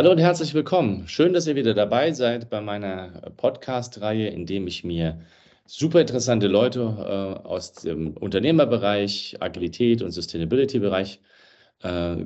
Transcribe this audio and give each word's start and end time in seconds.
Hallo 0.00 0.12
und 0.12 0.18
herzlich 0.18 0.54
willkommen. 0.54 1.06
Schön, 1.08 1.34
dass 1.34 1.46
ihr 1.46 1.56
wieder 1.56 1.74
dabei 1.74 2.12
seid 2.12 2.48
bei 2.48 2.62
meiner 2.62 3.10
Podcast-Reihe, 3.36 4.28
in 4.28 4.46
dem 4.46 4.66
ich 4.66 4.82
mir 4.82 5.20
super 5.66 6.00
interessante 6.00 6.46
Leute 6.46 6.80
äh, 6.80 7.46
aus 7.46 7.74
dem 7.74 8.16
Unternehmerbereich, 8.16 9.36
Agilität 9.40 10.00
und 10.00 10.12
Sustainability-Bereich 10.12 11.20
äh, 11.82 12.16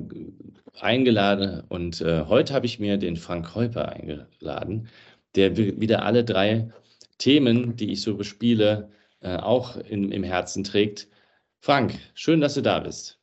eingeladen. 0.79 1.63
Und 1.67 1.99
äh, 1.99 2.23
heute 2.27 2.53
habe 2.53 2.65
ich 2.65 2.79
mir 2.79 2.95
den 2.95 3.17
Frank 3.17 3.53
Heuper 3.55 3.89
eingeladen, 3.89 4.87
der 5.35 5.57
wieder 5.57 6.05
alle 6.05 6.23
drei 6.23 6.69
Themen, 7.17 7.75
die 7.75 7.91
ich 7.91 8.03
so 8.03 8.15
bespiele, 8.15 8.89
äh, 9.19 9.35
auch 9.35 9.75
in, 9.75 10.13
im 10.13 10.23
Herzen 10.23 10.63
trägt. 10.63 11.09
Frank, 11.59 11.99
schön, 12.13 12.39
dass 12.39 12.53
du 12.53 12.61
da 12.61 12.79
bist. 12.79 13.19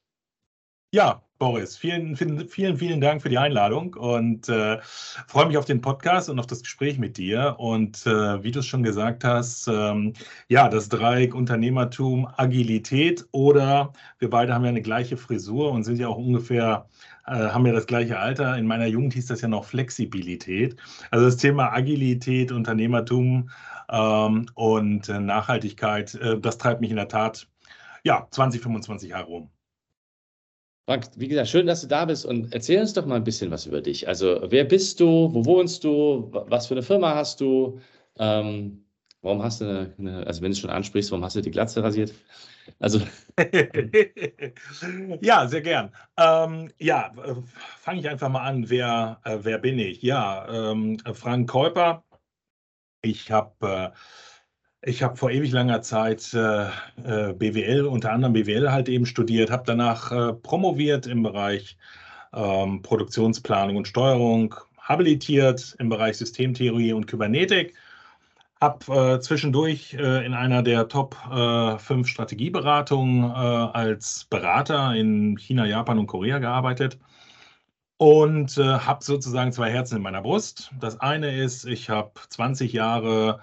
Ja, 0.91 1.25
Boris, 1.43 1.77
vielen, 1.77 2.15
vielen, 2.15 2.77
vielen, 2.77 3.01
Dank 3.01 3.21
für 3.21 3.29
die 3.29 3.37
Einladung 3.37 3.95
und 3.95 4.49
äh, 4.49 4.79
freue 5.27 5.49
mich 5.49 5.57
auf 5.57 5.65
den 5.65 5.81
Podcast 5.81 6.31
und 6.31 6.39
auf 6.39 6.47
das 6.47 6.61
Gespräch 6.61 7.01
mit 7.01 7.17
dir. 7.17 7.57
Und 7.59 8.07
äh, 8.07 8.45
wie 8.45 8.53
du 8.53 8.61
es 8.61 8.67
schon 8.67 8.85
gesagt 8.85 9.25
hast, 9.25 9.67
ähm, 9.67 10.13
ja, 10.47 10.69
das 10.69 10.89
Dreieck 10.89 11.35
Unternehmertum, 11.35 12.29
Agilität 12.37 13.27
oder 13.33 13.93
wir 14.21 14.31
beide 14.31 14.55
haben 14.55 14.63
ja 14.63 14.69
eine 14.69 14.83
gleiche 14.83 15.17
Frisur 15.17 15.73
und 15.73 15.83
sind 15.83 15.99
ja 15.99 16.07
auch 16.07 16.17
ungefähr, 16.17 16.87
äh, 17.27 17.33
haben 17.33 17.67
ja 17.67 17.73
das 17.73 17.89
gleiche 17.89 18.21
Alter. 18.21 18.57
In 18.57 18.69
meiner 18.69 18.87
Jugend 18.87 19.15
hieß 19.15 19.27
das 19.27 19.41
ja 19.41 19.49
noch 19.49 19.65
Flexibilität. 19.65 20.77
Also 21.11 21.25
das 21.25 21.39
Thema 21.39 21.73
Agilität, 21.73 22.53
Unternehmertum 22.53 23.51
ähm, 23.91 24.47
und 24.55 25.09
äh, 25.09 25.19
Nachhaltigkeit, 25.19 26.15
äh, 26.15 26.39
das 26.39 26.59
treibt 26.59 26.81
mich 26.81 26.91
in 26.91 26.97
der 26.99 27.09
Tat 27.09 27.49
ja 28.05 28.29
20, 28.31 28.63
25 28.63 29.11
Jahre 29.11 29.27
rum. 29.27 29.51
Frank, 30.87 31.07
wie 31.17 31.29
gesagt, 31.29 31.49
schön, 31.49 31.67
dass 31.67 31.83
du 31.83 31.87
da 31.87 32.05
bist 32.05 32.27
und 32.27 32.53
erzähl 32.53 32.81
uns 32.81 32.93
doch 32.93 33.07
mal 33.07 33.15
ein 33.17 33.25
bisschen 33.25 33.51
was 33.53 33.67
über 33.67 33.81
dich. 33.81 34.09
Also, 34.09 34.41
wer 34.51 34.65
bist 34.65 34.99
du? 34.99 35.33
Wo 35.33 35.45
wohnst 35.45 35.85
du? 35.85 36.29
Was 36.33 36.67
für 36.67 36.75
eine 36.75 36.83
Firma 36.83 37.15
hast 37.15 37.41
du? 37.41 37.81
Ähm, 38.19 38.85
warum 39.21 39.43
hast 39.43 39.61
du 39.61 39.65
eine, 39.65 39.95
eine, 39.99 40.27
also 40.27 40.43
wenn 40.43 40.51
du 40.51 40.53
es 40.53 40.59
schon 40.59 40.71
ansprichst, 40.71 41.13
warum 41.13 41.25
hast 41.25 41.37
du 41.37 41.41
die 41.41 41.53
Glatze 41.53 41.83
rasiert? 41.85 42.13
Also. 42.81 43.01
ja, 45.21 45.47
sehr 45.47 45.63
gern. 45.63 45.93
Ähm, 46.17 46.73
ja, 46.79 47.13
äh, 47.25 47.35
fange 47.79 48.01
ich 48.01 48.09
einfach 48.09 48.29
mal 48.29 48.43
an. 48.43 48.69
Wer, 48.69 49.21
äh, 49.25 49.39
wer 49.43 49.59
bin 49.59 49.79
ich? 49.79 50.03
Ja, 50.03 50.73
ähm, 50.73 50.99
Frank 51.15 51.49
Käuper. 51.49 52.05
Ich 53.03 53.31
habe. 53.31 53.93
Äh, 53.95 53.97
ich 54.83 55.03
habe 55.03 55.17
vor 55.17 55.31
ewig 55.31 55.53
langer 55.53 55.83
Zeit 55.83 56.35
äh, 56.35 56.67
äh 57.05 57.33
BWL, 57.35 57.87
unter 57.87 58.13
anderem 58.13 58.33
BWL 58.33 58.71
halt 58.71 58.89
eben 58.89 59.07
studiert, 59.07 59.51
habe 59.51 59.63
danach 59.67 60.11
äh, 60.11 60.33
promoviert 60.33 61.07
im 61.07 61.23
Bereich 61.23 61.77
ähm, 62.35 62.83
Produktionsplanung 62.83 63.77
und 63.77 63.89
Steuerung, 63.89 64.55
habilitiert 64.79 65.77
im 65.79 65.89
Bereich 65.89 66.19
Systemtheorie 66.19 66.93
und 66.93 67.07
Kybernetik, 67.07 67.75
habe 68.61 69.15
äh, 69.17 69.21
zwischendurch 69.21 69.95
äh, 69.95 70.27
in 70.27 70.35
einer 70.35 70.63
der 70.63 70.89
Top 70.89 71.15
5 71.15 71.91
äh, 71.91 72.05
Strategieberatungen 72.05 73.31
als 73.33 74.25
Berater 74.31 74.95
in 74.95 75.37
China, 75.39 75.67
Japan 75.67 75.99
und 75.99 76.07
Korea 76.07 76.39
gearbeitet 76.39 76.99
und 77.99 78.57
habe 78.57 79.05
sozusagen 79.05 79.53
zwei 79.53 79.71
Herzen 79.71 79.97
in 79.97 80.03
meiner 80.03 80.23
Brust. 80.23 80.73
Das 80.81 80.99
eine 80.99 81.37
ist, 81.37 81.67
ich 81.67 81.89
habe 81.89 82.13
20 82.31 82.73
Jahre 82.73 83.41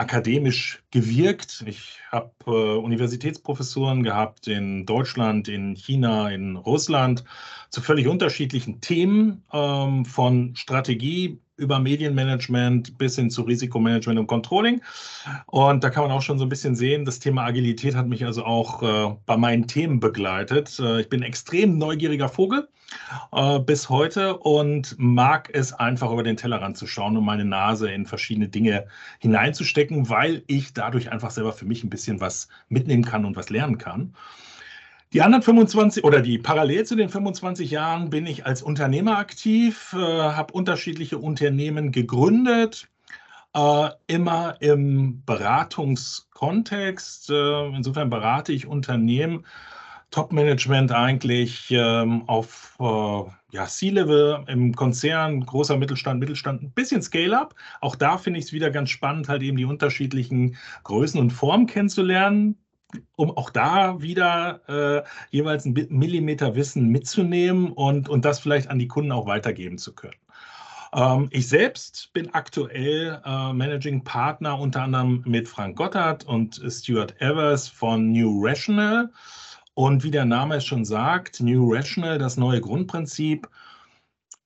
akademisch 0.00 0.82
gewirkt. 0.90 1.62
Ich 1.66 1.98
habe 2.10 2.32
äh, 2.46 2.50
Universitätsprofessuren 2.50 4.02
gehabt 4.02 4.48
in 4.48 4.86
Deutschland, 4.86 5.46
in 5.46 5.74
China, 5.74 6.30
in 6.30 6.56
Russland 6.56 7.22
zu 7.68 7.82
völlig 7.82 8.08
unterschiedlichen 8.08 8.80
Themen, 8.80 9.44
ähm, 9.52 10.06
von 10.06 10.56
Strategie 10.56 11.38
über 11.60 11.78
Medienmanagement 11.78 12.98
bis 12.98 13.16
hin 13.16 13.30
zu 13.30 13.42
Risikomanagement 13.42 14.18
und 14.18 14.26
Controlling. 14.26 14.80
Und 15.46 15.84
da 15.84 15.90
kann 15.90 16.04
man 16.04 16.12
auch 16.12 16.22
schon 16.22 16.38
so 16.38 16.46
ein 16.46 16.48
bisschen 16.48 16.74
sehen, 16.74 17.04
das 17.04 17.20
Thema 17.20 17.44
Agilität 17.44 17.94
hat 17.94 18.08
mich 18.08 18.24
also 18.24 18.44
auch 18.44 18.82
äh, 18.82 19.14
bei 19.26 19.36
meinen 19.36 19.66
Themen 19.66 20.00
begleitet. 20.00 20.78
Äh, 20.80 21.02
ich 21.02 21.08
bin 21.08 21.20
ein 21.20 21.26
extrem 21.26 21.78
neugieriger 21.78 22.28
Vogel 22.28 22.68
äh, 23.32 23.58
bis 23.60 23.88
heute 23.88 24.38
und 24.38 24.96
mag 24.98 25.50
es 25.52 25.72
einfach 25.72 26.10
über 26.10 26.22
den 26.22 26.36
Tellerrand 26.36 26.76
zu 26.76 26.86
schauen 26.86 27.16
und 27.16 27.24
meine 27.24 27.44
Nase 27.44 27.90
in 27.90 28.06
verschiedene 28.06 28.48
Dinge 28.48 28.86
hineinzustecken, 29.18 30.08
weil 30.08 30.42
ich 30.46 30.72
dadurch 30.72 31.12
einfach 31.12 31.30
selber 31.30 31.52
für 31.52 31.66
mich 31.66 31.84
ein 31.84 31.90
bisschen 31.90 32.20
was 32.20 32.48
mitnehmen 32.68 33.04
kann 33.04 33.24
und 33.24 33.36
was 33.36 33.50
lernen 33.50 33.78
kann. 33.78 34.14
Die 35.12 35.22
anderen 35.22 35.42
25 35.42 36.04
oder 36.04 36.20
die 36.20 36.38
parallel 36.38 36.86
zu 36.86 36.94
den 36.94 37.08
25 37.08 37.68
Jahren 37.68 38.10
bin 38.10 38.26
ich 38.26 38.46
als 38.46 38.62
Unternehmer 38.62 39.18
aktiv, 39.18 39.92
äh, 39.92 39.98
habe 39.98 40.52
unterschiedliche 40.52 41.18
Unternehmen 41.18 41.90
gegründet, 41.90 42.88
äh, 43.52 43.88
immer 44.06 44.54
im 44.60 45.24
Beratungskontext. 45.26 47.28
Äh, 47.28 47.66
insofern 47.74 48.08
berate 48.08 48.52
ich 48.52 48.68
Unternehmen 48.68 49.44
Top-Management 50.12 50.92
eigentlich 50.92 51.72
ähm, 51.72 52.22
auf 52.28 52.76
äh, 52.78 53.22
ja, 53.52 53.66
C-Level 53.66 54.44
im 54.46 54.76
Konzern, 54.76 55.44
großer 55.44 55.76
Mittelstand, 55.76 56.20
Mittelstand, 56.20 56.62
ein 56.62 56.70
bisschen 56.70 57.02
Scale-up. 57.02 57.56
Auch 57.80 57.96
da 57.96 58.16
finde 58.16 58.38
ich 58.38 58.46
es 58.46 58.52
wieder 58.52 58.70
ganz 58.70 58.90
spannend, 58.90 59.28
halt 59.28 59.42
eben 59.42 59.56
die 59.56 59.64
unterschiedlichen 59.64 60.56
Größen 60.84 61.18
und 61.18 61.32
Formen 61.32 61.66
kennenzulernen, 61.66 62.58
um 63.16 63.36
auch 63.36 63.50
da 63.50 64.00
wieder 64.00 64.60
äh, 64.68 65.02
jeweils 65.30 65.64
ein 65.64 65.74
Millimeter 65.90 66.54
Wissen 66.54 66.88
mitzunehmen 66.88 67.72
und, 67.72 68.08
und 68.08 68.24
das 68.24 68.40
vielleicht 68.40 68.68
an 68.68 68.78
die 68.78 68.88
Kunden 68.88 69.12
auch 69.12 69.26
weitergeben 69.26 69.78
zu 69.78 69.94
können. 69.94 70.14
Ähm, 70.92 71.28
ich 71.30 71.48
selbst 71.48 72.10
bin 72.12 72.34
aktuell 72.34 73.20
äh, 73.24 73.52
Managing 73.52 74.02
Partner 74.04 74.58
unter 74.58 74.82
anderem 74.82 75.22
mit 75.26 75.48
Frank 75.48 75.76
Gotthardt 75.76 76.24
und 76.24 76.60
Stuart 76.68 77.20
Evers 77.20 77.68
von 77.68 78.12
New 78.12 78.44
Rational. 78.44 79.10
Und 79.74 80.02
wie 80.02 80.10
der 80.10 80.24
Name 80.24 80.56
es 80.56 80.66
schon 80.66 80.84
sagt, 80.84 81.40
New 81.40 81.72
Rational, 81.72 82.18
das 82.18 82.36
neue 82.36 82.60
Grundprinzip, 82.60 83.48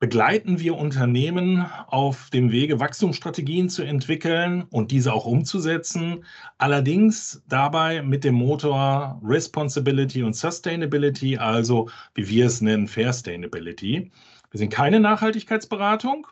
begleiten 0.04 0.60
wir 0.60 0.76
Unternehmen 0.76 1.64
auf 1.86 2.28
dem 2.28 2.52
Wege, 2.52 2.78
Wachstumsstrategien 2.78 3.70
zu 3.70 3.82
entwickeln 3.82 4.64
und 4.68 4.90
diese 4.90 5.14
auch 5.14 5.24
umzusetzen. 5.24 6.26
Allerdings 6.58 7.42
dabei 7.48 8.02
mit 8.02 8.22
dem 8.22 8.34
Motor 8.34 9.18
Responsibility 9.24 10.22
und 10.22 10.36
Sustainability, 10.36 11.38
also 11.38 11.88
wie 12.14 12.28
wir 12.28 12.44
es 12.44 12.60
nennen, 12.60 12.86
Fairstainability. 12.86 14.12
Wir 14.50 14.58
sind 14.58 14.68
keine 14.68 15.00
Nachhaltigkeitsberatung. 15.00 16.26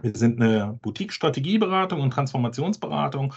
Wir 0.00 0.16
sind 0.16 0.40
eine 0.40 0.78
Boutique-Strategieberatung 0.80 2.00
und 2.00 2.10
Transformationsberatung 2.14 3.34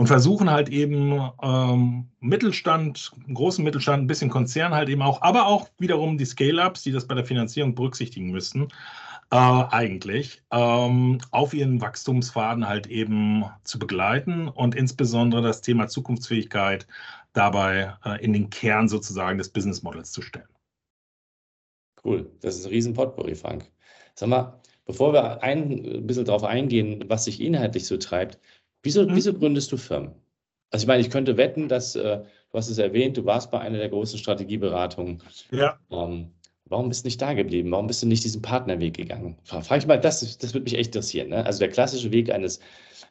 und 0.00 0.06
versuchen 0.06 0.50
halt 0.50 0.70
eben 0.70 1.30
ähm, 1.42 2.08
Mittelstand, 2.20 3.12
großen 3.34 3.62
Mittelstand, 3.62 4.02
ein 4.02 4.06
bisschen 4.06 4.30
Konzern 4.30 4.72
halt 4.72 4.88
eben 4.88 5.02
auch, 5.02 5.20
aber 5.20 5.46
auch 5.46 5.68
wiederum 5.76 6.16
die 6.16 6.24
Scale-Ups, 6.24 6.84
die 6.84 6.92
das 6.92 7.06
bei 7.06 7.14
der 7.14 7.26
Finanzierung 7.26 7.74
berücksichtigen 7.74 8.30
müssten, 8.30 8.68
äh, 9.30 9.36
eigentlich 9.36 10.42
ähm, 10.52 11.18
auf 11.32 11.52
ihren 11.52 11.82
Wachstumsfaden 11.82 12.66
halt 12.66 12.86
eben 12.86 13.44
zu 13.64 13.78
begleiten 13.78 14.48
und 14.48 14.74
insbesondere 14.74 15.42
das 15.42 15.60
Thema 15.60 15.86
Zukunftsfähigkeit 15.86 16.86
dabei 17.34 17.92
äh, 18.02 18.24
in 18.24 18.32
den 18.32 18.48
Kern 18.48 18.88
sozusagen 18.88 19.36
des 19.36 19.50
Business 19.50 19.82
Models 19.82 20.12
zu 20.12 20.22
stellen. 20.22 20.48
Cool, 22.02 22.30
das 22.40 22.56
ist 22.56 22.64
ein 22.64 22.70
riesen 22.70 22.94
Potpourri, 22.94 23.34
Frank. 23.34 23.70
Sag 24.14 24.30
mal, 24.30 24.58
bevor 24.86 25.12
wir 25.12 25.42
ein 25.42 26.06
bisschen 26.06 26.24
darauf 26.24 26.44
eingehen, 26.44 27.04
was 27.08 27.26
sich 27.26 27.38
inhaltlich 27.42 27.86
so 27.86 27.98
treibt, 27.98 28.38
Wieso, 28.82 29.04
mhm. 29.04 29.14
wieso 29.14 29.34
gründest 29.34 29.70
du 29.72 29.76
Firmen? 29.76 30.14
Also 30.70 30.84
ich 30.84 30.88
meine, 30.88 31.00
ich 31.00 31.10
könnte 31.10 31.36
wetten, 31.36 31.68
dass, 31.68 31.96
äh, 31.96 32.18
du 32.20 32.58
hast 32.58 32.68
es 32.68 32.78
erwähnt, 32.78 33.16
du 33.16 33.24
warst 33.24 33.50
bei 33.50 33.60
einer 33.60 33.78
der 33.78 33.88
großen 33.88 34.18
Strategieberatungen. 34.18 35.22
Ja. 35.50 35.78
Ähm, 35.90 36.30
warum 36.66 36.88
bist 36.88 37.04
du 37.04 37.08
nicht 37.08 37.20
da 37.20 37.34
geblieben? 37.34 37.70
Warum 37.72 37.88
bist 37.88 38.02
du 38.02 38.06
nicht 38.06 38.24
diesen 38.24 38.40
Partnerweg 38.40 38.96
gegangen? 38.96 39.36
Frage 39.42 39.78
ich 39.78 39.86
mal, 39.86 40.00
das, 40.00 40.38
das 40.38 40.54
würde 40.54 40.64
mich 40.64 40.74
echt 40.74 40.94
interessieren. 40.94 41.28
Ne? 41.28 41.44
Also 41.44 41.58
der 41.58 41.70
klassische 41.70 42.12
Weg 42.12 42.30
eines 42.32 42.60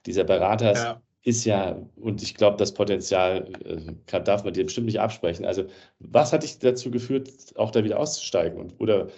dieser 0.06 0.24
Beraters 0.24 0.80
ja. 0.80 1.02
ist 1.24 1.44
ja, 1.44 1.78
und 1.98 2.24
ich 2.24 2.36
glaube, 2.36 2.56
das 2.56 2.74
Potenzial 2.74 3.52
äh, 3.66 4.22
darf 4.22 4.46
man 4.46 4.54
dir 4.54 4.64
bestimmt 4.64 4.86
nicht 4.86 5.02
absprechen. 5.02 5.46
Also 5.46 5.66
was 6.00 6.32
hat 6.32 6.44
dich 6.44 6.60
dazu 6.60 6.90
geführt, 6.90 7.30
auch 7.56 7.72
da 7.72 7.84
wieder 7.84 8.00
auszusteigen? 8.00 8.58
Und, 8.58 8.80
oder 8.80 9.10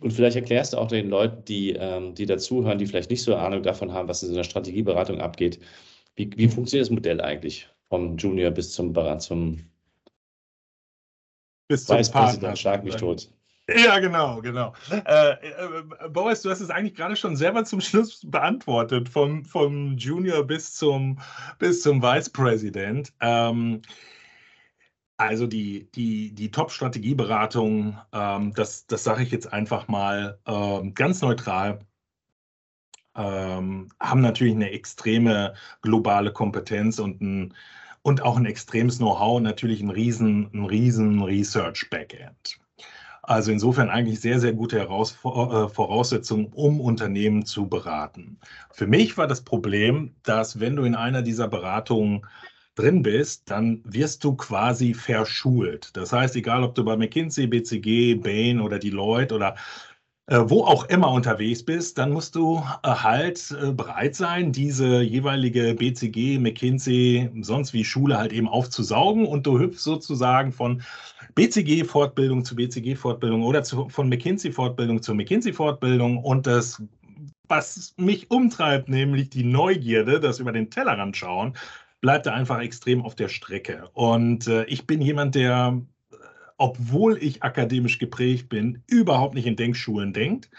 Und 0.00 0.12
vielleicht 0.12 0.36
erklärst 0.36 0.72
du 0.72 0.78
auch 0.78 0.88
den 0.88 1.08
Leuten, 1.08 1.44
die, 1.44 1.72
ähm, 1.72 2.14
die 2.14 2.26
dazuhören, 2.26 2.78
die 2.78 2.86
vielleicht 2.86 3.10
nicht 3.10 3.22
so 3.22 3.34
eine 3.34 3.42
Ahnung 3.42 3.62
davon 3.62 3.92
haben, 3.92 4.08
was 4.08 4.22
in 4.22 4.28
so 4.28 4.34
einer 4.34 4.44
Strategieberatung 4.44 5.20
abgeht. 5.20 5.58
Wie, 6.14 6.30
wie 6.36 6.48
funktioniert 6.48 6.86
das 6.86 6.94
Modell 6.94 7.20
eigentlich 7.20 7.68
vom 7.88 8.16
Junior 8.16 8.50
bis 8.50 8.72
zum, 8.72 8.94
zum 9.18 9.64
bis 11.68 11.84
zum 11.86 11.98
Vice 11.98 12.10
Partner. 12.10 12.56
Schlag 12.56 12.84
mich 12.84 12.96
tot. 12.96 13.30
Ja, 13.68 13.98
genau, 13.98 14.40
genau. 14.40 14.72
Äh, 14.90 15.32
äh, 15.32 16.08
Boris, 16.08 16.40
du 16.40 16.48
hast 16.48 16.60
es 16.60 16.70
eigentlich 16.70 16.94
gerade 16.94 17.16
schon 17.16 17.36
selber 17.36 17.64
zum 17.64 17.82
Schluss 17.82 18.22
beantwortet, 18.24 19.10
vom, 19.10 19.44
vom 19.44 19.94
Junior 19.98 20.42
bis 20.42 20.74
zum, 20.74 21.18
bis 21.58 21.82
zum 21.82 22.02
Vice 22.02 22.30
President. 22.30 23.12
Ähm, 23.20 23.82
also 25.18 25.46
die, 25.46 25.90
die, 25.94 26.32
die 26.32 26.50
Top-Strategieberatung, 26.50 27.98
ähm, 28.12 28.54
das, 28.54 28.86
das 28.86 29.04
sage 29.04 29.24
ich 29.24 29.30
jetzt 29.30 29.52
einfach 29.52 29.88
mal 29.88 30.38
ähm, 30.46 30.94
ganz 30.94 31.20
neutral, 31.20 31.80
ähm, 33.16 33.88
haben 34.00 34.20
natürlich 34.20 34.54
eine 34.54 34.70
extreme 34.70 35.54
globale 35.82 36.32
Kompetenz 36.32 36.98
und 36.98 37.20
ein 37.20 37.54
und 38.02 38.22
auch 38.22 38.36
ein 38.36 38.46
extremes 38.46 38.98
Know-how, 38.98 39.40
natürlich 39.40 39.82
ein 39.82 39.90
riesen, 39.90 40.48
ein 40.54 40.64
riesen 40.64 41.22
Research-Backend. 41.22 42.58
Also 43.22 43.52
insofern 43.52 43.90
eigentlich 43.90 44.20
sehr, 44.20 44.40
sehr 44.40 44.54
gute 44.54 44.78
Heraus 44.78 45.12
äh, 45.12 45.68
Voraussetzungen, 45.68 46.46
um 46.54 46.80
Unternehmen 46.80 47.44
zu 47.44 47.68
beraten. 47.68 48.38
Für 48.70 48.86
mich 48.86 49.18
war 49.18 49.26
das 49.26 49.42
Problem, 49.42 50.14
dass 50.22 50.60
wenn 50.60 50.76
du 50.76 50.84
in 50.84 50.94
einer 50.94 51.20
dieser 51.22 51.48
Beratungen 51.48 52.24
drin 52.78 53.02
bist, 53.02 53.50
dann 53.50 53.82
wirst 53.84 54.22
du 54.24 54.34
quasi 54.34 54.94
verschult. 54.94 55.96
Das 55.96 56.12
heißt, 56.12 56.36
egal 56.36 56.62
ob 56.62 56.74
du 56.74 56.84
bei 56.84 56.96
McKinsey, 56.96 57.46
BCG, 57.46 58.14
Bain 58.14 58.60
oder 58.60 58.78
Deloitte 58.78 59.34
oder 59.34 59.56
äh, 60.28 60.40
wo 60.44 60.64
auch 60.64 60.84
immer 60.90 61.10
unterwegs 61.10 61.64
bist, 61.64 61.96
dann 61.96 62.12
musst 62.12 62.34
du 62.34 62.62
äh, 62.82 62.88
halt 62.88 63.56
äh, 63.62 63.72
bereit 63.72 64.14
sein, 64.14 64.52
diese 64.52 65.00
jeweilige 65.00 65.74
BCG, 65.74 66.38
McKinsey, 66.38 67.30
sonst 67.40 67.72
wie 67.72 67.82
Schule 67.82 68.18
halt 68.18 68.34
eben 68.34 68.46
aufzusaugen 68.46 69.26
und 69.26 69.46
du 69.46 69.58
hüpfst 69.58 69.82
sozusagen 69.82 70.52
von 70.52 70.82
BCG-Fortbildung 71.34 72.44
zu 72.44 72.56
BCG-Fortbildung 72.56 73.42
oder 73.42 73.62
zu, 73.62 73.88
von 73.88 74.10
McKinsey-Fortbildung 74.10 75.00
zu 75.00 75.14
McKinsey-Fortbildung 75.14 76.18
und 76.18 76.46
das, 76.46 76.82
was 77.48 77.94
mich 77.96 78.30
umtreibt, 78.30 78.90
nämlich 78.90 79.30
die 79.30 79.44
Neugierde, 79.44 80.20
das 80.20 80.40
über 80.40 80.52
den 80.52 80.68
Tellerrand 80.68 81.16
schauen, 81.16 81.54
bleibt 82.00 82.26
da 82.26 82.32
einfach 82.32 82.60
extrem 82.60 83.02
auf 83.02 83.14
der 83.14 83.28
Strecke. 83.28 83.88
Und 83.92 84.46
äh, 84.46 84.64
ich 84.64 84.86
bin 84.86 85.00
jemand, 85.00 85.34
der 85.34 85.80
obwohl 86.58 87.16
ich 87.22 87.42
akademisch 87.42 87.98
geprägt 87.98 88.48
bin, 88.48 88.82
überhaupt 88.88 89.34
nicht 89.34 89.46
in 89.46 89.56
Denkschulen 89.56 90.12
denkt. 90.12 90.50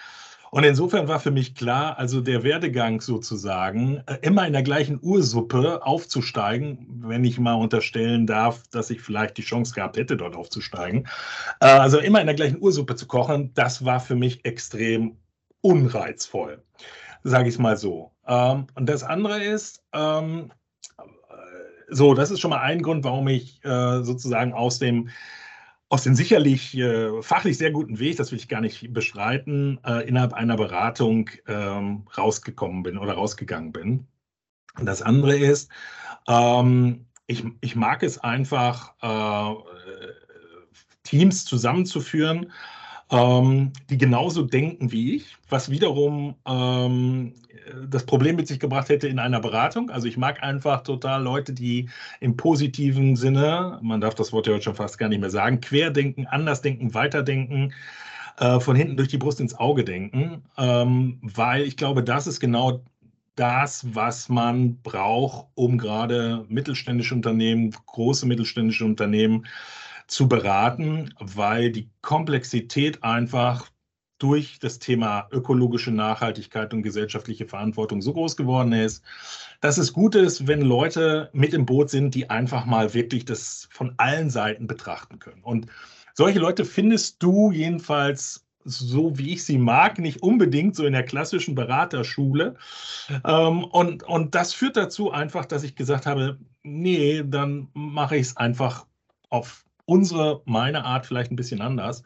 Und 0.51 0.63
insofern 0.63 1.07
war 1.07 1.19
für 1.19 1.29
mich 1.29 1.53
klar, 1.53 1.99
also 1.99 2.21
der 2.21 2.41
Werdegang 2.41 3.01
sozusagen, 3.01 4.01
äh, 4.07 4.17
immer 4.21 4.47
in 4.47 4.53
der 4.53 4.63
gleichen 4.63 4.97
Ursuppe 4.99 5.85
aufzusteigen, 5.85 6.87
wenn 7.05 7.23
ich 7.23 7.37
mal 7.37 7.53
unterstellen 7.53 8.25
darf, 8.25 8.63
dass 8.71 8.89
ich 8.89 9.01
vielleicht 9.01 9.37
die 9.37 9.43
Chance 9.43 9.75
gehabt 9.75 9.97
hätte, 9.97 10.17
dort 10.17 10.35
aufzusteigen. 10.35 11.07
Äh, 11.59 11.67
also 11.67 11.99
immer 11.99 12.19
in 12.19 12.25
der 12.25 12.35
gleichen 12.35 12.59
Ursuppe 12.59 12.95
zu 12.95 13.05
kochen, 13.05 13.53
das 13.53 13.85
war 13.85 13.99
für 13.99 14.15
mich 14.15 14.43
extrem 14.43 15.17
unreizvoll, 15.61 16.63
sage 17.23 17.49
ich 17.49 17.59
mal 17.59 17.77
so. 17.77 18.11
Ähm, 18.25 18.65
und 18.73 18.89
das 18.89 19.03
andere 19.03 19.43
ist, 19.43 19.83
ähm, 19.93 20.51
äh, 20.51 20.58
so, 21.91 22.13
das 22.13 22.31
ist 22.31 22.39
schon 22.39 22.51
mal 22.51 22.61
ein 22.61 22.81
Grund, 22.81 23.03
warum 23.03 23.27
ich 23.27 23.61
sozusagen 23.63 24.53
aus 24.53 24.79
dem 24.79 25.09
aus 25.89 26.03
dem 26.03 26.13
sicherlich 26.13 26.77
äh, 26.77 27.21
fachlich 27.23 27.57
sehr 27.57 27.71
guten 27.71 27.99
Weg, 27.99 28.17
das 28.17 28.31
will 28.31 28.37
ich 28.37 28.47
gar 28.47 28.61
nicht 28.61 28.93
bestreiten, 28.93 29.79
äh, 29.83 30.07
innerhalb 30.07 30.33
einer 30.33 30.55
Beratung 30.55 31.29
ähm, 31.47 32.07
rausgekommen 32.15 32.83
bin 32.83 32.97
oder 32.97 33.13
rausgegangen 33.13 33.71
bin. 33.71 34.07
Und 34.77 34.85
das 34.85 35.01
andere 35.01 35.35
ist, 35.35 35.69
ähm, 36.27 37.07
ich, 37.25 37.43
ich 37.61 37.75
mag 37.75 38.03
es 38.03 38.19
einfach, 38.19 38.93
äh, 39.01 39.55
Teams 41.03 41.43
zusammenzuführen, 41.45 42.51
ähm, 43.11 43.71
die 43.89 43.97
genauso 43.97 44.43
denken 44.43 44.91
wie 44.91 45.15
ich, 45.15 45.37
was 45.49 45.69
wiederum 45.69 46.35
ähm, 46.45 47.33
das 47.87 48.05
Problem 48.05 48.35
mit 48.35 48.47
sich 48.47 48.59
gebracht 48.59 48.89
hätte 48.89 49.07
in 49.07 49.19
einer 49.19 49.39
Beratung. 49.39 49.89
Also 49.89 50.07
ich 50.07 50.17
mag 50.17 50.43
einfach 50.43 50.83
total 50.83 51.23
Leute, 51.23 51.53
die 51.53 51.89
im 52.19 52.35
positiven 52.37 53.15
Sinne, 53.15 53.79
man 53.81 54.01
darf 54.01 54.15
das 54.15 54.31
Wort 54.31 54.47
ja 54.47 54.53
heute 54.53 54.63
schon 54.63 54.75
fast 54.75 54.97
gar 54.97 55.09
nicht 55.09 55.19
mehr 55.19 55.29
sagen, 55.29 55.61
querdenken, 55.61 56.27
andersdenken, 56.27 56.93
weiterdenken, 56.93 57.73
äh, 58.39 58.59
von 58.59 58.75
hinten 58.75 58.97
durch 58.97 59.09
die 59.09 59.17
Brust 59.17 59.39
ins 59.39 59.55
Auge 59.55 59.83
denken, 59.83 60.43
ähm, 60.57 61.19
weil 61.21 61.63
ich 61.63 61.77
glaube, 61.77 62.03
das 62.03 62.27
ist 62.27 62.39
genau 62.39 62.81
das, 63.35 63.85
was 63.95 64.29
man 64.29 64.81
braucht, 64.81 65.47
um 65.55 65.77
gerade 65.77 66.45
mittelständische 66.49 67.15
Unternehmen, 67.15 67.71
große 67.85 68.25
mittelständische 68.25 68.85
Unternehmen 68.85 69.45
zu 70.09 70.27
beraten, 70.27 71.13
weil 71.19 71.71
die 71.71 71.89
Komplexität 72.01 73.03
einfach 73.03 73.69
durch 74.17 74.59
das 74.59 74.79
Thema 74.79 75.29
ökologische 75.31 75.91
Nachhaltigkeit 75.91 76.73
und 76.73 76.83
gesellschaftliche 76.83 77.45
Verantwortung 77.45 78.01
so 78.01 78.11
groß 78.11 78.35
geworden 78.35 78.73
ist, 78.73 79.03
dass 79.61 79.77
es 79.77 79.93
gut 79.93 80.15
ist, 80.15 80.45
wenn 80.45 80.61
Leute 80.61 81.29
mit 81.31 81.53
im 81.53 81.65
Boot 81.65 81.89
sind, 81.89 82.13
die 82.15 82.29
einfach 82.29 82.65
mal 82.65 82.93
wirklich 82.93 83.23
das 83.23 83.69
von 83.71 83.93
allen 83.97 84.29
Seiten 84.29 84.67
betrachten 84.67 85.19
können. 85.19 85.41
Und 85.41 85.67
solche 86.13 86.39
Leute 86.39 86.65
findest 86.65 87.23
du 87.23 87.51
jedenfalls 87.51 88.45
so 88.65 89.17
wie 89.17 89.33
ich 89.33 89.45
sie 89.45 89.57
mag, 89.57 89.99
nicht 89.99 90.21
unbedingt 90.21 90.75
so 90.75 90.85
in 90.85 90.91
der 90.91 91.05
klassischen 91.05 91.55
Beraterschule. 91.55 92.55
Ähm, 93.25 93.63
und, 93.63 94.03
und 94.03 94.35
das 94.35 94.53
führt 94.53 94.75
dazu 94.75 95.11
einfach, 95.11 95.45
dass 95.45 95.63
ich 95.63 95.75
gesagt 95.75 96.05
habe, 96.05 96.37
nee, 96.61 97.23
dann 97.25 97.69
mache 97.73 98.17
ich 98.17 98.27
es 98.27 98.37
einfach 98.37 98.85
auf 99.29 99.65
unsere, 99.89 100.41
meine 100.45 100.85
Art 100.85 101.07
vielleicht 101.07 101.31
ein 101.31 101.35
bisschen 101.35 101.61
anders 101.61 102.03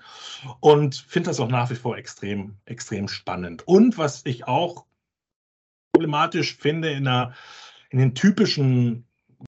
und 0.62 0.96
finde 0.96 1.30
das 1.30 1.40
auch 1.40 1.50
nach 1.50 1.70
wie 1.70 1.76
vor 1.76 1.98
extrem, 1.98 2.56
extrem 2.66 3.08
spannend. 3.08 3.68
Und 3.68 3.98
was 3.98 4.26
ich 4.26 4.48
auch 4.48 4.86
problematisch 5.92 6.56
finde 6.56 6.92
in, 6.92 7.08
einer, 7.08 7.34
in 7.90 8.00
den 8.00 8.16
typischen 8.16 9.06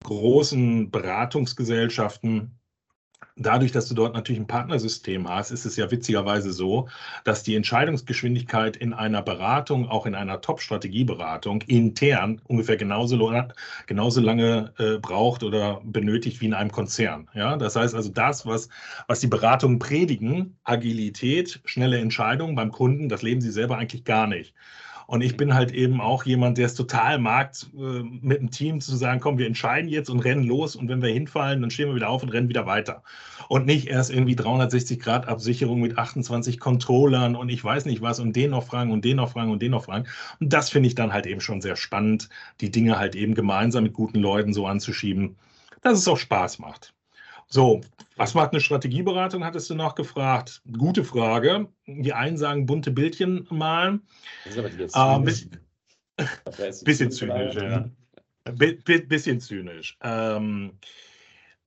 großen 0.03 0.89
Beratungsgesellschaften, 0.89 2.57
dadurch, 3.41 3.71
dass 3.71 3.87
du 3.87 3.95
dort 3.95 4.13
natürlich 4.13 4.39
ein 4.41 4.47
Partnersystem 4.47 5.27
hast, 5.27 5.51
ist 5.51 5.65
es 5.65 5.75
ja 5.75 5.89
witzigerweise 5.91 6.51
so, 6.51 6.87
dass 7.23 7.43
die 7.43 7.55
Entscheidungsgeschwindigkeit 7.55 8.77
in 8.77 8.93
einer 8.93 9.21
Beratung, 9.21 9.87
auch 9.87 10.05
in 10.05 10.15
einer 10.15 10.41
Top-Strategieberatung, 10.41 11.61
intern 11.63 12.41
ungefähr 12.47 12.77
genauso, 12.77 13.31
genauso 13.87 14.21
lange 14.21 14.73
äh, 14.77 14.97
braucht 14.97 15.43
oder 15.43 15.81
benötigt 15.83 16.41
wie 16.41 16.47
in 16.47 16.53
einem 16.53 16.71
Konzern. 16.71 17.29
Ja? 17.33 17.57
Das 17.57 17.75
heißt 17.75 17.95
also, 17.95 18.09
das, 18.09 18.45
was, 18.45 18.69
was 19.07 19.19
die 19.19 19.27
Beratungen 19.27 19.79
predigen, 19.79 20.57
Agilität, 20.63 21.61
schnelle 21.65 21.99
Entscheidungen 21.99 22.55
beim 22.55 22.71
Kunden, 22.71 23.09
das 23.09 23.21
leben 23.21 23.41
sie 23.41 23.51
selber 23.51 23.77
eigentlich 23.77 24.03
gar 24.03 24.27
nicht. 24.27 24.53
Und 25.11 25.19
ich 25.19 25.35
bin 25.35 25.53
halt 25.53 25.73
eben 25.73 25.99
auch 25.99 26.23
jemand, 26.23 26.57
der 26.57 26.67
es 26.67 26.73
total 26.73 27.19
mag, 27.19 27.51
äh, 27.77 28.01
mit 28.21 28.39
dem 28.39 28.49
Team 28.49 28.79
zu 28.79 28.95
sagen, 28.95 29.19
komm, 29.19 29.37
wir 29.37 29.45
entscheiden 29.45 29.89
jetzt 29.89 30.09
und 30.09 30.21
rennen 30.21 30.45
los 30.45 30.77
und 30.77 30.87
wenn 30.87 31.01
wir 31.01 31.09
hinfallen, 31.09 31.59
dann 31.59 31.69
stehen 31.69 31.89
wir 31.89 31.95
wieder 31.95 32.07
auf 32.07 32.23
und 32.23 32.29
rennen 32.29 32.47
wieder 32.47 32.65
weiter. 32.65 33.03
Und 33.49 33.65
nicht 33.65 33.89
erst 33.89 34.09
irgendwie 34.09 34.37
360 34.37 35.01
Grad 35.01 35.27
Absicherung 35.27 35.81
mit 35.81 35.97
28 35.97 36.61
Controllern 36.61 37.35
und 37.35 37.49
ich 37.49 37.61
weiß 37.61 37.87
nicht 37.87 38.01
was 38.01 38.21
und 38.21 38.37
den 38.37 38.51
noch 38.51 38.63
fragen 38.63 38.93
und 38.93 39.03
den 39.03 39.17
noch 39.17 39.33
fragen 39.33 39.51
und 39.51 39.61
den 39.61 39.71
noch 39.71 39.83
fragen. 39.83 40.07
Und 40.39 40.53
das 40.53 40.69
finde 40.69 40.87
ich 40.87 40.95
dann 40.95 41.11
halt 41.11 41.25
eben 41.25 41.41
schon 41.41 41.59
sehr 41.59 41.75
spannend, 41.75 42.29
die 42.61 42.71
Dinge 42.71 42.97
halt 42.97 43.13
eben 43.13 43.35
gemeinsam 43.35 43.83
mit 43.83 43.91
guten 43.91 44.19
Leuten 44.19 44.53
so 44.53 44.65
anzuschieben, 44.65 45.35
dass 45.81 45.99
es 45.99 46.07
auch 46.07 46.15
Spaß 46.15 46.59
macht. 46.59 46.93
So, 47.53 47.81
was 48.15 48.33
macht 48.33 48.53
eine 48.53 48.61
Strategieberatung, 48.61 49.43
hattest 49.43 49.69
du 49.69 49.75
noch 49.75 49.95
gefragt. 49.95 50.61
Gute 50.77 51.03
Frage. 51.03 51.67
Die 51.85 52.13
einen 52.13 52.37
sagen 52.37 52.65
bunte 52.65 52.91
Bildchen 52.91 53.45
malen. 53.49 54.01
Das 54.45 54.53
ist 54.53 54.59
aber 54.59 54.69
jetzt 54.69 54.95
äh, 54.95 55.19
bisschen, 55.19 55.59
bisschen 56.85 57.11
zynisch, 57.11 57.55
ja. 57.55 57.89
bisschen 58.53 59.41
zynisch. 59.41 59.97
Ähm, 60.01 60.71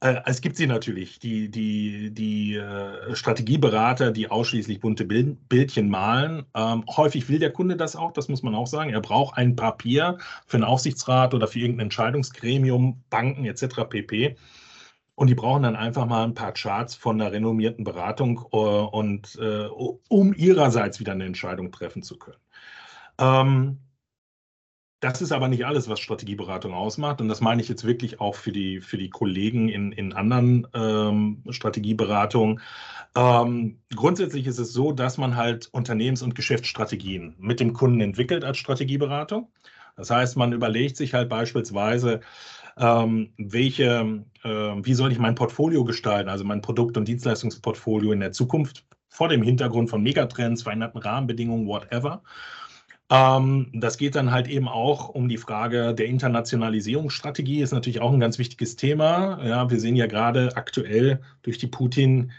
äh, 0.00 0.22
es 0.24 0.40
gibt 0.40 0.56
sie 0.56 0.66
natürlich, 0.66 1.18
die, 1.18 1.50
die, 1.50 2.10
die 2.14 2.54
äh, 2.54 3.14
Strategieberater, 3.14 4.10
die 4.10 4.30
ausschließlich 4.30 4.80
bunte 4.80 5.04
Bild, 5.04 5.48
Bildchen 5.50 5.90
malen. 5.90 6.46
Ähm, 6.54 6.82
häufig 6.88 7.28
will 7.28 7.38
der 7.38 7.52
Kunde 7.52 7.76
das 7.76 7.94
auch, 7.94 8.12
das 8.12 8.28
muss 8.28 8.42
man 8.42 8.54
auch 8.54 8.66
sagen. 8.66 8.90
Er 8.90 9.02
braucht 9.02 9.36
ein 9.36 9.54
Papier 9.54 10.16
für 10.46 10.56
einen 10.56 10.64
Aufsichtsrat 10.64 11.34
oder 11.34 11.46
für 11.46 11.58
irgendein 11.58 11.86
Entscheidungsgremium, 11.86 13.02
Banken 13.10 13.44
etc. 13.44 13.84
pp. 13.88 14.36
Und 15.16 15.28
die 15.28 15.34
brauchen 15.34 15.62
dann 15.62 15.76
einfach 15.76 16.06
mal 16.06 16.24
ein 16.24 16.34
paar 16.34 16.52
Charts 16.52 16.94
von 16.96 17.20
einer 17.20 17.32
renommierten 17.32 17.84
Beratung, 17.84 18.46
äh, 18.52 18.56
und, 18.56 19.36
äh, 19.40 19.66
um 20.08 20.34
ihrerseits 20.34 21.00
wieder 21.00 21.12
eine 21.12 21.24
Entscheidung 21.26 21.70
treffen 21.72 22.02
zu 22.02 22.18
können. 22.18 22.40
Ähm, 23.18 23.80
Das 25.00 25.20
ist 25.20 25.32
aber 25.32 25.48
nicht 25.48 25.66
alles, 25.66 25.88
was 25.88 26.00
Strategieberatung 26.00 26.72
ausmacht. 26.72 27.20
Und 27.20 27.28
das 27.28 27.42
meine 27.42 27.60
ich 27.60 27.68
jetzt 27.68 27.84
wirklich 27.84 28.20
auch 28.20 28.34
für 28.36 28.52
die, 28.52 28.80
für 28.80 28.96
die 28.96 29.10
Kollegen 29.10 29.68
in, 29.68 29.92
in 29.92 30.14
anderen 30.14 30.66
ähm, 30.72 31.44
Strategieberatungen. 31.50 32.60
Ähm, 33.14 33.82
grundsätzlich 33.94 34.46
ist 34.46 34.58
es 34.58 34.72
so, 34.72 34.92
dass 34.92 35.18
man 35.18 35.36
halt 35.36 35.68
Unternehmens- 35.72 36.22
und 36.22 36.34
Geschäftsstrategien 36.34 37.34
mit 37.38 37.60
dem 37.60 37.74
Kunden 37.74 38.00
entwickelt 38.00 38.44
als 38.44 38.56
Strategieberatung. 38.58 39.52
Das 39.96 40.10
heißt, 40.10 40.36
man 40.38 40.52
überlegt 40.54 40.96
sich 40.96 41.12
halt 41.14 41.28
beispielsweise, 41.28 42.20
ähm, 42.78 43.32
welche, 43.38 44.24
äh, 44.42 44.48
wie 44.48 44.94
soll 44.94 45.12
ich 45.12 45.18
mein 45.18 45.34
Portfolio 45.34 45.84
gestalten, 45.84 46.28
also 46.28 46.44
mein 46.44 46.62
Produkt- 46.62 46.96
und 46.96 47.06
Dienstleistungsportfolio 47.08 48.12
in 48.12 48.20
der 48.20 48.32
Zukunft 48.32 48.84
vor 49.08 49.28
dem 49.28 49.42
Hintergrund 49.42 49.90
von 49.90 50.02
Megatrends, 50.02 50.62
veränderten 50.62 50.98
Rahmenbedingungen, 50.98 51.66
whatever. 51.66 52.22
Ähm, 53.10 53.70
das 53.74 53.98
geht 53.98 54.16
dann 54.16 54.32
halt 54.32 54.48
eben 54.48 54.68
auch 54.68 55.08
um 55.10 55.28
die 55.28 55.36
Frage 55.36 55.94
der 55.94 56.06
Internationalisierungsstrategie, 56.06 57.60
ist 57.60 57.72
natürlich 57.72 58.00
auch 58.00 58.12
ein 58.12 58.20
ganz 58.20 58.38
wichtiges 58.38 58.76
Thema. 58.76 59.44
Ja, 59.44 59.70
wir 59.70 59.78
sehen 59.78 59.96
ja 59.96 60.06
gerade 60.06 60.56
aktuell 60.56 61.20
durch 61.42 61.58
die 61.58 61.66
Putin, 61.68 62.32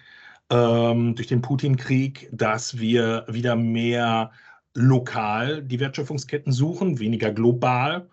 ähm, 0.49 1.15
durch 1.15 1.27
den 1.27 1.41
Putin-Krieg, 1.41 2.29
dass 2.31 2.77
wir 2.79 3.25
wieder 3.29 3.55
mehr 3.55 4.31
lokal 4.73 5.63
die 5.63 5.79
Wertschöpfungsketten 5.79 6.51
suchen, 6.51 6.99
weniger 6.99 7.31
global 7.31 8.09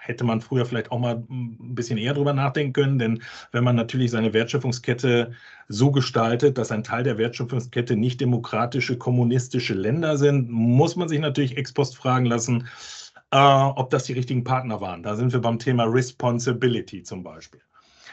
hätte 0.00 0.24
man 0.24 0.40
früher 0.40 0.64
vielleicht 0.64 0.90
auch 0.90 0.98
mal 0.98 1.22
ein 1.30 1.74
bisschen 1.74 1.98
eher 1.98 2.14
drüber 2.14 2.32
nachdenken 2.32 2.72
können, 2.72 2.98
denn 2.98 3.22
wenn 3.52 3.64
man 3.64 3.76
natürlich 3.76 4.10
seine 4.10 4.32
Wertschöpfungskette 4.32 5.32
so 5.68 5.92
gestaltet, 5.92 6.58
dass 6.58 6.72
ein 6.72 6.82
Teil 6.82 7.04
der 7.04 7.18
Wertschöpfungskette 7.18 7.96
nicht 7.96 8.20
demokratische, 8.20 8.96
kommunistische 8.96 9.74
Länder 9.74 10.16
sind, 10.16 10.50
muss 10.50 10.96
man 10.96 11.08
sich 11.08 11.20
natürlich 11.20 11.56
ex 11.56 11.72
post 11.72 11.96
fragen 11.96 12.24
lassen, 12.24 12.66
äh, 13.30 13.36
ob 13.36 13.90
das 13.90 14.04
die 14.04 14.14
richtigen 14.14 14.42
Partner 14.42 14.80
waren. 14.80 15.02
Da 15.02 15.14
sind 15.14 15.32
wir 15.32 15.40
beim 15.40 15.58
Thema 15.58 15.84
Responsibility 15.84 17.02
zum 17.02 17.22
Beispiel. 17.22 17.60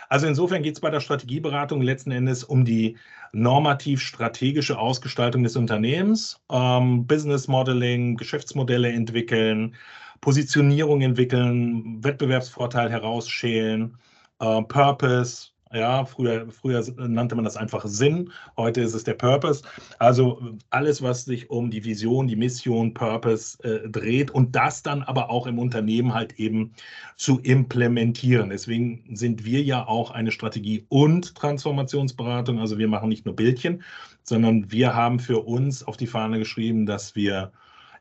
Also 0.10 0.28
insofern 0.28 0.64
geht 0.64 0.76
es 0.76 0.80
bei 0.80 0.90
der 0.90 1.02
Strategieberatung 1.02 1.82
letzten 1.82 2.12
Endes 2.12 2.44
um 2.44 2.64
die 2.64 2.98
normativ-strategische 3.34 4.78
Ausgestaltung 4.78 5.44
des 5.44 5.58
Unternehmens, 5.58 6.40
ähm, 6.50 7.06
Business 7.06 7.48
Modeling, 7.48 8.16
Geschäftsmodelle 8.16 8.90
entwickeln, 8.90 9.76
Positionierung 10.22 11.02
entwickeln, 11.02 12.04
Wettbewerbsvorteil 12.04 12.90
herausschälen, 12.90 13.98
äh, 14.40 14.62
Purpose. 14.64 15.50
Ja, 15.74 16.06
früher, 16.06 16.50
früher 16.50 16.82
nannte 16.96 17.36
man 17.36 17.44
das 17.44 17.58
einfach 17.58 17.86
Sinn, 17.86 18.32
heute 18.56 18.80
ist 18.80 18.94
es 18.94 19.04
der 19.04 19.16
Purpose. 19.16 19.64
Also 20.00 20.42
alles, 20.70 21.02
was 21.02 21.26
sich 21.26 21.50
um 21.50 21.70
die 21.70 21.84
Vision, 21.84 22.28
die 22.28 22.38
Mission, 22.38 22.94
Purpose 22.94 23.62
äh, 23.66 23.90
dreht 23.90 24.32
und 24.32 24.56
das 24.56 24.82
dann 24.82 25.04
aber 25.04 25.30
auch 25.30 25.46
im 25.46 25.60
Unternehmen 25.60 26.14
halt 26.14 26.40
eben 26.40 26.72
zu 27.18 27.40
implementieren. 27.42 28.50
Deswegen 28.50 29.04
sind 29.14 29.44
wir 29.44 29.62
ja 29.62 29.86
auch 29.86 30.12
eine 30.12 30.32
Strategie- 30.32 30.86
und 30.88 31.36
Transformationsberatung. 31.36 32.60
Also 32.60 32.78
wir 32.78 32.88
machen 32.88 33.10
nicht 33.10 33.26
nur 33.26 33.36
Bildchen, 33.36 33.84
sondern 34.24 34.72
wir 34.72 34.96
haben 34.96 35.20
für 35.20 35.40
uns 35.40 35.84
auf 35.84 35.98
die 35.98 36.08
Fahne 36.08 36.40
geschrieben, 36.40 36.86
dass 36.86 37.14
wir 37.14 37.52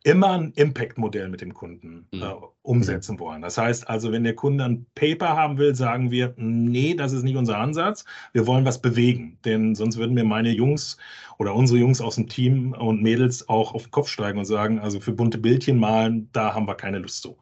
immer 0.06 0.38
ein 0.38 0.52
Impact-Modell 0.52 1.28
mit 1.28 1.40
dem 1.40 1.52
Kunden 1.52 2.06
mhm. 2.12 2.22
äh, 2.22 2.32
umsetzen 2.62 3.18
wollen. 3.18 3.42
Das 3.42 3.58
heißt 3.58 3.88
also, 3.88 4.12
wenn 4.12 4.22
der 4.22 4.36
Kunde 4.36 4.64
ein 4.64 4.86
Paper 4.94 5.30
haben 5.30 5.58
will, 5.58 5.74
sagen 5.74 6.12
wir, 6.12 6.32
nee, 6.36 6.94
das 6.94 7.12
ist 7.12 7.24
nicht 7.24 7.36
unser 7.36 7.58
Ansatz. 7.58 8.04
Wir 8.32 8.46
wollen 8.46 8.64
was 8.64 8.80
bewegen, 8.80 9.36
denn 9.44 9.74
sonst 9.74 9.96
würden 9.96 10.14
mir 10.14 10.24
meine 10.24 10.50
Jungs 10.50 10.96
oder 11.38 11.56
unsere 11.56 11.80
Jungs 11.80 12.00
aus 12.00 12.14
dem 12.14 12.28
Team 12.28 12.72
und 12.72 13.02
Mädels 13.02 13.48
auch 13.48 13.74
auf 13.74 13.82
den 13.82 13.90
Kopf 13.90 14.08
steigen 14.08 14.38
und 14.38 14.44
sagen, 14.44 14.78
also 14.78 15.00
für 15.00 15.12
bunte 15.12 15.38
Bildchen 15.38 15.80
malen, 15.80 16.28
da 16.32 16.54
haben 16.54 16.68
wir 16.68 16.76
keine 16.76 17.00
Lust 17.00 17.22
zu. 17.22 17.36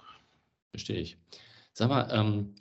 Verstehe 0.73 1.01
ich. 1.01 1.19
Sag 1.75 1.91
mal, 1.91 2.09
ähm, 2.13 2.55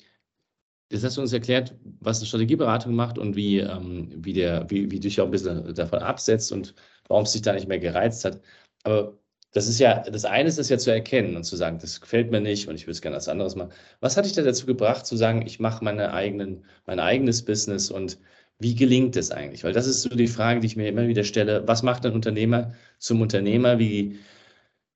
Jetzt 0.91 1.03
hast 1.03 1.17
du 1.17 1.21
uns 1.21 1.33
erklärt, 1.33 1.73
was 2.01 2.19
eine 2.19 2.27
Strategieberatung 2.27 2.93
macht 2.93 3.17
und 3.17 3.35
wie, 3.35 3.57
ähm, 3.57 4.09
wie, 4.15 4.33
der, 4.33 4.69
wie, 4.69 4.91
wie 4.91 4.99
du 4.99 5.07
dich 5.07 5.19
auch 5.19 5.25
ein 5.25 5.31
bisschen 5.31 5.73
davon 5.73 5.99
absetzt 5.99 6.51
und 6.51 6.75
warum 7.07 7.23
es 7.23 7.31
dich 7.31 7.41
da 7.41 7.53
nicht 7.53 7.67
mehr 7.67 7.79
gereizt 7.79 8.23
hat. 8.25 8.39
Aber 8.83 9.17
das 9.53 9.67
ist 9.67 9.79
ja, 9.79 9.99
das 9.99 10.25
eine 10.25 10.49
ist 10.49 10.57
das 10.57 10.69
ja 10.69 10.77
zu 10.77 10.91
erkennen 10.91 11.35
und 11.35 11.43
zu 11.43 11.55
sagen, 11.55 11.77
das 11.79 12.01
gefällt 12.01 12.31
mir 12.31 12.41
nicht 12.41 12.67
und 12.67 12.75
ich 12.75 12.83
würde 12.83 12.93
es 12.93 13.01
gerne 13.01 13.15
als 13.15 13.27
anderes 13.27 13.55
machen. 13.55 13.71
Was 13.99 14.17
hat 14.17 14.25
dich 14.25 14.33
da 14.33 14.41
dazu 14.41 14.65
gebracht, 14.65 15.05
zu 15.05 15.15
sagen, 15.15 15.43
ich 15.45 15.59
mache 15.59 15.83
meine 15.83 16.11
eigenen, 16.13 16.65
mein 16.85 16.99
eigenes 16.99 17.45
Business 17.45 17.91
und 17.91 18.17
wie 18.59 18.75
gelingt 18.75 19.15
es 19.15 19.31
eigentlich? 19.31 19.63
Weil 19.63 19.73
das 19.73 19.87
ist 19.87 20.01
so 20.01 20.09
die 20.09 20.27
Frage, 20.27 20.59
die 20.59 20.67
ich 20.67 20.75
mir 20.75 20.87
immer 20.87 21.07
wieder 21.07 21.23
stelle. 21.23 21.67
Was 21.67 21.83
macht 21.83 22.05
ein 22.05 22.13
Unternehmer 22.13 22.73
zum 22.97 23.21
Unternehmer? 23.21 23.77
Wie, 23.77 24.19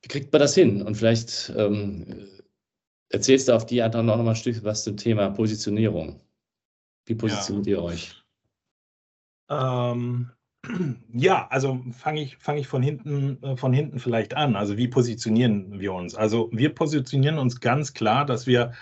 wie 0.02 0.08
kriegt 0.08 0.32
man 0.32 0.40
das 0.40 0.56
hin? 0.56 0.82
Und 0.82 0.96
vielleicht 0.96 1.52
ähm, 1.56 2.28
erzählst 3.10 3.48
du 3.48 3.54
auf 3.54 3.66
die 3.66 3.82
Art 3.82 3.96
auch 3.96 4.04
noch 4.04 4.18
mal 4.18 4.30
ein 4.30 4.36
Stück 4.36 4.64
was 4.64 4.84
zum 4.84 4.98
Thema 4.98 5.30
Positionierung. 5.30 6.20
Wie 7.06 7.16
positioniert 7.16 7.68
ja. 7.68 7.74
ihr 7.74 7.84
euch? 7.84 8.16
Ähm, 9.50 10.32
ja, 11.14 11.48
also 11.50 11.82
fange 11.92 12.22
ich, 12.22 12.38
fang 12.38 12.58
ich 12.58 12.68
von, 12.68 12.82
hinten, 12.82 13.42
äh, 13.44 13.58
von 13.58 13.74
hinten 13.74 14.00
vielleicht 14.00 14.36
an. 14.36 14.56
Also 14.56 14.78
wie 14.78 14.88
positionieren 14.88 15.80
wir 15.80 15.94
uns? 15.94 16.16
Also 16.16 16.50
wir 16.52 16.74
positionieren 16.74 17.38
uns 17.38 17.60
ganz 17.60 17.94
klar, 17.94 18.26
dass 18.26 18.48
wir 18.48 18.74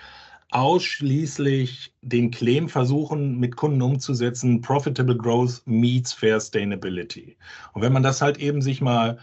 ausschließlich 0.51 1.93
den 2.01 2.31
Claim 2.31 2.69
versuchen, 2.69 3.39
mit 3.39 3.55
Kunden 3.55 3.81
umzusetzen, 3.81 4.61
Profitable 4.61 5.17
Growth 5.17 5.61
meets 5.65 6.13
Fair 6.13 6.39
Sustainability. 6.39 7.37
Und 7.73 7.81
wenn 7.81 7.93
man 7.93 8.03
das 8.03 8.21
halt 8.21 8.37
eben 8.37 8.61
sich 8.61 8.79
mal 8.79 9.17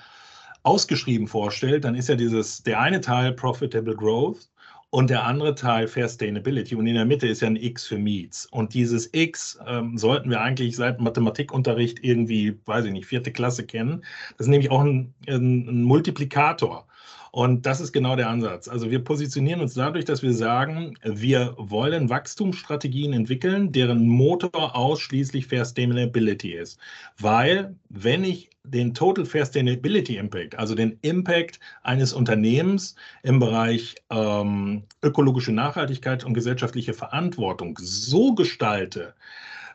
ausgeschrieben 0.62 1.26
vorstellt, 1.26 1.84
dann 1.84 1.94
ist 1.94 2.08
ja 2.08 2.16
dieses, 2.16 2.62
der 2.62 2.80
eine 2.80 3.00
Teil 3.00 3.32
Profitable 3.32 3.96
Growth 3.96 4.50
und 4.92 5.08
der 5.08 5.24
andere 5.24 5.54
Teil 5.54 5.88
Fair 5.88 6.06
Sustainability. 6.06 6.74
Und 6.74 6.86
in 6.86 6.94
der 6.94 7.06
Mitte 7.06 7.26
ist 7.26 7.40
ja 7.40 7.48
ein 7.48 7.56
X 7.56 7.86
für 7.86 7.96
Meets. 7.96 8.44
Und 8.44 8.74
dieses 8.74 9.08
X 9.14 9.58
ähm, 9.66 9.96
sollten 9.96 10.28
wir 10.28 10.42
eigentlich 10.42 10.76
seit 10.76 11.00
Mathematikunterricht 11.00 12.04
irgendwie, 12.04 12.58
weiß 12.66 12.84
ich 12.84 12.92
nicht, 12.92 13.06
vierte 13.06 13.32
Klasse 13.32 13.64
kennen. 13.64 14.04
Das 14.36 14.46
ist 14.46 14.50
nämlich 14.50 14.70
auch 14.70 14.82
ein, 14.82 15.14
ein, 15.26 15.66
ein 15.66 15.82
Multiplikator. 15.82 16.86
Und 17.34 17.64
das 17.64 17.80
ist 17.80 17.92
genau 17.92 18.14
der 18.14 18.28
Ansatz. 18.28 18.68
Also 18.68 18.90
wir 18.90 19.02
positionieren 19.02 19.62
uns 19.62 19.72
dadurch, 19.72 20.04
dass 20.04 20.22
wir 20.22 20.34
sagen, 20.34 20.98
wir 21.02 21.54
wollen 21.56 22.10
Wachstumsstrategien 22.10 23.14
entwickeln, 23.14 23.72
deren 23.72 24.06
Motor 24.06 24.76
ausschließlich 24.76 25.46
Fair 25.46 25.64
Sustainability 25.64 26.52
ist. 26.52 26.78
Weil 27.18 27.74
wenn 27.88 28.22
ich 28.22 28.50
den 28.64 28.92
Total 28.92 29.24
Fair 29.24 29.46
Sustainability 29.46 30.18
Impact, 30.18 30.58
also 30.58 30.74
den 30.74 30.98
Impact 31.00 31.58
eines 31.82 32.12
Unternehmens 32.12 32.96
im 33.22 33.38
Bereich 33.38 33.94
ähm, 34.10 34.82
ökologische 35.02 35.52
Nachhaltigkeit 35.52 36.24
und 36.24 36.34
gesellschaftliche 36.34 36.92
Verantwortung 36.92 37.78
so 37.80 38.34
gestalte, 38.34 39.14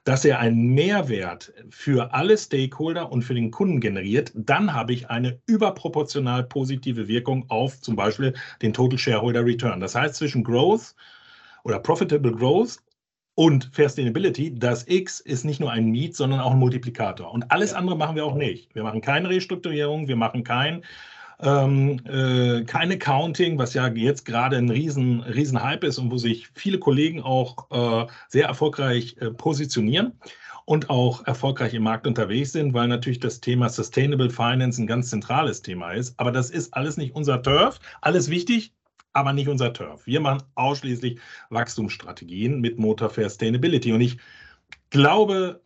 dass 0.07 0.23
er 0.23 0.39
einen 0.39 0.73
Mehrwert 0.73 1.51
für 1.69 2.13
alle 2.13 2.37
Stakeholder 2.37 3.11
und 3.11 3.23
für 3.23 3.33
den 3.33 3.51
Kunden 3.51 3.81
generiert, 3.81 4.31
dann 4.33 4.73
habe 4.73 4.93
ich 4.93 5.09
eine 5.09 5.41
überproportional 5.47 6.45
positive 6.45 7.09
Wirkung 7.09 7.43
auf 7.49 7.81
zum 7.81 7.97
Beispiel 7.97 8.33
den 8.61 8.71
Total 8.71 8.97
Shareholder 8.97 9.43
Return. 9.43 9.81
Das 9.81 9.95
heißt, 9.95 10.15
zwischen 10.15 10.45
Growth 10.45 10.95
oder 11.65 11.79
Profitable 11.79 12.31
Growth 12.31 12.77
und 13.35 13.69
Fair 13.73 13.89
Sustainability, 13.89 14.57
das 14.57 14.87
X 14.87 15.19
ist 15.19 15.43
nicht 15.43 15.59
nur 15.59 15.71
ein 15.71 15.91
Miet, 15.91 16.15
sondern 16.15 16.39
auch 16.39 16.51
ein 16.51 16.59
Multiplikator. 16.59 17.29
Und 17.29 17.51
alles 17.51 17.73
andere 17.73 17.97
machen 17.97 18.15
wir 18.15 18.23
auch 18.23 18.35
nicht. 18.35 18.73
Wir 18.75 18.83
machen 18.83 19.01
keine 19.01 19.27
Restrukturierung, 19.27 20.07
wir 20.07 20.15
machen 20.15 20.45
kein, 20.45 20.85
ähm, 21.39 22.01
äh, 22.05 22.63
kein 22.63 22.91
Accounting, 22.91 23.57
was 23.57 23.73
ja 23.73 23.87
jetzt 23.87 24.25
gerade 24.25 24.57
ein 24.57 24.69
riesen, 24.69 25.21
riesen 25.21 25.61
Hype 25.61 25.83
ist 25.83 25.99
und 25.99 26.11
wo 26.11 26.17
sich 26.17 26.47
viele 26.53 26.79
Kollegen 26.79 27.21
auch 27.21 27.69
äh, 27.69 28.07
sehr 28.27 28.47
erfolgreich 28.47 29.17
äh, 29.19 29.31
positionieren 29.31 30.13
und 30.65 30.89
auch 30.89 31.25
erfolgreich 31.27 31.73
im 31.73 31.83
Markt 31.83 32.07
unterwegs 32.07 32.51
sind, 32.51 32.73
weil 32.73 32.87
natürlich 32.87 33.19
das 33.19 33.39
Thema 33.39 33.69
Sustainable 33.69 34.29
Finance 34.29 34.81
ein 34.81 34.87
ganz 34.87 35.09
zentrales 35.09 35.61
Thema 35.61 35.91
ist. 35.91 36.19
Aber 36.19 36.31
das 36.31 36.49
ist 36.49 36.73
alles 36.73 36.97
nicht 36.97 37.15
unser 37.15 37.41
Turf. 37.41 37.79
Alles 38.01 38.29
wichtig, 38.29 38.73
aber 39.13 39.31
nicht 39.31 39.47
unser 39.47 39.71
Turf. 39.73 40.05
Wir 40.05 40.19
machen 40.19 40.43
ausschließlich 40.55 41.19
Wachstumsstrategien 41.51 42.59
mit 42.59 42.79
Motor 42.79 43.09
Fair 43.09 43.29
Sustainability. 43.29 43.93
Und 43.93 44.01
ich 44.01 44.17
glaube, 44.89 45.61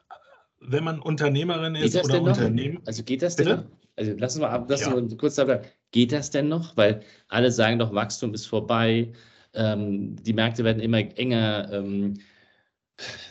wenn 0.60 0.84
man 0.84 1.00
Unternehmerin 1.00 1.76
ist 1.76 1.96
oder 2.04 2.22
Unternehmen. 2.22 2.82
Also 2.86 3.04
geht 3.04 3.22
das 3.22 3.36
denn 3.38 3.48
noch? 3.48 3.64
Also 4.02 4.16
lass 4.18 4.36
uns 4.36 4.42
mal 4.42 4.50
ab, 4.50 4.66
lass 4.68 4.82
ja. 4.82 4.94
uns 4.94 5.16
kurz 5.18 5.36
da 5.36 5.46
bleiben. 5.46 5.66
Geht 5.92 6.12
das 6.12 6.32
denn 6.32 6.48
noch? 6.48 6.76
Weil 6.76 7.02
alle 7.28 7.52
sagen 7.52 7.78
doch, 7.80 7.94
Wachstum 7.94 8.34
ist 8.34 8.48
vorbei, 8.48 9.12
ähm, 9.54 10.16
die 10.24 10.34
Märkte 10.34 10.64
werden 10.64 10.82
immer 10.82 11.00
enger, 11.18 11.70
ähm, 11.72 12.16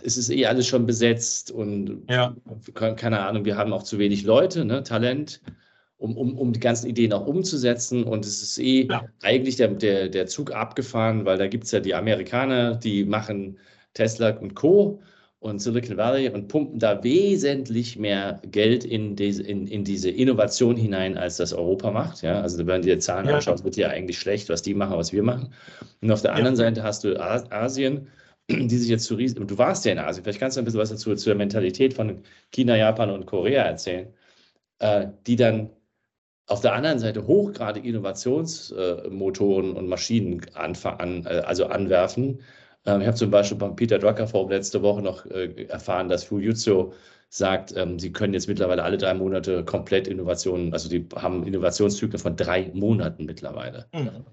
es 0.03 0.17
ist 0.17 0.31
eh 0.31 0.47
alles 0.47 0.67
schon 0.67 0.87
besetzt 0.87 1.51
und 1.51 2.03
ja. 2.09 2.35
keine 2.75 3.21
Ahnung, 3.21 3.45
wir 3.45 3.57
haben 3.57 3.73
auch 3.73 3.83
zu 3.83 3.99
wenig 3.99 4.25
Leute, 4.25 4.65
ne, 4.65 4.83
Talent 4.83 5.41
um, 5.97 6.17
um, 6.17 6.37
um 6.39 6.53
die 6.53 6.61
ganzen 6.61 6.89
Ideen 6.89 7.13
auch 7.13 7.27
umzusetzen. 7.27 8.05
Und 8.05 8.25
es 8.25 8.43
ist 8.43 8.59
eh 8.59 8.87
ja. 8.89 9.05
eigentlich 9.23 9.57
der, 9.57 9.69
der, 9.69 10.09
der 10.09 10.27
Zug 10.27 10.53
abgefahren, 10.53 11.25
weil 11.25 11.39
da 11.39 11.47
gibt 11.47 11.65
es 11.65 11.73
ja 11.73 11.81
die 11.81 11.95
Amerikaner, 11.95 12.77
die 12.77 13.05
machen 13.05 13.59
Tesla 13.95 14.31
und 14.31 14.55
Co. 14.55 15.03
und 15.41 15.59
Silicon 15.59 15.97
Valley 15.97 16.29
und 16.29 16.49
pumpen 16.49 16.79
da 16.79 17.03
wesentlich 17.03 17.99
mehr 17.99 18.41
Geld 18.51 18.85
in 18.85 19.17
diese, 19.17 19.43
in, 19.43 19.67
in 19.67 19.85
diese 19.85 20.11
Innovation 20.11 20.77
hinein, 20.77 21.17
als 21.17 21.39
das 21.39 21.55
Europa 21.55 21.91
macht. 21.91 22.21
Ja? 22.23 22.43
Also 22.43 22.59
wenn 22.59 22.67
man 22.67 22.83
dir 22.83 23.01
Zahlen 23.01 23.27
ja. 23.27 23.37
anschaut, 23.37 23.65
wird 23.65 23.77
ja 23.77 23.89
eigentlich 23.89 24.19
schlecht, 24.19 24.51
was 24.51 24.61
die 24.61 24.75
machen, 24.75 24.99
was 24.99 25.15
wir 25.15 25.23
machen. 25.23 25.55
Und 26.03 26.13
auf 26.13 26.21
der 26.21 26.33
ja. 26.33 26.37
anderen 26.37 26.57
Seite 26.57 26.83
hast 26.83 27.05
du 27.05 27.19
Asien, 27.19 28.09
die 28.51 28.77
sich 28.77 28.91
jetzt 28.91 29.05
zu 29.05 29.15
riesen. 29.15 29.47
Du 29.47 29.57
warst 29.57 29.87
ja 29.87 29.93
in 29.93 29.99
Asien, 29.99 30.25
vielleicht 30.25 30.41
kannst 30.41 30.59
du 30.59 30.61
ein 30.61 30.67
bisschen 30.67 30.81
was 30.81 30.91
dazu 30.91 31.15
zur 31.15 31.35
Mentalität 31.35 31.95
von 31.95 32.23
China, 32.53 32.77
Japan 32.77 33.11
und 33.11 33.25
Korea 33.25 33.63
erzählen, 33.63 34.09
äh, 34.79 35.07
die 35.27 35.37
dann 35.37 35.71
auf 36.49 36.61
der 36.61 36.75
anderen 36.75 36.99
Seite 36.99 37.27
hochgradig 37.27 37.87
Innovationsmotoren 37.87 39.75
äh, 39.75 39.79
und 39.79 39.89
Maschinen 39.89 40.43
an, 40.53 40.75
äh, 41.25 41.29
also 41.47 41.65
anwerfen 41.67 42.41
ähm, 42.87 43.01
ich 43.01 43.07
habe 43.07 43.17
zum 43.17 43.31
Beispiel 43.31 43.59
von 43.59 43.77
Peter 43.77 43.99
Drucker 43.99 44.27
vor 44.27 44.49
letzte 44.49 44.83
Woche 44.83 45.03
noch 45.03 45.27
äh, 45.27 45.65
erfahren, 45.65 46.09
dass 46.09 46.25
Fujitsu 46.25 46.93
sagt, 47.29 47.77
ähm, 47.77 47.99
sie 47.99 48.13
können 48.13 48.35
jetzt 48.35 48.49
mittlerweile 48.49 48.83
alle 48.83 48.99
drei 48.99 49.15
Monate 49.15 49.65
komplett 49.65 50.09
Innovationen, 50.09 50.73
also 50.73 50.89
die 50.89 51.07
haben 51.17 51.47
Innovationszyklen 51.47 52.19
von 52.19 52.37
drei 52.37 52.71
Monaten 52.75 53.25
mittlerweile. 53.25 53.87
Mhm. 53.95 54.25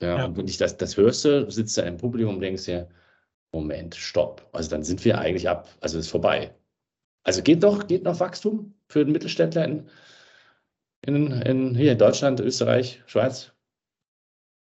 Ja, 0.00 0.18
ja, 0.18 0.24
und 0.26 0.36
wenn 0.36 0.46
ich 0.46 0.58
das, 0.58 0.76
das 0.76 0.96
hörst, 0.96 1.24
du 1.24 1.50
sitzt 1.50 1.76
da 1.76 1.82
im 1.82 1.96
Publikum 1.96 2.36
und 2.36 2.40
denkst 2.40 2.64
dir, 2.66 2.88
Moment, 3.52 3.94
stopp. 3.94 4.48
Also 4.52 4.70
dann 4.70 4.84
sind 4.84 5.04
wir 5.04 5.18
eigentlich 5.18 5.48
ab, 5.48 5.68
also 5.80 5.98
ist 5.98 6.08
vorbei. 6.08 6.54
Also 7.24 7.42
geht 7.42 7.62
doch, 7.62 7.86
geht 7.86 8.04
noch 8.04 8.20
Wachstum 8.20 8.74
für 8.88 9.04
den 9.04 9.12
Mittelständler 9.12 9.64
in, 9.64 9.88
in, 11.02 11.32
in 11.32 11.74
hier 11.74 11.92
in 11.92 11.98
Deutschland, 11.98 12.40
Österreich, 12.40 13.02
Schweiz? 13.06 13.52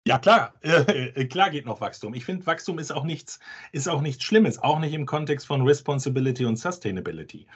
Ja, 0.06 0.20
klar, 0.20 0.54
äh, 0.62 1.26
klar 1.26 1.50
geht 1.50 1.66
noch 1.66 1.80
Wachstum. 1.80 2.14
Ich 2.14 2.26
finde, 2.26 2.46
Wachstum 2.46 2.78
ist 2.78 2.92
auch 2.92 3.06
nichts, 3.06 3.40
ist 3.72 3.88
auch 3.88 4.02
nichts 4.02 4.24
Schlimmes, 4.24 4.60
auch 4.60 4.80
nicht 4.80 4.94
im 4.94 5.06
Kontext 5.06 5.48
von 5.48 5.62
Responsibility 5.62 6.46
und 6.46 6.58
Sustainability. 6.58 7.48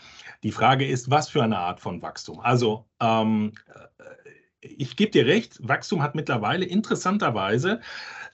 Die 0.44 0.52
Frage 0.52 0.88
ist, 0.88 1.10
was 1.10 1.28
für 1.28 1.44
eine 1.44 1.58
Art 1.58 1.82
von 1.82 2.02
Wachstum? 2.02 2.40
Also, 2.40 2.86
ähm, 3.02 3.52
äh, 3.68 4.30
ich 4.62 4.96
gebe 4.96 5.12
dir 5.12 5.26
recht, 5.26 5.60
Wachstum 5.62 6.02
hat 6.02 6.16
mittlerweile 6.16 6.66
interessanterweise 6.66 7.82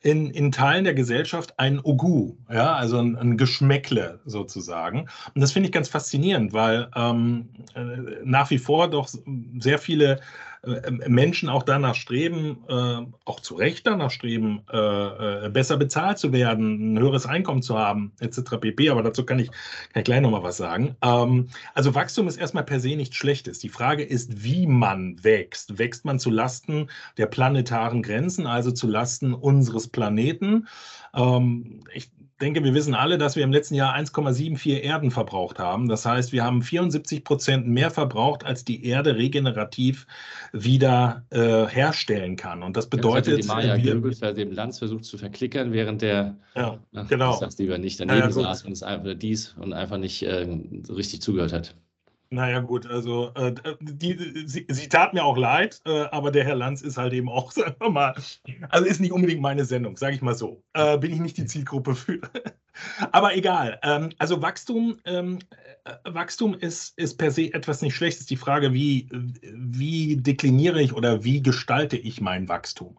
in, 0.01 0.29
in 0.29 0.51
Teilen 0.51 0.83
der 0.83 0.93
Gesellschaft 0.93 1.57
ein 1.57 1.79
Ogu, 1.83 2.35
ja, 2.51 2.75
also 2.75 2.99
ein, 2.99 3.15
ein 3.15 3.37
Geschmäckle 3.37 4.19
sozusagen. 4.25 5.09
Und 5.33 5.41
das 5.41 5.51
finde 5.53 5.67
ich 5.67 5.73
ganz 5.73 5.89
faszinierend, 5.89 6.53
weil 6.53 6.89
ähm, 6.95 7.49
äh, 7.73 8.21
nach 8.23 8.49
wie 8.51 8.57
vor 8.57 8.89
doch 8.89 9.09
sehr 9.59 9.79
viele 9.79 10.13
äh, 10.13 10.19
Menschen 10.65 11.49
auch 11.49 11.63
danach 11.63 11.95
streben, 11.95 12.63
äh, 12.69 13.01
auch 13.25 13.39
zu 13.41 13.55
Recht 13.55 13.85
danach 13.85 14.11
streben, 14.11 14.61
äh, 14.69 15.49
besser 15.49 15.75
bezahlt 15.75 16.19
zu 16.19 16.31
werden, 16.31 16.93
ein 16.93 16.99
höheres 16.99 17.25
Einkommen 17.25 17.61
zu 17.61 17.77
haben, 17.77 18.13
etc. 18.19 18.57
pp. 18.61 18.89
Aber 18.89 19.03
dazu 19.03 19.25
kann 19.25 19.39
ich, 19.39 19.47
kann 19.47 20.01
ich 20.01 20.03
gleich 20.05 20.21
nochmal 20.21 20.43
was 20.43 20.57
sagen. 20.57 20.95
Ähm, 21.01 21.49
also 21.73 21.93
Wachstum 21.95 22.29
ist 22.29 22.37
erstmal 22.37 22.63
per 22.63 22.79
se 22.79 22.95
nichts 22.95 23.17
Schlechtes. 23.17 23.59
Die 23.59 23.69
Frage 23.69 24.03
ist, 24.03 24.43
wie 24.43 24.65
man 24.65 25.21
wächst. 25.23 25.77
Wächst 25.77 26.05
man 26.05 26.17
zu 26.17 26.29
Lasten 26.29 26.89
der 27.17 27.25
planetaren 27.25 28.01
Grenzen, 28.01 28.47
also 28.47 28.71
zu 28.71 28.87
Lasten 28.87 29.33
unseres 29.33 29.89
Planeten? 29.89 30.67
Ähm, 31.13 31.81
ich 31.93 32.09
denke, 32.43 32.63
wir 32.63 32.73
wissen 32.73 32.93
alle, 32.93 33.17
dass 33.17 33.35
wir 33.35 33.43
im 33.43 33.51
letzten 33.51 33.75
Jahr 33.75 33.95
1,74 33.95 34.79
Erden 34.81 35.11
verbraucht 35.11 35.59
haben. 35.59 35.87
Das 35.87 36.05
heißt, 36.05 36.31
wir 36.31 36.43
haben 36.43 36.61
74 36.61 37.23
Prozent 37.23 37.67
mehr 37.67 37.89
verbraucht, 37.89 38.45
als 38.45 38.65
die 38.65 38.85
Erde 38.85 39.15
regenerativ 39.15 40.05
wieder 40.51 41.23
äh, 41.29 41.65
herstellen 41.65 42.35
kann. 42.35 42.61
Und 42.61 42.75
das 42.75 42.87
bedeutet. 42.87 43.45
Ja, 43.45 43.59
die 43.61 43.77
Maya 43.77 44.13
bei 44.19 44.31
dem 44.33 44.51
Lanz 44.51 44.79
versucht 44.79 45.05
zu 45.05 45.17
verklickern, 45.17 45.71
während 45.71 46.01
der. 46.01 46.35
Ja, 46.55 46.77
ach, 46.93 47.07
genau. 47.07 47.33
Ich 47.33 47.39
sag's 47.39 47.57
lieber 47.57 47.77
nicht, 47.77 47.99
daneben 47.99 48.19
ja, 48.19 48.31
saß 48.31 48.63
und 48.63 48.73
es 48.73 48.83
einfach 48.83 49.13
dies 49.15 49.55
und 49.59 49.73
einfach 49.73 49.97
nicht 49.97 50.23
äh, 50.23 50.47
richtig 50.89 51.21
zugehört 51.21 51.53
hat. 51.53 51.75
Naja, 52.33 52.61
gut, 52.61 52.87
also 52.87 53.31
äh, 53.35 53.53
die, 53.79 54.47
sie, 54.47 54.65
sie, 54.67 54.89
tat 54.89 55.13
mir 55.13 55.23
auch 55.23 55.37
leid, 55.37 55.79
äh, 55.85 56.05
aber 56.05 56.31
der 56.31 56.43
Herr 56.43 56.55
Lanz 56.55 56.81
ist 56.81 56.97
halt 56.97 57.13
eben 57.13 57.29
auch, 57.29 57.51
sagen 57.51 57.75
wir 57.79 57.91
mal, 57.91 58.15
also 58.69 58.87
ist 58.87 58.99
nicht 58.99 59.11
unbedingt 59.11 59.39
meine 59.39 59.65
Sendung, 59.65 59.97
sage 59.97 60.15
ich 60.15 60.23
mal 60.23 60.33
so. 60.33 60.63
Äh, 60.73 60.97
bin 60.97 61.13
ich 61.13 61.19
nicht 61.19 61.37
die 61.37 61.45
Zielgruppe 61.45 61.93
für. 61.93 62.19
aber 63.11 63.35
egal. 63.37 63.79
Ähm, 63.83 64.09
also 64.17 64.41
Wachstum, 64.41 64.97
ähm, 65.05 65.37
äh, 65.83 65.93
Wachstum 66.05 66.55
ist, 66.55 66.97
ist 66.97 67.17
per 67.19 67.29
se 67.29 67.53
etwas 67.53 67.83
nicht 67.83 67.95
Schlechtes. 67.95 68.25
Die 68.25 68.35
Frage, 68.35 68.73
wie, 68.73 69.07
wie 69.11 70.17
dekliniere 70.17 70.81
ich 70.81 70.93
oder 70.93 71.23
wie 71.23 71.43
gestalte 71.43 71.97
ich 71.97 72.19
mein 72.19 72.49
Wachstum? 72.49 72.97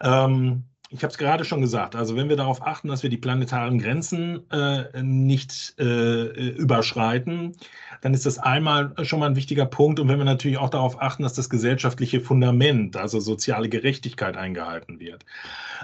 Ähm, 0.00 0.62
ich 0.90 1.02
habe 1.02 1.10
es 1.10 1.18
gerade 1.18 1.44
schon 1.44 1.60
gesagt, 1.60 1.94
also 1.96 2.16
wenn 2.16 2.30
wir 2.30 2.36
darauf 2.36 2.66
achten, 2.66 2.88
dass 2.88 3.02
wir 3.02 3.10
die 3.10 3.18
planetaren 3.18 3.78
Grenzen 3.78 4.50
äh, 4.50 5.02
nicht 5.02 5.74
äh, 5.78 6.48
überschreiten, 6.52 7.56
dann 8.00 8.14
ist 8.14 8.24
das 8.24 8.38
einmal 8.38 8.94
schon 9.02 9.20
mal 9.20 9.26
ein 9.26 9.36
wichtiger 9.36 9.66
Punkt. 9.66 10.00
Und 10.00 10.08
wenn 10.08 10.18
wir 10.18 10.24
natürlich 10.24 10.56
auch 10.56 10.70
darauf 10.70 11.00
achten, 11.02 11.24
dass 11.24 11.34
das 11.34 11.50
gesellschaftliche 11.50 12.20
Fundament, 12.20 12.96
also 12.96 13.20
soziale 13.20 13.68
Gerechtigkeit 13.68 14.36
eingehalten 14.36 14.98
wird, 14.98 15.26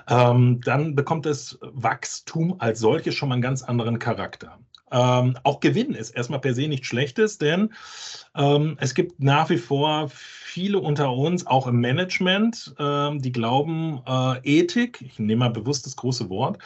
ähm, 0.08 0.60
dann 0.64 0.94
bekommt 0.94 1.26
das 1.26 1.58
Wachstum 1.60 2.56
als 2.60 2.80
solches 2.80 3.14
schon 3.14 3.28
mal 3.28 3.34
einen 3.34 3.42
ganz 3.42 3.62
anderen 3.62 3.98
Charakter. 3.98 4.58
Ähm, 4.90 5.36
auch 5.42 5.60
Gewinn 5.60 5.94
ist 5.94 6.10
erstmal 6.10 6.40
per 6.40 6.54
se 6.54 6.68
nichts 6.68 6.86
Schlechtes, 6.86 7.38
denn 7.38 7.72
ähm, 8.36 8.76
es 8.80 8.94
gibt 8.94 9.22
nach 9.22 9.50
wie 9.50 9.58
vor 9.58 10.10
viele 10.10 10.78
unter 10.78 11.12
uns, 11.12 11.46
auch 11.46 11.66
im 11.66 11.80
Management, 11.80 12.74
äh, 12.78 13.18
die 13.18 13.32
glauben, 13.32 14.02
äh, 14.06 14.38
Ethik, 14.44 15.00
ich 15.00 15.18
nehme 15.18 15.40
mal 15.40 15.50
bewusst 15.50 15.86
das 15.86 15.96
große 15.96 16.28
Wort, 16.28 16.58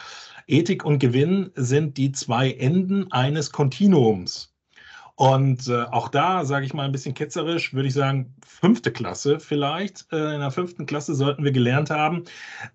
Ethik 0.47 0.83
und 0.85 0.99
Gewinn 0.99 1.51
sind 1.55 1.97
die 1.97 2.11
zwei 2.11 2.51
Enden 2.51 3.11
eines 3.11 3.51
Kontinuums. 3.51 4.53
Und 5.19 5.67
äh, 5.67 5.83
auch 5.83 6.07
da, 6.07 6.45
sage 6.45 6.65
ich 6.65 6.73
mal 6.73 6.85
ein 6.85 6.93
bisschen 6.93 7.13
ketzerisch, 7.13 7.73
würde 7.73 7.89
ich 7.89 7.93
sagen, 7.93 8.33
fünfte 8.47 8.89
Klasse 8.89 9.41
vielleicht. 9.41 10.07
Äh, 10.13 10.35
in 10.35 10.39
der 10.39 10.49
fünften 10.49 10.85
Klasse 10.85 11.13
sollten 11.13 11.43
wir 11.43 11.51
gelernt 11.51 11.89
haben, 11.89 12.23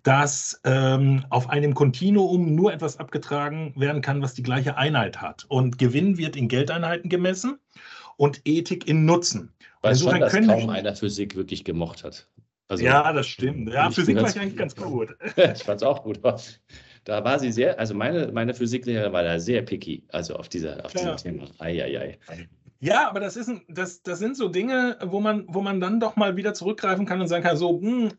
dass 0.02 0.60
ähm, 0.64 1.24
auf 1.30 1.48
einem 1.48 1.72
Kontinuum 1.72 2.54
nur 2.54 2.70
etwas 2.74 2.98
abgetragen 2.98 3.72
werden 3.76 4.02
kann, 4.02 4.20
was 4.20 4.34
die 4.34 4.42
gleiche 4.42 4.76
Einheit 4.76 5.22
hat. 5.22 5.46
Und 5.48 5.78
Gewinn 5.78 6.18
wird 6.18 6.36
in 6.36 6.48
Geldeinheiten 6.48 7.08
gemessen 7.08 7.58
und 8.18 8.42
Ethik 8.44 8.86
in 8.86 9.06
Nutzen. 9.06 9.50
Weiß 9.80 10.02
schon, 10.02 10.20
dass 10.20 10.34
kaum 10.34 10.68
einer 10.68 10.94
Physik 10.94 11.36
wirklich 11.36 11.64
gemocht 11.64 12.04
hat. 12.04 12.28
Also, 12.68 12.84
ja, 12.84 13.10
das 13.14 13.26
stimmt. 13.26 13.72
Ja, 13.72 13.90
Physik 13.90 14.16
war 14.16 14.28
ich 14.28 14.38
eigentlich 14.38 14.56
ganz 14.58 14.76
gut. 14.76 15.16
ich 15.36 15.62
fand 15.62 15.80
es 15.80 15.82
auch 15.82 16.02
gut. 16.02 16.20
Da 17.04 17.22
war 17.22 17.38
sie 17.38 17.52
sehr, 17.52 17.78
also 17.78 17.94
meine, 17.94 18.32
meine 18.32 18.54
Physiklehrerin 18.54 19.12
war 19.12 19.22
da 19.22 19.38
sehr 19.38 19.62
picky, 19.62 20.02
also 20.08 20.36
auf, 20.36 20.48
dieser, 20.48 20.84
auf 20.84 20.94
ja. 20.94 21.14
diesem 21.14 21.38
Thema. 21.38 21.50
Eieiei. 21.58 22.18
Ja, 22.80 23.08
aber 23.08 23.20
das, 23.20 23.36
ist 23.36 23.48
ein, 23.48 23.62
das, 23.68 24.02
das 24.02 24.18
sind 24.18 24.36
so 24.36 24.48
Dinge, 24.48 24.98
wo 25.02 25.18
man, 25.20 25.44
wo 25.48 25.62
man 25.62 25.80
dann 25.80 26.00
doch 26.00 26.16
mal 26.16 26.36
wieder 26.36 26.52
zurückgreifen 26.52 27.06
kann 27.06 27.18
und 27.20 27.28
sagen 27.28 27.42
kann, 27.42 27.56
so, 27.56 27.80
hm, 27.80 28.12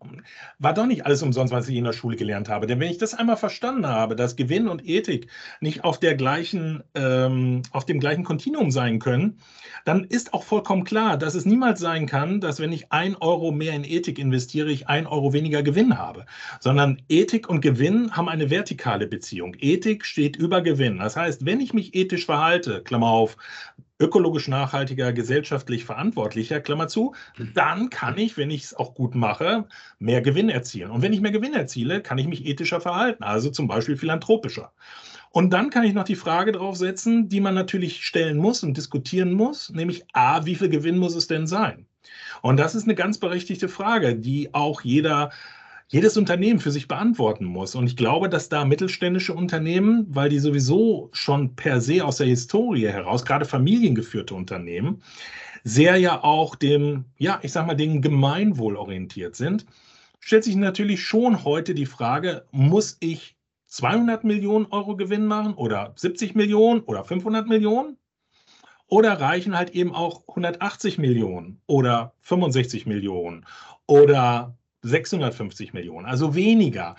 war 0.58 0.74
doch 0.74 0.88
nicht 0.88 1.06
alles 1.06 1.22
umsonst, 1.22 1.54
was 1.54 1.70
ich 1.70 1.76
in 1.76 1.84
der 1.84 1.94
Schule 1.94 2.16
gelernt 2.16 2.50
habe. 2.50 2.66
Denn 2.66 2.80
wenn 2.80 2.90
ich 2.90 2.98
das 2.98 3.14
einmal 3.14 3.38
verstanden 3.38 3.86
habe, 3.86 4.16
dass 4.16 4.36
Gewinn 4.36 4.68
und 4.68 4.88
Ethik 4.88 5.28
nicht 5.60 5.84
auf, 5.84 6.00
der 6.00 6.16
gleichen, 6.16 6.84
ähm, 6.96 7.62
auf 7.72 7.86
dem 7.86 8.00
gleichen 8.00 8.24
Kontinuum 8.24 8.72
sein 8.72 8.98
können, 8.98 9.38
dann 9.84 10.04
ist 10.04 10.34
auch 10.34 10.44
vollkommen 10.44 10.84
klar, 10.84 11.18
dass 11.18 11.36
es 11.36 11.46
niemals 11.46 11.80
sein 11.80 12.08
kann, 12.08 12.42
dass 12.42 12.60
wenn 12.60 12.72
ich 12.72 12.92
ein 12.92 13.16
Euro 13.18 13.52
mehr 13.52 13.74
in 13.74 13.84
Ethik 13.84 14.18
investiere, 14.18 14.72
ich 14.72 14.88
ein 14.88 15.06
Euro 15.06 15.32
weniger 15.32 15.62
Gewinn 15.62 16.00
habe. 16.00 16.26
Sondern 16.60 17.04
Ethik 17.08 17.48
und 17.50 17.62
Gewinn 17.62 18.18
haben 18.18 18.30
eine 18.30 18.50
vertikale 18.50 19.06
Beziehung. 19.06 19.56
Ethik 19.60 20.06
steht 20.06 20.36
über 20.38 20.62
Gewinn. 20.62 20.98
Das 20.98 21.16
heißt, 21.16 21.46
wenn 21.46 21.60
ich 21.60 21.74
mich 21.74 21.94
ethisch 21.94 22.26
verhalte, 22.26 22.82
Klammer 22.82 23.10
auf, 23.10 23.38
ökologisch 24.00 24.48
nachhaltiger, 24.48 25.14
gesellschaftlich 25.14 25.86
verantwortlicher, 25.86 26.60
Klammer 26.60 26.88
zu, 26.88 27.16
dann 27.54 27.90
kann 27.90 28.18
ich, 28.18 28.38
wenn 28.38 28.52
ich 28.52 28.64
es 28.64 28.74
auch 28.74 28.94
gut 28.94 29.16
mache, 29.16 29.66
mehr 30.00 30.22
Gewinn 30.22 30.50
erzielen. 30.50 30.92
Und 30.92 31.02
wenn 31.02 31.14
ich 31.14 31.22
mehr 31.22 31.32
Gewinn 31.32 31.54
erziele, 31.54 32.02
kann 32.02 32.18
ich 32.18 32.28
mich 32.28 32.46
ethischer 32.46 32.82
verhalten, 32.82 33.24
also 33.24 33.50
zum 33.50 33.68
Beispiel 33.68 33.98
philanthropischer. 33.98 34.74
Und 35.32 35.52
dann 35.52 35.70
kann 35.70 35.84
ich 35.84 35.94
noch 35.94 36.06
die 36.06 36.16
Frage 36.16 36.54
draufsetzen, 36.54 37.28
die 37.30 37.42
man 37.42 37.56
natürlich 37.56 38.06
stellen 38.06 38.38
muss 38.38 38.64
und 38.64 38.78
diskutieren 38.78 39.34
muss, 39.34 39.70
nämlich 39.70 40.06
A, 40.14 40.46
wie 40.46 40.56
viel 40.56 40.70
Gewinn 40.70 40.98
muss 40.98 41.16
es 41.16 41.28
denn 41.28 41.48
sein? 41.48 41.88
Und 42.42 42.58
das 42.58 42.76
ist 42.76 42.84
eine 42.84 42.96
ganz 42.96 43.18
berechtigte 43.18 43.68
Frage, 43.68 44.16
die 44.16 44.54
auch 44.54 44.82
jeder 44.82 45.32
jedes 45.88 46.18
Unternehmen 46.18 46.60
für 46.60 46.72
sich 46.72 46.88
beantworten 46.88 47.46
muss. 47.46 47.76
Und 47.76 47.88
ich 47.88 47.96
glaube, 47.96 48.28
dass 48.30 48.50
da 48.50 48.66
mittelständische 48.66 49.34
Unternehmen, 49.34 50.08
weil 50.10 50.30
die 50.30 50.40
sowieso 50.40 51.10
schon 51.14 51.56
per 51.56 51.80
se 51.80 52.04
aus 52.04 52.18
der 52.18 52.28
Historie 52.28 52.88
heraus, 52.88 53.24
gerade 53.24 53.46
familiengeführte 53.46 54.34
Unternehmen, 54.34 55.04
sehr 55.64 55.98
ja 55.98 56.24
auch 56.24 56.56
dem, 56.56 57.06
ja, 57.18 57.40
ich 57.44 57.52
sag 57.52 57.68
mal, 57.68 57.76
dem 57.76 58.02
Gemeinwohl 58.02 58.76
orientiert 58.76 59.36
sind, 59.36 59.66
stellt 60.20 60.44
sich 60.44 60.56
natürlich 60.56 61.04
schon 61.04 61.44
heute 61.44 61.76
die 61.76 61.86
Frage, 61.86 62.46
muss 62.52 62.98
ich 63.00 63.36
200 63.68 64.24
Millionen 64.24 64.68
Euro 64.68 64.96
Gewinn 64.96 65.26
machen 65.26 65.54
oder 65.54 65.94
70 65.96 66.34
Millionen 66.34 66.82
oder 66.82 67.04
500 67.04 67.48
Millionen? 67.48 67.98
Oder 68.88 69.20
reichen 69.20 69.58
halt 69.58 69.72
eben 69.72 69.96
auch 69.96 70.28
180 70.28 71.00
Millionen 71.00 71.60
oder 71.66 72.14
65 72.22 72.86
Millionen 72.86 73.46
oder 73.88 74.56
650 74.86 75.74
Millionen, 75.74 76.06
also 76.06 76.36
weniger. 76.36 76.96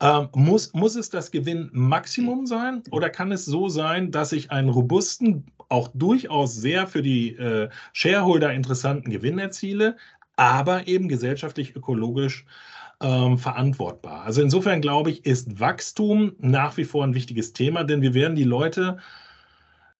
Ähm, 0.00 0.28
muss, 0.34 0.72
muss 0.74 0.96
es 0.96 1.10
das 1.10 1.30
Gewinnmaximum 1.30 2.46
sein 2.46 2.82
oder 2.90 3.10
kann 3.10 3.32
es 3.32 3.44
so 3.44 3.68
sein, 3.68 4.10
dass 4.10 4.32
ich 4.32 4.50
einen 4.50 4.68
robusten, 4.68 5.46
auch 5.68 5.88
durchaus 5.92 6.54
sehr 6.54 6.86
für 6.86 7.02
die 7.02 7.36
äh, 7.36 7.68
Shareholder 7.92 8.52
interessanten 8.52 9.10
Gewinn 9.10 9.38
erziele, 9.38 9.96
aber 10.36 10.86
eben 10.86 11.08
gesellschaftlich, 11.08 11.74
ökologisch 11.76 12.44
ähm, 13.00 13.38
verantwortbar. 13.38 14.22
Also 14.22 14.40
insofern 14.42 14.80
glaube 14.80 15.10
ich, 15.10 15.26
ist 15.26 15.60
Wachstum 15.60 16.32
nach 16.38 16.76
wie 16.76 16.84
vor 16.84 17.04
ein 17.04 17.14
wichtiges 17.14 17.52
Thema, 17.52 17.84
denn 17.84 18.02
wir 18.02 18.14
werden 18.14 18.36
die 18.36 18.44
Leute 18.44 18.98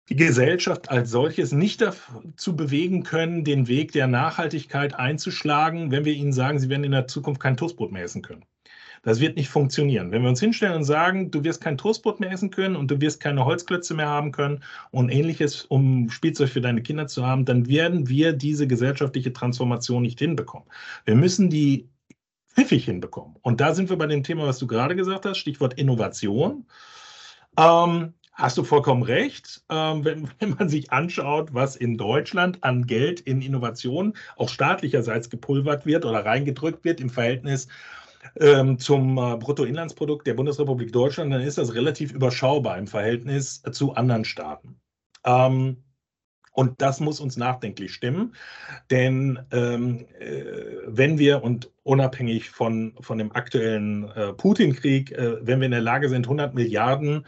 die 0.08 0.16
Gesellschaft 0.16 0.90
als 0.90 1.10
solches 1.10 1.52
nicht 1.52 1.82
dazu 1.82 2.56
bewegen 2.56 3.02
können, 3.02 3.44
den 3.44 3.68
Weg 3.68 3.92
der 3.92 4.06
Nachhaltigkeit 4.06 4.94
einzuschlagen, 4.94 5.90
wenn 5.90 6.04
wir 6.04 6.14
ihnen 6.14 6.32
sagen, 6.32 6.58
sie 6.58 6.68
werden 6.68 6.84
in 6.84 6.92
der 6.92 7.06
Zukunft 7.06 7.40
kein 7.40 7.56
Toastbrot 7.56 7.92
mehr 7.92 8.04
essen 8.04 8.22
können. 8.22 8.44
Das 9.02 9.20
wird 9.20 9.36
nicht 9.36 9.48
funktionieren. 9.48 10.10
Wenn 10.10 10.22
wir 10.22 10.28
uns 10.28 10.40
hinstellen 10.40 10.74
und 10.74 10.84
sagen, 10.84 11.30
du 11.30 11.44
wirst 11.44 11.60
kein 11.60 11.78
Toastbrot 11.78 12.20
mehr 12.20 12.32
essen 12.32 12.50
können 12.50 12.74
und 12.74 12.90
du 12.90 13.00
wirst 13.00 13.20
keine 13.20 13.44
Holzklötze 13.44 13.94
mehr 13.94 14.08
haben 14.08 14.32
können 14.32 14.62
und 14.90 15.10
ähnliches, 15.10 15.64
um 15.64 16.10
Spielzeug 16.10 16.48
für 16.48 16.60
deine 16.60 16.82
Kinder 16.82 17.06
zu 17.06 17.24
haben, 17.24 17.44
dann 17.44 17.68
werden 17.68 18.08
wir 18.08 18.32
diese 18.32 18.66
gesellschaftliche 18.66 19.32
Transformation 19.32 20.02
nicht 20.02 20.18
hinbekommen. 20.18 20.68
Wir 21.04 21.14
müssen 21.14 21.48
die 21.48 21.88
pfiffig 22.48 22.86
hinbekommen. 22.86 23.36
Und 23.42 23.60
da 23.60 23.74
sind 23.74 23.88
wir 23.88 23.96
bei 23.96 24.06
dem 24.06 24.24
Thema, 24.24 24.46
was 24.46 24.58
du 24.58 24.66
gerade 24.66 24.96
gesagt 24.96 25.26
hast, 25.26 25.38
Stichwort 25.38 25.74
Innovation. 25.74 26.66
Ähm, 27.56 28.14
Hast 28.38 28.56
du 28.56 28.62
vollkommen 28.62 29.02
recht. 29.02 29.64
Ähm, 29.68 30.04
wenn, 30.04 30.30
wenn, 30.38 30.50
man 30.50 30.68
sich 30.68 30.92
anschaut, 30.92 31.52
was 31.52 31.74
in 31.74 31.98
Deutschland 31.98 32.62
an 32.62 32.86
Geld 32.86 33.20
in 33.20 33.42
Innovation 33.42 34.14
auch 34.36 34.48
staatlicherseits 34.48 35.28
gepulvert 35.28 35.84
wird 35.84 36.04
oder 36.04 36.24
reingedrückt 36.24 36.84
wird 36.84 37.00
im 37.00 37.10
Verhältnis 37.10 37.66
ähm, 38.36 38.78
zum 38.78 39.18
äh, 39.18 39.36
Bruttoinlandsprodukt 39.36 40.26
der 40.26 40.34
Bundesrepublik 40.34 40.92
Deutschland, 40.92 41.32
dann 41.32 41.40
ist 41.40 41.58
das 41.58 41.74
relativ 41.74 42.12
überschaubar 42.12 42.78
im 42.78 42.86
Verhältnis 42.86 43.60
zu 43.72 43.94
anderen 43.94 44.24
Staaten. 44.24 44.80
Ähm, 45.24 45.82
und 46.52 46.80
das 46.80 47.00
muss 47.00 47.20
uns 47.20 47.36
nachdenklich 47.36 47.94
stimmen, 47.94 48.34
denn 48.90 49.38
ähm, 49.52 50.06
äh, 50.18 50.44
wenn 50.86 51.18
wir 51.18 51.42
und 51.42 51.70
unabhängig 51.84 52.50
von, 52.50 52.94
von 53.00 53.18
dem 53.18 53.32
aktuellen 53.32 54.10
äh, 54.10 54.32
Putin-Krieg, 54.32 55.12
äh, 55.12 55.44
wenn 55.44 55.60
wir 55.60 55.66
in 55.66 55.72
der 55.72 55.80
Lage 55.80 56.08
sind, 56.08 56.26
100 56.26 56.54
Milliarden 56.54 57.24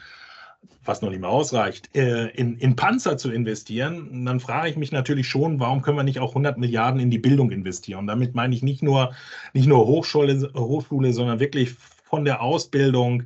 was 0.84 1.02
noch 1.02 1.10
nicht 1.10 1.20
mehr 1.20 1.30
ausreicht, 1.30 1.94
äh, 1.94 2.28
in, 2.28 2.56
in 2.58 2.74
Panzer 2.74 3.16
zu 3.16 3.30
investieren, 3.30 4.24
dann 4.24 4.40
frage 4.40 4.70
ich 4.70 4.76
mich 4.76 4.92
natürlich 4.92 5.28
schon, 5.28 5.60
warum 5.60 5.82
können 5.82 5.96
wir 5.96 6.02
nicht 6.02 6.20
auch 6.20 6.30
100 6.30 6.58
Milliarden 6.58 7.00
in 7.00 7.10
die 7.10 7.18
Bildung 7.18 7.50
investieren? 7.50 8.00
Und 8.00 8.06
damit 8.06 8.34
meine 8.34 8.54
ich 8.54 8.62
nicht 8.62 8.82
nur, 8.82 9.12
nicht 9.52 9.68
nur 9.68 9.86
Hochschule, 9.86 10.50
Hochschule, 10.54 11.12
sondern 11.12 11.38
wirklich 11.38 11.70
von 11.70 12.24
der 12.24 12.42
Ausbildung, 12.42 13.24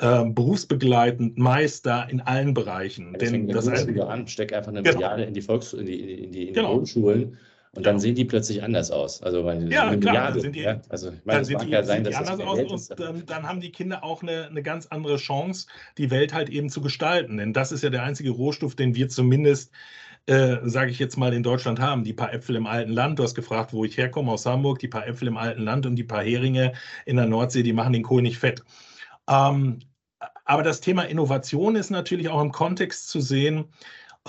äh, 0.00 0.24
berufsbegleitend, 0.24 1.38
Meister 1.38 2.06
in 2.10 2.20
allen 2.20 2.54
Bereichen. 2.54 3.12
Ja, 3.12 3.18
Denn 3.18 3.48
das 3.48 3.68
an, 3.68 4.28
steck 4.28 4.52
einfach 4.52 4.70
eine 4.70 4.82
genau. 4.82 4.96
Milliarde 4.96 5.24
in 5.24 5.34
die 5.34 5.42
Volks 5.42 5.72
in 5.72 5.86
die, 5.86 6.00
in 6.00 6.06
die, 6.06 6.24
in 6.24 6.32
die 6.32 6.52
genau. 6.52 6.74
Grundschulen 6.74 7.38
und 7.74 7.86
dann 7.86 8.00
sehen 8.00 8.14
die 8.14 8.24
plötzlich 8.24 8.62
anders 8.62 8.90
aus. 8.90 9.22
Also 9.22 9.42
meine, 9.42 9.70
ja, 9.70 9.82
klar, 9.82 9.96
Milliarde, 9.96 10.32
dann 10.32 10.40
sind 10.40 10.56
die, 10.56 10.60
ja? 10.60 10.80
also, 10.88 11.10
ich 11.10 11.24
meine, 11.24 11.38
dann 11.38 11.44
sind 11.44 11.68
ja 11.68 11.82
sein, 11.82 12.04
dass 12.04 12.16
anders 12.16 12.40
aus 12.40 12.90
und 12.90 13.00
dann, 13.00 13.26
dann, 13.26 13.48
haben 13.48 13.60
die 13.60 13.70
Kinder 13.70 14.02
auch 14.02 14.22
eine, 14.22 14.46
eine 14.46 14.62
ganz 14.62 14.86
andere 14.86 15.16
Chance, 15.16 15.66
die 15.98 16.10
Welt 16.10 16.32
halt 16.32 16.48
eben 16.48 16.70
zu 16.70 16.80
gestalten. 16.80 17.36
Denn 17.36 17.52
das 17.52 17.72
ist 17.72 17.82
ja 17.82 17.90
der 17.90 18.02
einzige 18.02 18.30
Rohstoff, 18.30 18.74
den 18.74 18.94
wir 18.94 19.08
zumindest 19.08 19.72
äh, 20.26 20.58
sage 20.64 20.90
ich 20.90 20.98
jetzt 20.98 21.16
mal, 21.16 21.32
in 21.32 21.42
Deutschland 21.42 21.80
haben. 21.80 22.04
Die 22.04 22.12
paar 22.12 22.34
Äpfel 22.34 22.56
im 22.56 22.66
alten 22.66 22.92
Land, 22.92 23.18
du 23.18 23.22
hast 23.22 23.34
gefragt, 23.34 23.72
wo 23.72 23.84
ich 23.84 23.96
herkomme, 23.96 24.30
aus 24.30 24.44
Hamburg, 24.44 24.78
die 24.78 24.88
paar 24.88 25.06
Äpfel 25.06 25.28
im 25.28 25.38
alten 25.38 25.62
Land 25.62 25.86
und 25.86 25.96
die 25.96 26.04
paar 26.04 26.22
Heringe 26.22 26.74
in 27.06 27.16
der 27.16 27.26
Nordsee, 27.26 27.62
die 27.62 27.72
machen 27.72 27.94
den 27.94 28.02
Kohl 28.02 28.20
nicht 28.20 28.38
fett. 28.38 28.62
Ähm, 29.26 29.78
aber 30.44 30.62
das 30.62 30.80
Thema 30.80 31.02
Innovation 31.02 31.76
ist 31.76 31.90
natürlich 31.90 32.28
auch 32.28 32.42
im 32.42 32.52
Kontext 32.52 33.08
zu 33.08 33.20
sehen, 33.20 33.66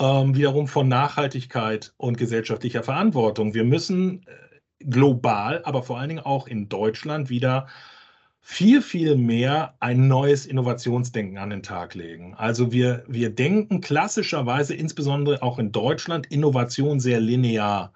ähm, 0.00 0.34
wiederum 0.34 0.66
von 0.66 0.88
Nachhaltigkeit 0.88 1.92
und 1.98 2.18
gesellschaftlicher 2.18 2.82
Verantwortung. 2.82 3.54
Wir 3.54 3.64
müssen 3.64 4.22
äh, 4.26 4.84
global, 4.84 5.62
aber 5.64 5.82
vor 5.82 5.98
allen 5.98 6.08
Dingen 6.08 6.24
auch 6.24 6.48
in 6.48 6.68
Deutschland 6.68 7.28
wieder 7.28 7.68
viel, 8.40 8.80
viel 8.82 9.16
mehr 9.16 9.74
ein 9.80 10.08
neues 10.08 10.46
Innovationsdenken 10.46 11.38
an 11.38 11.50
den 11.50 11.62
Tag 11.62 11.94
legen. 11.94 12.34
Also 12.34 12.72
wir, 12.72 13.04
wir 13.06 13.30
denken 13.30 13.80
klassischerweise, 13.80 14.74
insbesondere 14.74 15.42
auch 15.42 15.58
in 15.58 15.70
Deutschland, 15.72 16.26
Innovation 16.26 16.98
sehr 16.98 17.20
linear. 17.20 17.92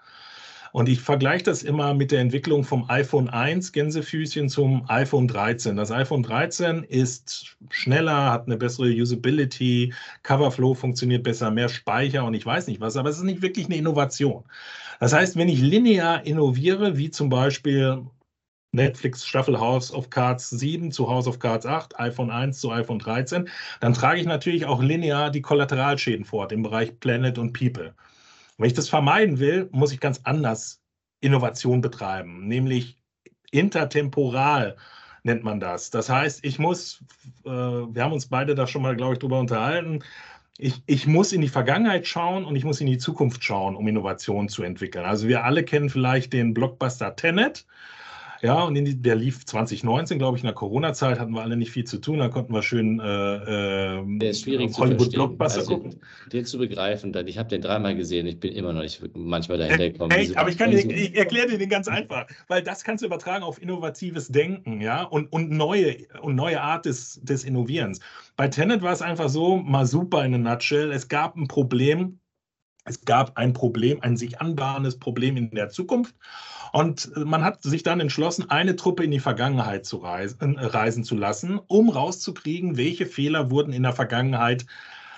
Und 0.75 0.89
ich 0.89 1.01
vergleiche 1.01 1.45
das 1.45 1.63
immer 1.63 1.95
mit 1.95 2.11
der 2.11 2.19
Entwicklung 2.19 2.65
vom 2.65 2.91
iPhone 2.91 3.29
1 3.29 3.71
Gänsefüßchen 3.71 4.49
zum 4.49 4.85
iPhone 4.89 5.29
13. 5.29 5.77
Das 5.77 5.93
iPhone 5.93 6.25
13 6.25 6.83
ist 6.83 7.57
schneller, 7.71 8.33
hat 8.33 8.47
eine 8.47 8.57
bessere 8.57 8.89
Usability, 8.89 9.95
Coverflow 10.25 10.75
funktioniert 10.75 11.23
besser, 11.23 11.53
mehr 11.53 11.69
Speicher 11.69 12.25
und 12.25 12.35
ich 12.35 12.45
weiß 12.45 12.67
nicht 12.67 12.81
was, 12.81 12.97
aber 12.97 13.09
es 13.09 13.19
ist 13.19 13.23
nicht 13.23 13.41
wirklich 13.41 13.67
eine 13.67 13.77
Innovation. 13.77 14.43
Das 14.99 15.13
heißt, 15.13 15.37
wenn 15.37 15.49
ich 15.49 15.61
linear 15.61 16.27
innoviere, 16.27 16.99
wie 16.99 17.13
zum 17.13 17.29
Beispiel 17.29 18.05
Netflix 18.73 19.25
Staffel 19.25 19.61
House 19.61 19.95
of 19.95 20.11
Cards 20.11 20.51
7 20.51 20.91
zu 20.91 21.09
House 21.09 21.29
of 21.29 21.39
Cards 21.39 21.67
8, 21.67 22.01
iPhone 22.01 22.33
1 22.33 22.59
zu 22.59 22.73
iPhone 22.73 22.99
13, 22.99 23.49
dann 23.79 23.95
trage 23.95 24.19
ich 24.19 24.27
natürlich 24.27 24.67
auch 24.67 24.83
linear 24.83 25.31
die 25.31 25.41
Kollateralschäden 25.41 26.25
fort 26.25 26.51
im 26.51 26.65
Bereich 26.65 26.99
Planet 26.99 27.39
und 27.39 27.53
People. 27.53 27.95
Wenn 28.59 28.67
ich 28.67 28.75
das 28.75 28.89
vermeiden 28.89 29.39
will, 29.39 29.69
muss 29.73 29.93
ich 29.93 30.01
ganz 30.01 30.21
anders 30.25 30.81
Innovation 31.21 31.81
betreiben, 31.81 32.47
nämlich 32.47 32.99
intertemporal 33.51 34.77
nennt 35.23 35.43
man 35.43 35.59
das. 35.59 35.91
Das 35.91 36.11
heißt, 36.11 36.45
ich 36.45 36.59
muss, 36.59 37.03
äh, 37.45 37.51
wir 37.51 38.05
haben 38.05 38.13
uns 38.13 38.27
beide 38.27 38.55
da 38.55 38.67
schon 38.67 38.83
mal, 38.83 38.95
glaube 38.95 39.15
ich, 39.15 39.19
drüber 39.19 39.41
unterhalten, 39.41 40.03
ich, 40.59 40.83
ich, 40.87 41.07
muss 41.07 41.33
in 41.33 41.41
die 41.41 41.49
Vergangenheit 41.49 42.07
schauen 42.07 42.45
und 42.45 42.55
ich 42.55 42.65
muss 42.65 42.81
in 42.81 42.87
die 42.87 42.99
Zukunft 42.99 43.43
schauen, 43.43 43.75
um 43.75 43.89
Innovationen 43.89 44.49
zu 44.49 44.63
entwickeln. 44.63 45.05
Also 45.05 45.27
wir 45.27 45.45
alle 45.45 45.65
kennen 45.65 45.91
vielleicht 45.91 46.33
den 46.33 46.55
Blockbuster 46.55 47.17
Tenet. 47.17 47.67
Ja, 48.45 48.63
und 48.65 48.75
die, 48.75 49.01
der 49.01 49.15
lief 49.15 49.47
2019, 49.47 50.19
glaube 50.19 50.37
ich, 50.37 50.43
in 50.43 50.47
der 50.49 50.55
Corona-Zeit 50.55 51.19
hatten 51.19 51.33
wir 51.33 51.41
alle 51.41 51.57
nicht 51.57 51.71
viel 51.71 51.85
zu 51.85 51.97
tun, 51.97 52.19
da 52.19 52.29
konnten 52.29 52.53
wir 52.53 52.63
schön 52.63 53.01
äh, 53.01 53.05
äh, 53.07 54.03
der 54.19 54.31
ist 54.31 54.43
schwierig 54.43 54.77
Hollywood 54.77 55.13
Blockbuster 55.13 55.61
also, 55.61 55.79
gucken. 55.79 55.99
Den 56.31 56.45
zu 56.45 56.59
begreifen, 56.59 57.11
dann, 57.11 57.27
ich 57.27 57.39
habe 57.39 57.49
den 57.49 57.63
dreimal 57.63 57.97
gesehen, 57.97 58.27
ich 58.27 58.39
bin 58.39 58.53
immer 58.53 58.75
noch 58.75 58.83
nicht 58.83 59.01
manchmal 59.15 59.57
dahinter 59.57 59.89
gekommen. 59.89 60.11
Hey, 60.11 60.31
aber 60.37 60.51
ich, 60.51 60.61
ich 60.61 61.17
erkläre 61.17 61.49
dir 61.49 61.57
den 61.57 61.71
ganz 61.71 61.89
einfach, 61.89 62.27
weil 62.49 62.63
das 62.63 62.85
kannst 62.85 63.01
du 63.01 63.07
übertragen 63.07 63.45
auf 63.45 63.63
innovatives 63.63 64.29
Denken, 64.29 64.83
ja, 64.83 65.05
und, 65.05 65.33
und 65.33 65.51
neue 65.51 65.97
und 66.21 66.35
neue 66.35 66.61
Art 66.61 66.85
des, 66.85 67.21
des 67.23 67.45
Innovierens. 67.45 68.01
Bei 68.37 68.49
Tenet 68.49 68.83
war 68.83 68.93
es 68.93 69.01
einfach 69.01 69.31
so, 69.31 69.57
mal 69.57 69.87
super 69.87 70.23
in 70.23 70.35
a 70.35 70.39
nutshell, 70.39 70.93
es 70.93 71.09
gab 71.09 71.35
ein 71.35 71.49
Problem, 71.49 72.19
es 72.85 73.05
gab 73.05 73.37
ein 73.37 73.53
Problem, 73.53 74.01
ein 74.03 74.17
sich 74.17 74.41
anbahnendes 74.41 74.99
Problem 74.99 75.37
in 75.37 75.51
der 75.51 75.71
Zukunft. 75.71 76.15
Und 76.73 77.11
man 77.17 77.45
hat 77.45 77.63
sich 77.63 77.83
dann 77.83 78.01
entschlossen, 78.01 78.51
eine 78.51 78.77
Truppe 78.77 79.05
in 79.05 79.11
die 79.11 79.21
Vergangenheit 79.21 79.87
zu 79.87 79.99
reisen, 79.99 80.57
äh, 80.57 80.67
reisen 80.67 81.05
zu 81.05 81.15
lassen, 81.15 81.59
um 81.67 81.89
rauszukriegen, 81.89 82.77
welche 82.77 83.07
Fehler 83.07 83.51
wurden 83.51 83.73
in 83.73 83.85
der 83.85 83.93
Vergangenheit 83.93 84.67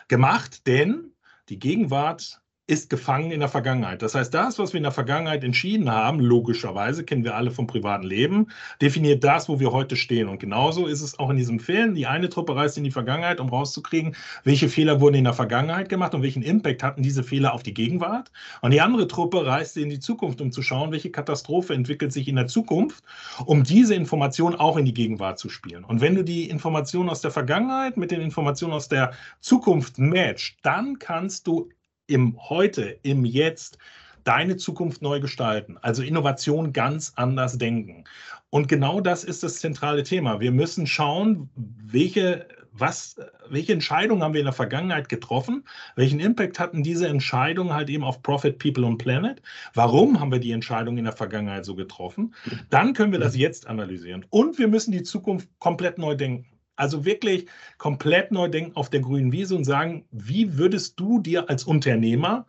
gemacht. 0.08 0.66
Denn 0.66 1.12
die 1.48 1.58
Gegenwart 1.58 2.40
ist 2.68 2.90
gefangen 2.90 3.30
in 3.30 3.40
der 3.40 3.48
Vergangenheit. 3.48 4.02
Das 4.02 4.16
heißt, 4.16 4.34
das, 4.34 4.58
was 4.58 4.72
wir 4.72 4.78
in 4.78 4.82
der 4.82 4.92
Vergangenheit 4.92 5.44
entschieden 5.44 5.88
haben, 5.88 6.18
logischerweise 6.18 7.04
kennen 7.04 7.22
wir 7.22 7.36
alle 7.36 7.52
vom 7.52 7.68
privaten 7.68 8.04
Leben, 8.04 8.48
definiert 8.80 9.22
das, 9.22 9.48
wo 9.48 9.60
wir 9.60 9.70
heute 9.70 9.94
stehen. 9.94 10.28
Und 10.28 10.40
genauso 10.40 10.86
ist 10.86 11.00
es 11.00 11.16
auch 11.18 11.30
in 11.30 11.36
diesem 11.36 11.60
Film. 11.60 11.94
Die 11.94 12.06
eine 12.06 12.28
Truppe 12.28 12.56
reist 12.56 12.76
in 12.76 12.82
die 12.82 12.90
Vergangenheit, 12.90 13.38
um 13.38 13.50
rauszukriegen, 13.50 14.16
welche 14.42 14.68
Fehler 14.68 15.00
wurden 15.00 15.14
in 15.14 15.24
der 15.24 15.32
Vergangenheit 15.32 15.88
gemacht 15.88 16.14
und 16.14 16.22
welchen 16.22 16.42
Impact 16.42 16.82
hatten 16.82 17.02
diese 17.02 17.22
Fehler 17.22 17.54
auf 17.54 17.62
die 17.62 17.74
Gegenwart. 17.74 18.32
Und 18.62 18.72
die 18.72 18.80
andere 18.80 19.06
Truppe 19.06 19.46
reist 19.46 19.76
in 19.76 19.88
die 19.88 20.00
Zukunft, 20.00 20.40
um 20.40 20.50
zu 20.50 20.62
schauen, 20.62 20.90
welche 20.90 21.10
Katastrophe 21.10 21.72
entwickelt 21.72 22.12
sich 22.12 22.26
in 22.26 22.34
der 22.34 22.48
Zukunft, 22.48 23.04
um 23.44 23.62
diese 23.62 23.94
Information 23.94 24.56
auch 24.56 24.76
in 24.76 24.84
die 24.84 24.94
Gegenwart 24.94 25.38
zu 25.38 25.48
spielen. 25.48 25.84
Und 25.84 26.00
wenn 26.00 26.16
du 26.16 26.24
die 26.24 26.50
Informationen 26.50 27.10
aus 27.10 27.20
der 27.20 27.30
Vergangenheit 27.30 27.96
mit 27.96 28.10
den 28.10 28.20
Informationen 28.20 28.72
aus 28.72 28.88
der 28.88 29.12
Zukunft 29.40 29.98
matchst, 29.98 30.56
dann 30.62 30.98
kannst 30.98 31.46
du 31.46 31.68
im 32.06 32.36
Heute, 32.48 32.98
im 33.02 33.24
Jetzt 33.24 33.78
deine 34.26 34.56
Zukunft 34.56 35.02
neu 35.02 35.20
gestalten. 35.20 35.78
Also 35.82 36.02
Innovation 36.02 36.72
ganz 36.72 37.12
anders 37.14 37.58
denken. 37.58 38.04
Und 38.50 38.68
genau 38.68 39.00
das 39.00 39.22
ist 39.22 39.42
das 39.42 39.60
zentrale 39.60 40.02
Thema. 40.02 40.40
Wir 40.40 40.50
müssen 40.50 40.86
schauen, 40.86 41.48
welche, 41.54 42.48
was, 42.72 43.16
welche 43.48 43.72
Entscheidungen 43.72 44.22
haben 44.22 44.34
wir 44.34 44.40
in 44.40 44.46
der 44.46 44.52
Vergangenheit 44.52 45.08
getroffen? 45.08 45.64
Welchen 45.94 46.18
Impact 46.18 46.58
hatten 46.58 46.82
diese 46.82 47.06
Entscheidungen 47.06 47.72
halt 47.72 47.88
eben 47.88 48.02
auf 48.02 48.20
Profit, 48.22 48.58
People 48.58 48.84
und 48.84 48.98
Planet? 48.98 49.40
Warum 49.74 50.18
haben 50.18 50.32
wir 50.32 50.40
die 50.40 50.52
Entscheidungen 50.52 50.98
in 50.98 51.04
der 51.04 51.12
Vergangenheit 51.12 51.64
so 51.64 51.76
getroffen? 51.76 52.34
Dann 52.70 52.94
können 52.94 53.12
wir 53.12 53.20
das 53.20 53.36
jetzt 53.36 53.68
analysieren. 53.68 54.26
Und 54.30 54.58
wir 54.58 54.66
müssen 54.66 54.90
die 54.90 55.04
Zukunft 55.04 55.48
komplett 55.60 55.98
neu 55.98 56.16
denken. 56.16 56.55
Also 56.76 57.04
wirklich 57.04 57.48
komplett 57.78 58.30
neu 58.32 58.48
denken 58.48 58.76
auf 58.76 58.90
der 58.90 59.00
grünen 59.00 59.32
Wiese 59.32 59.56
und 59.56 59.64
sagen, 59.64 60.06
wie 60.10 60.56
würdest 60.58 61.00
du 61.00 61.20
dir 61.20 61.48
als 61.48 61.64
Unternehmer 61.64 62.46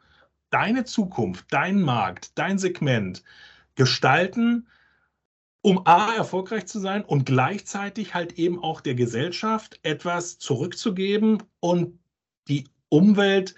deine 0.50 0.84
Zukunft, 0.84 1.52
deinen 1.52 1.82
Markt, 1.82 2.38
dein 2.38 2.58
Segment 2.58 3.24
gestalten, 3.76 4.68
um 5.62 5.86
A, 5.86 6.14
erfolgreich 6.16 6.66
zu 6.68 6.80
sein 6.80 7.04
und 7.04 7.26
gleichzeitig 7.26 8.14
halt 8.14 8.34
eben 8.34 8.62
auch 8.64 8.82
der 8.82 8.96
Gesellschaft 8.96 9.80
etwas 9.84 10.40
zurückzugeben 10.40 11.44
und 11.60 12.00
die 12.48 12.66
Umwelt 12.90 13.56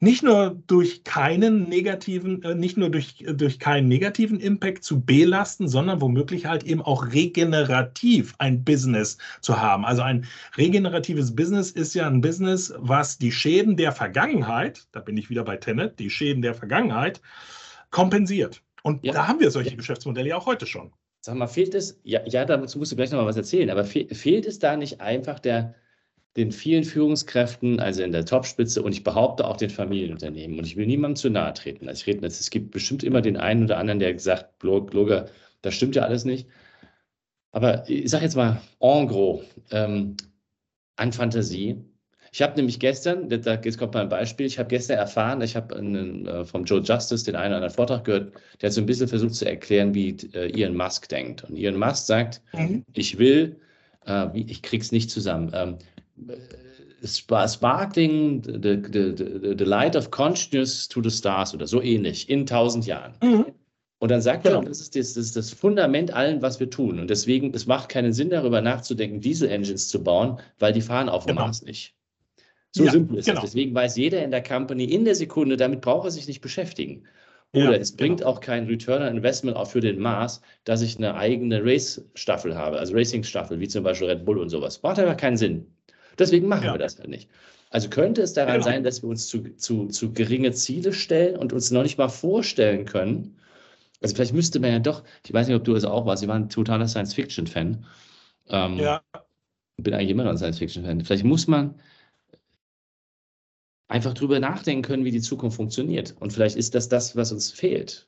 nicht 0.00 0.22
nur 0.22 0.62
durch 0.66 1.02
keinen 1.02 1.68
negativen, 1.68 2.42
äh, 2.42 2.54
nicht 2.54 2.76
nur 2.76 2.90
durch, 2.90 3.24
durch 3.26 3.58
keinen 3.58 3.88
negativen 3.88 4.38
Impact 4.38 4.84
zu 4.84 5.00
belasten, 5.00 5.68
sondern 5.68 6.00
womöglich 6.00 6.46
halt 6.46 6.62
eben 6.64 6.82
auch 6.82 7.12
regenerativ 7.12 8.34
ein 8.38 8.62
Business 8.64 9.18
zu 9.40 9.60
haben. 9.60 9.84
Also 9.84 10.02
ein 10.02 10.26
regeneratives 10.56 11.34
Business 11.34 11.70
ist 11.72 11.94
ja 11.94 12.06
ein 12.06 12.20
Business, 12.20 12.72
was 12.76 13.18
die 13.18 13.32
Schäden 13.32 13.76
der 13.76 13.92
Vergangenheit, 13.92 14.86
da 14.92 15.00
bin 15.00 15.16
ich 15.16 15.30
wieder 15.30 15.44
bei 15.44 15.56
Tenet, 15.56 15.98
die 15.98 16.10
Schäden 16.10 16.42
der 16.42 16.54
Vergangenheit 16.54 17.20
kompensiert. 17.90 18.62
Und 18.82 19.04
ja. 19.04 19.12
da 19.12 19.26
haben 19.26 19.40
wir 19.40 19.50
solche 19.50 19.70
ja. 19.70 19.76
Geschäftsmodelle 19.76 20.28
ja 20.28 20.36
auch 20.36 20.46
heute 20.46 20.66
schon. 20.66 20.92
Sag 21.20 21.34
mal, 21.34 21.48
fehlt 21.48 21.74
es, 21.74 22.00
ja, 22.04 22.20
ja 22.26 22.44
dazu 22.44 22.78
musst 22.78 22.92
du 22.92 22.96
gleich 22.96 23.10
noch 23.10 23.18
mal 23.18 23.26
was 23.26 23.36
erzählen, 23.36 23.70
aber 23.70 23.84
fe 23.84 24.06
fehlt 24.12 24.46
es 24.46 24.60
da 24.60 24.76
nicht 24.76 25.00
einfach 25.00 25.40
der, 25.40 25.74
den 26.38 26.52
vielen 26.52 26.84
Führungskräften, 26.84 27.80
also 27.80 28.02
in 28.02 28.12
der 28.12 28.24
Topspitze 28.24 28.80
und 28.80 28.92
ich 28.92 29.02
behaupte 29.02 29.46
auch 29.46 29.56
den 29.56 29.70
Familienunternehmen. 29.70 30.58
Und 30.58 30.66
ich 30.66 30.76
will 30.76 30.86
niemandem 30.86 31.16
zu 31.16 31.30
nahe 31.30 31.52
treten. 31.52 31.88
Also 31.88 32.00
ich 32.00 32.06
rede, 32.06 32.24
es 32.26 32.48
gibt 32.50 32.70
bestimmt 32.70 33.02
immer 33.02 33.20
den 33.20 33.36
einen 33.36 33.64
oder 33.64 33.76
anderen, 33.76 33.98
der 33.98 34.12
gesagt, 34.14 34.58
Blogger, 34.60 35.26
das 35.62 35.74
stimmt 35.74 35.96
ja 35.96 36.02
alles 36.02 36.24
nicht. 36.24 36.48
Aber 37.50 37.88
ich 37.88 38.08
sage 38.08 38.24
jetzt 38.24 38.36
mal 38.36 38.60
en 38.80 39.08
gros, 39.08 39.42
ähm, 39.72 40.16
an 40.96 41.12
Fantasie. 41.12 41.76
Ich 42.30 42.40
habe 42.40 42.54
nämlich 42.54 42.78
gestern, 42.78 43.28
jetzt 43.30 43.78
kommt 43.78 43.94
mal 43.94 44.02
ein 44.02 44.08
Beispiel, 44.08 44.46
ich 44.46 44.58
habe 44.58 44.68
gestern 44.68 44.98
erfahren, 44.98 45.40
ich 45.40 45.56
habe 45.56 45.74
äh, 45.74 46.44
vom 46.44 46.64
Joe 46.64 46.80
Justice 46.80 47.24
den 47.24 47.34
einen 47.34 47.52
oder 47.52 47.56
anderen 47.56 47.74
Vortrag 47.74 48.04
gehört, 48.04 48.32
der 48.60 48.68
hat 48.68 48.74
so 48.74 48.80
ein 48.80 48.86
bisschen 48.86 49.08
versucht 49.08 49.34
zu 49.34 49.48
erklären, 49.48 49.92
wie 49.94 50.10
äh, 50.34 50.52
Elon 50.52 50.76
Musk 50.76 51.08
denkt. 51.08 51.42
Und 51.44 51.56
Elon 51.56 51.80
Musk 51.80 52.06
sagt, 52.06 52.42
mhm. 52.52 52.84
ich 52.92 53.18
will, 53.18 53.56
äh, 54.06 54.26
ich 54.38 54.62
krieg's 54.62 54.92
nicht 54.92 55.10
zusammen, 55.10 55.50
ähm, 55.54 55.78
sparkling 57.04 58.42
the, 58.42 58.82
the, 58.92 59.54
the, 59.56 59.64
light 59.64 59.94
of 59.94 60.10
consciousness 60.10 60.88
to 60.88 61.02
the 61.02 61.10
stars 61.10 61.54
oder 61.54 61.66
so 61.66 61.80
ähnlich 61.80 62.28
in 62.28 62.46
tausend 62.46 62.86
Jahren. 62.86 63.14
Mhm. 63.22 63.46
Und 64.00 64.10
dann 64.10 64.20
sagt 64.20 64.44
genau. 64.44 64.60
er, 64.60 64.68
das 64.68 64.80
ist 64.80 64.94
das, 64.94 65.14
das 65.14 65.26
ist 65.26 65.36
das 65.36 65.50
Fundament 65.52 66.12
allen, 66.12 66.40
was 66.40 66.60
wir 66.60 66.70
tun. 66.70 67.00
Und 67.00 67.10
deswegen, 67.10 67.52
es 67.52 67.66
macht 67.66 67.88
keinen 67.88 68.12
Sinn, 68.12 68.30
darüber 68.30 68.60
nachzudenken, 68.60 69.20
Diesel-Engines 69.20 69.88
zu 69.88 70.02
bauen, 70.02 70.38
weil 70.58 70.72
die 70.72 70.82
fahren 70.82 71.08
auf 71.08 71.24
dem 71.24 71.34
genau. 71.34 71.46
Mars 71.46 71.62
nicht. 71.62 71.94
So 72.70 72.84
ja, 72.84 72.92
simpel 72.92 73.18
ist 73.18 73.26
genau. 73.26 73.40
das. 73.40 73.50
Deswegen 73.50 73.74
weiß 73.74 73.96
jeder 73.96 74.22
in 74.22 74.30
der 74.30 74.42
Company 74.42 74.84
in 74.84 75.04
der 75.04 75.14
Sekunde, 75.14 75.56
damit 75.56 75.80
braucht 75.80 76.06
er 76.06 76.10
sich 76.12 76.28
nicht 76.28 76.40
beschäftigen. 76.40 77.04
Oder 77.52 77.72
ja, 77.72 77.78
es 77.78 77.96
bringt 77.96 78.18
genau. 78.18 78.30
auch 78.30 78.40
kein 78.40 78.66
Return 78.66 79.02
on 79.02 79.16
Investment 79.16 79.56
auch 79.56 79.68
für 79.68 79.80
den 79.80 79.98
Mars, 79.98 80.42
dass 80.64 80.82
ich 80.82 80.98
eine 80.98 81.14
eigene 81.14 81.64
Race-Staffel 81.64 82.54
habe, 82.54 82.78
also 82.78 82.94
Racing-Staffel, 82.94 83.58
wie 83.58 83.68
zum 83.68 83.82
Beispiel 83.82 84.08
Red 84.08 84.24
Bull 84.24 84.38
und 84.38 84.50
sowas. 84.50 84.78
Braucht 84.78 84.98
einfach 84.98 85.16
keinen 85.16 85.38
Sinn. 85.38 85.66
Deswegen 86.18 86.48
machen 86.48 86.64
ja. 86.64 86.74
wir 86.74 86.78
das 86.78 86.98
halt 86.98 87.08
nicht. 87.08 87.28
Also 87.70 87.90
könnte 87.90 88.22
es 88.22 88.32
daran 88.32 88.54
genau. 88.54 88.64
sein, 88.64 88.82
dass 88.82 89.02
wir 89.02 89.10
uns 89.10 89.28
zu, 89.28 89.54
zu, 89.56 89.88
zu 89.88 90.12
geringe 90.12 90.52
Ziele 90.52 90.92
stellen 90.92 91.36
und 91.36 91.52
uns 91.52 91.70
noch 91.70 91.82
nicht 91.82 91.98
mal 91.98 92.08
vorstellen 92.08 92.86
können. 92.86 93.36
Also 94.00 94.14
vielleicht 94.14 94.32
müsste 94.32 94.60
man 94.60 94.70
ja 94.70 94.78
doch, 94.78 95.04
ich 95.24 95.32
weiß 95.32 95.48
nicht, 95.48 95.56
ob 95.56 95.64
du 95.64 95.74
es 95.74 95.84
auch 95.84 96.06
warst, 96.06 96.22
ich 96.22 96.28
war 96.28 96.36
ein 96.36 96.48
totaler 96.48 96.88
Science-Fiction-Fan. 96.88 97.84
Ähm, 98.48 98.78
ja. 98.78 99.02
Bin 99.76 99.94
eigentlich 99.94 100.10
immer 100.10 100.24
noch 100.24 100.30
ein 100.30 100.38
Science-Fiction-Fan. 100.38 101.04
Vielleicht 101.04 101.24
muss 101.24 101.46
man 101.46 101.74
einfach 103.88 104.14
drüber 104.14 104.40
nachdenken 104.40 104.82
können, 104.82 105.04
wie 105.04 105.10
die 105.10 105.20
Zukunft 105.20 105.56
funktioniert. 105.56 106.14
Und 106.20 106.32
vielleicht 106.32 106.56
ist 106.56 106.74
das 106.74 106.88
das, 106.88 107.16
was 107.16 107.32
uns 107.32 107.50
fehlt. 107.50 108.07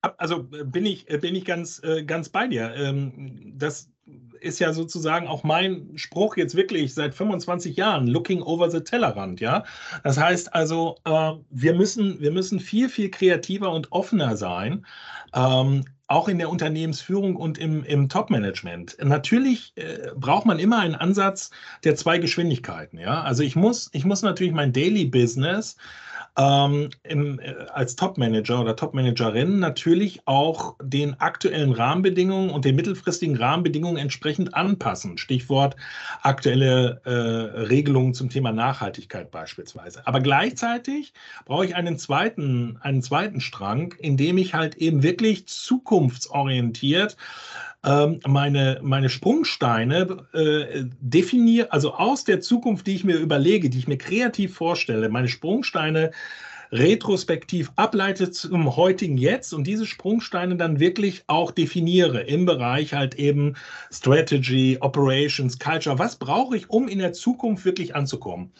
Also 0.00 0.44
bin 0.44 0.86
ich, 0.86 1.06
bin 1.06 1.34
ich 1.34 1.44
ganz, 1.44 1.82
äh, 1.82 2.04
ganz 2.04 2.28
bei 2.28 2.46
dir. 2.46 2.72
Ähm, 2.76 3.54
das 3.56 3.90
ist 4.40 4.58
ja 4.60 4.72
sozusagen 4.72 5.26
auch 5.26 5.44
mein 5.44 5.92
Spruch 5.96 6.36
jetzt 6.36 6.54
wirklich 6.54 6.94
seit 6.94 7.14
25 7.14 7.76
Jahren, 7.76 8.06
looking 8.06 8.42
over 8.42 8.70
the 8.70 8.80
Tellerrand, 8.80 9.40
ja. 9.40 9.64
Das 10.04 10.18
heißt 10.18 10.54
also, 10.54 10.96
äh, 11.04 11.32
wir 11.50 11.74
müssen, 11.74 12.20
wir 12.20 12.30
müssen 12.30 12.60
viel, 12.60 12.88
viel 12.88 13.10
kreativer 13.10 13.72
und 13.72 13.92
offener 13.92 14.36
sein. 14.36 14.86
Ähm, 15.34 15.84
auch 16.08 16.28
in 16.28 16.38
der 16.38 16.48
Unternehmensführung 16.48 17.36
und 17.36 17.58
im, 17.58 17.84
im 17.84 18.08
Top-Management. 18.08 18.96
Natürlich 19.02 19.74
äh, 19.76 20.10
braucht 20.16 20.46
man 20.46 20.58
immer 20.58 20.78
einen 20.78 20.94
Ansatz 20.94 21.50
der 21.84 21.96
zwei 21.96 22.16
Geschwindigkeiten. 22.16 22.98
Ja? 22.98 23.22
Also 23.22 23.42
ich 23.42 23.56
muss, 23.56 23.90
ich 23.92 24.06
muss 24.06 24.22
natürlich 24.22 24.54
mein 24.54 24.72
Daily 24.72 25.04
Business 25.04 25.76
ähm, 26.38 26.90
im, 27.02 27.40
äh, 27.40 27.52
als 27.72 27.96
Top-Manager 27.96 28.60
oder 28.60 28.76
Top-Managerin 28.76 29.58
natürlich 29.58 30.20
auch 30.26 30.76
den 30.80 31.18
aktuellen 31.20 31.72
Rahmenbedingungen 31.72 32.50
und 32.50 32.64
den 32.64 32.76
mittelfristigen 32.76 33.36
Rahmenbedingungen 33.36 33.96
entsprechend 33.96 34.54
anpassen. 34.54 35.18
Stichwort 35.18 35.74
aktuelle 36.22 37.00
äh, 37.04 37.10
Regelungen 37.10 38.14
zum 38.14 38.30
Thema 38.30 38.52
Nachhaltigkeit 38.52 39.30
beispielsweise. 39.32 40.06
Aber 40.06 40.20
gleichzeitig 40.20 41.12
brauche 41.44 41.66
ich 41.66 41.74
einen 41.74 41.98
zweiten, 41.98 42.78
einen 42.80 43.02
zweiten 43.02 43.40
Strang, 43.40 43.94
in 43.98 44.16
dem 44.16 44.38
ich 44.38 44.54
halt 44.54 44.76
eben 44.76 45.02
wirklich 45.02 45.46
zukunftsorientiert 45.48 47.16
ähm, 47.84 48.20
meine, 48.26 48.80
meine 48.82 49.08
Sprungsteine 49.08 50.26
äh, 50.32 50.84
definiere, 51.00 51.72
also 51.72 51.94
aus 51.94 52.24
der 52.24 52.40
Zukunft, 52.40 52.86
die 52.86 52.96
ich 52.96 53.04
mir 53.04 53.16
überlege, 53.16 53.70
die 53.70 53.78
ich 53.78 53.88
mir 53.88 53.98
kreativ 53.98 54.54
vorstelle, 54.54 55.08
meine 55.08 55.28
Sprungsteine 55.28 56.10
retrospektiv 56.70 57.70
ableite 57.76 58.30
zum 58.30 58.76
heutigen 58.76 59.16
Jetzt 59.16 59.54
und 59.54 59.66
diese 59.66 59.86
Sprungsteine 59.86 60.56
dann 60.56 60.80
wirklich 60.80 61.24
auch 61.26 61.50
definiere 61.50 62.22
im 62.22 62.44
Bereich 62.44 62.92
halt 62.92 63.14
eben 63.14 63.54
Strategy, 63.90 64.78
Operations, 64.80 65.58
Culture. 65.58 65.98
Was 65.98 66.16
brauche 66.16 66.56
ich, 66.56 66.68
um 66.68 66.88
in 66.88 66.98
der 66.98 67.12
Zukunft 67.12 67.64
wirklich 67.64 67.94
anzukommen? 67.94 68.52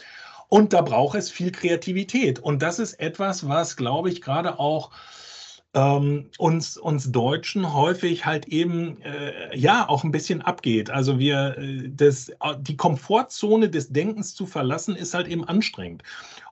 Und 0.49 0.73
da 0.73 0.81
braucht 0.81 1.19
es 1.19 1.31
viel 1.31 1.53
Kreativität. 1.53 2.39
Und 2.39 2.63
das 2.63 2.79
ist 2.79 2.95
etwas, 2.95 3.47
was, 3.47 3.77
glaube 3.77 4.09
ich, 4.09 4.23
gerade 4.23 4.59
auch 4.59 4.91
ähm, 5.75 6.31
uns, 6.39 6.77
uns 6.77 7.13
Deutschen 7.13 7.75
häufig 7.75 8.25
halt 8.25 8.49
eben 8.49 9.01
äh, 9.03 9.57
ja 9.57 9.89
auch 9.89 10.03
ein 10.03 10.11
bisschen 10.11 10.41
abgeht. 10.43 10.91
Also 10.91 11.19
wir 11.19 11.57
äh, 11.59 11.91
das, 11.95 12.33
die 12.61 12.77
Komfortzone 12.77 13.69
des 13.69 13.91
Denkens 13.91 14.35
zu 14.35 14.47
verlassen, 14.47 14.97
ist 14.97 15.15
halt 15.15 15.29
eben 15.29 15.45
anstrengend. 15.45 16.03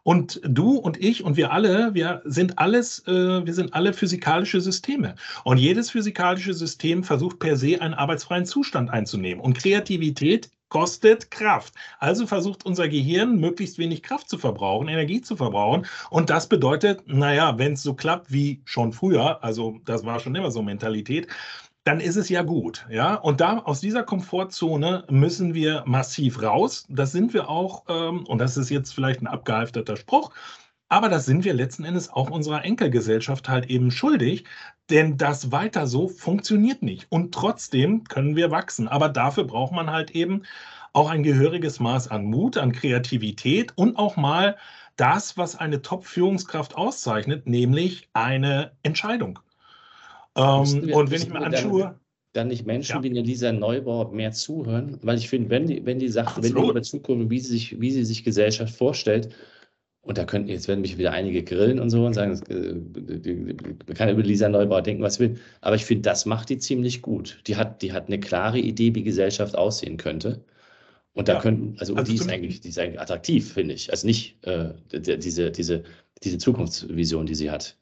Und 0.03 0.41
du 0.45 0.77
und 0.77 1.03
ich 1.03 1.25
und 1.25 1.37
wir 1.37 1.51
alle, 1.51 1.95
wir 1.95 2.23
sind 2.25 2.59
alles, 2.59 3.03
äh, 3.09 3.45
wir 3.45 3.55
sind 3.55 3.75
alle 3.75 3.93
physikalische 3.93 4.61
Systeme. 4.61 5.17
Und 5.45 5.59
jedes 5.59 5.91
physikalische 5.91 6.55
System 6.55 7.03
versucht 7.03 7.39
per 7.39 7.57
se 7.57 7.81
einen 7.81 7.95
arbeitsfreien 7.95 8.47
Zustand 8.47 8.91
einzunehmen. 8.91 9.43
Und 9.43 9.59
Kreativität 9.59 10.51
kostet 10.69 11.31
Kraft. 11.31 11.75
Also 11.99 12.27
versucht 12.27 12.67
unser 12.67 12.89
Gehirn 12.89 13.39
möglichst 13.39 13.79
wenig 13.79 14.03
Kraft 14.03 14.29
zu 14.29 14.39
verbrauchen, 14.39 14.89
Energie 14.89 15.21
zu 15.21 15.37
verbrauchen. 15.37 15.87
Und 16.11 16.31
das 16.31 16.49
bedeutet, 16.49 17.07
naja, 17.07 17.59
wenn 17.59 17.75
es 17.75 17.83
so 17.83 17.95
klappt 17.95 18.33
wie 18.33 18.63
schon 18.65 18.93
früher, 18.93 19.43
also 19.43 19.81
das 19.85 20.05
war 20.05 20.21
schon 20.21 20.35
immer 20.35 20.51
so 20.51 20.63
Mentalität, 20.63 21.29
dann 21.85 22.01
ist 22.01 22.17
es 22.17 22.29
ja 22.29 22.43
gut. 22.43 22.85
Ja? 22.91 23.15
Und 23.15 23.41
da 23.41 23.59
aus 23.59 23.81
dieser 23.81 24.03
Komfortzone 24.03 25.05
müssen 25.09 25.55
wir 25.55 25.85
massiv 25.87 26.43
raus. 26.43 26.85
Das 26.89 27.13
sind 27.13 27.33
wir 27.33 27.49
auch, 27.49 27.85
ähm, 27.89 28.27
und 28.27 28.39
das 28.39 28.57
ist 28.57 28.71
jetzt 28.71 28.93
vielleicht 28.93 29.23
ein 29.23 29.29
abgehalfterter 29.29 29.97
Spruch, 29.97 30.33
aber 30.89 31.09
das 31.09 31.27
sind 31.27 31.45
wir 31.45 31.55
letzten 31.55 31.85
Endes 31.85 32.11
auch 32.11 32.31
unserer 32.31 32.65
Enkelgesellschaft 32.65 33.49
halt 33.49 33.67
eben 33.67 33.91
schuldig, 33.91 34.45
denn 34.91 35.17
das 35.17 35.51
weiter 35.51 35.87
so 35.87 36.09
funktioniert 36.09 36.83
nicht. 36.83 37.07
Und 37.11 37.35
trotzdem 37.35 38.05
können 38.05 38.37
wir 38.37 38.51
wachsen. 38.51 38.87
Aber 38.87 39.09
dafür 39.09 39.45
braucht 39.45 39.73
man 39.73 39.91
halt 39.91 40.13
eben 40.13 40.43
auch 40.93 41.11
ein 41.11 41.23
gehöriges 41.23 41.81
Maß 41.81 42.09
an 42.09 42.25
Mut, 42.25 42.57
an 42.57 42.73
Kreativität 42.73 43.73
und 43.77 43.97
auch 43.97 44.17
mal 44.17 44.57
das, 44.97 45.37
was 45.37 45.57
eine 45.57 45.83
Top-Führungskraft 45.83 46.77
auszeichnet, 46.77 47.47
nämlich 47.47 48.09
eine 48.13 48.73
Entscheidung. 48.83 49.39
Ähm, 50.37 50.87
wir, 50.87 50.97
und 50.97 51.11
wenn 51.11 51.23
ich 51.23 51.29
mir 51.29 51.41
anschaue. 51.41 51.99
Dann 52.33 52.49
nicht 52.49 52.67
Menschen 52.67 52.97
ja. 52.97 53.03
wie 53.03 53.09
Lisa 53.09 53.51
Neubauer 53.51 54.13
mehr 54.13 54.31
zuhören, 54.31 54.99
weil 55.03 55.17
ich 55.17 55.31
finde, 55.31 55.49
wenn 55.49 55.67
die, 55.67 55.87
wenn 55.87 55.99
die 55.99 56.09
sagt, 56.09 56.37
Absolut. 56.37 56.55
wenn 56.55 56.63
die 56.63 56.69
über 56.69 56.83
Zukunft, 56.83 57.31
wie 57.31 57.41
sie 57.41 57.49
sich, 57.49 57.81
wie 57.81 57.91
sie 57.91 58.05
sich 58.05 58.25
Gesellschaft 58.25 58.77
vorstellt, 58.77 59.35
und 60.07 60.19
da 60.19 60.25
könnten 60.25 60.49
jetzt 60.49 60.69
werden 60.69 60.83
mich 60.83 60.99
wieder 60.99 61.11
einige 61.11 61.43
grillen 61.43 61.81
und 61.81 61.91
so 61.91 62.07
und 62.07 62.15
sagen, 62.15 62.41
man 62.49 63.97
kann 63.97 64.09
über 64.09 64.23
Lisa 64.23 64.49
Neubauer 64.49 64.83
denken, 64.83 65.03
was 65.03 65.19
will. 65.19 65.37
Aber 65.63 65.75
ich 65.75 65.85
finde, 65.85 66.03
das 66.03 66.27
macht 66.27 66.49
die 66.49 66.59
ziemlich 66.59 67.03
gut. 67.03 67.41
Die 67.49 67.57
hat, 67.57 67.83
die 67.83 67.93
hat 67.93 68.07
eine 68.07 68.21
klare 68.21 68.61
Idee, 68.61 68.95
wie 68.95 69.03
Gesellschaft 69.03 69.57
aussehen 69.57 69.97
könnte. 69.97 70.45
Und 71.13 71.27
da 71.27 71.35
ja. 71.35 71.41
könnten, 71.41 71.77
also, 71.81 71.97
also 71.97 72.13
die, 72.13 72.19
ist 72.19 72.31
eigentlich, 72.31 72.61
die 72.61 72.69
ist 72.69 72.79
eigentlich 72.79 73.01
attraktiv, 73.01 73.53
finde 73.53 73.75
ich. 73.75 73.91
Also 73.91 74.07
nicht 74.07 74.37
äh, 74.47 74.75
diese, 74.93 75.51
diese, 75.51 75.83
diese 76.23 76.39
Zukunftsvision, 76.39 77.27
die 77.27 77.35
sie 77.35 77.51
hat. 77.51 77.77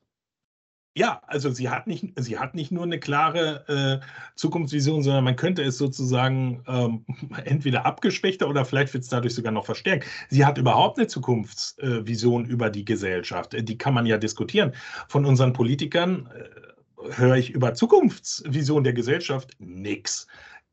Ja, 0.96 1.20
also 1.26 1.50
sie 1.50 1.68
hat 1.68 1.88
nicht, 1.88 2.12
sie 2.16 2.38
hat 2.38 2.54
nicht 2.54 2.70
nur 2.70 2.84
eine 2.84 3.00
klare 3.00 4.00
äh, 4.00 4.06
Zukunftsvision, 4.36 5.02
sondern 5.02 5.24
man 5.24 5.34
könnte 5.34 5.62
es 5.62 5.76
sozusagen 5.76 6.62
ähm, 6.68 7.04
entweder 7.44 7.84
abgeschwächter 7.84 8.48
oder 8.48 8.64
vielleicht 8.64 8.94
wird 8.94 9.02
es 9.02 9.10
dadurch 9.10 9.34
sogar 9.34 9.52
noch 9.52 9.66
verstärkt. 9.66 10.06
Sie 10.30 10.44
hat 10.44 10.56
überhaupt 10.56 10.98
eine 10.98 11.08
Zukunftsvision 11.08 12.46
äh, 12.46 12.48
über 12.48 12.70
die 12.70 12.84
Gesellschaft. 12.84 13.56
Die 13.58 13.78
kann 13.78 13.94
man 13.94 14.06
ja 14.06 14.18
diskutieren. 14.18 14.72
Von 15.08 15.24
unseren 15.24 15.52
Politikern, 15.52 16.28
äh, 16.32 16.64
höre 17.10 17.36
ich 17.36 17.50
über 17.50 17.74
Zukunftsvision 17.74 18.84
der 18.84 18.92
Gesellschaft 18.92 19.50
nichts, 19.58 20.26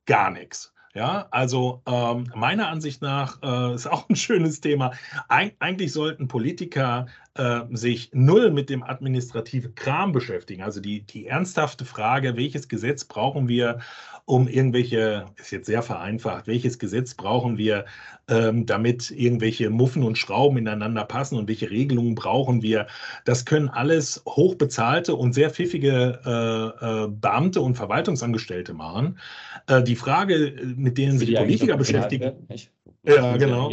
gar 0.06 0.32
nichts. 0.32 0.74
Ja, 0.94 1.28
also 1.32 1.82
ähm, 1.86 2.30
meiner 2.36 2.68
Ansicht 2.68 3.02
nach 3.02 3.42
äh, 3.42 3.76
ist 3.76 3.88
auch 3.88 4.10
ein 4.10 4.16
schönes 4.18 4.60
Thema. 4.60 4.92
Eig 5.30 5.56
eigentlich 5.60 5.94
sollten 5.94 6.28
Politiker 6.28 7.06
äh, 7.36 7.62
sich 7.72 8.10
null 8.14 8.52
mit 8.52 8.70
dem 8.70 8.84
administrativen 8.84 9.76
Kram 9.76 10.12
beschäftigen. 10.12 10.64
Also 10.64 10.82
die, 10.82 11.04
die 11.04 11.28
ernsthafte 11.28 11.86
Frage, 11.86 12.36
welches 12.36 12.68
Gesetz 12.68 13.06
brauchen 13.06 13.48
wir, 13.48 13.80
um 14.26 14.48
irgendwelche, 14.48 15.26
ist 15.38 15.52
jetzt 15.52 15.66
sehr 15.66 15.82
vereinfacht, 15.82 16.48
welches 16.48 16.80
Gesetz 16.80 17.14
brauchen 17.16 17.58
wir, 17.58 17.86
ähm, 18.30 18.66
damit 18.66 19.12
irgendwelche 19.12 19.70
Muffen 19.70 20.04
und 20.04 20.18
Schrauben 20.18 20.58
ineinander 20.58 21.06
passen 21.06 21.38
und 21.38 21.48
welche 21.48 21.70
Regelungen 21.70 22.16
brauchen 22.16 22.62
wir. 22.62 22.88
Das 23.26 23.46
können 23.46 23.70
alles 23.70 24.22
hochbezahlte 24.28 25.16
und 25.16 25.34
sehr 25.34 25.50
pfiffige 25.50 26.20
äh, 26.26 27.06
äh, 27.06 27.08
Beamte 27.10 27.62
und 27.62 27.76
Verwaltungsangestellte 27.76 28.74
machen. 28.74 29.18
Äh, 29.68 29.84
die 29.84 29.96
Frage, 29.96 30.54
mit 30.76 30.98
denen 30.98 31.18
sich 31.18 31.36
Politiker 31.36 31.78
beschäftigen. 31.78 32.48
Ja, 33.04 33.38
genau. 33.38 33.72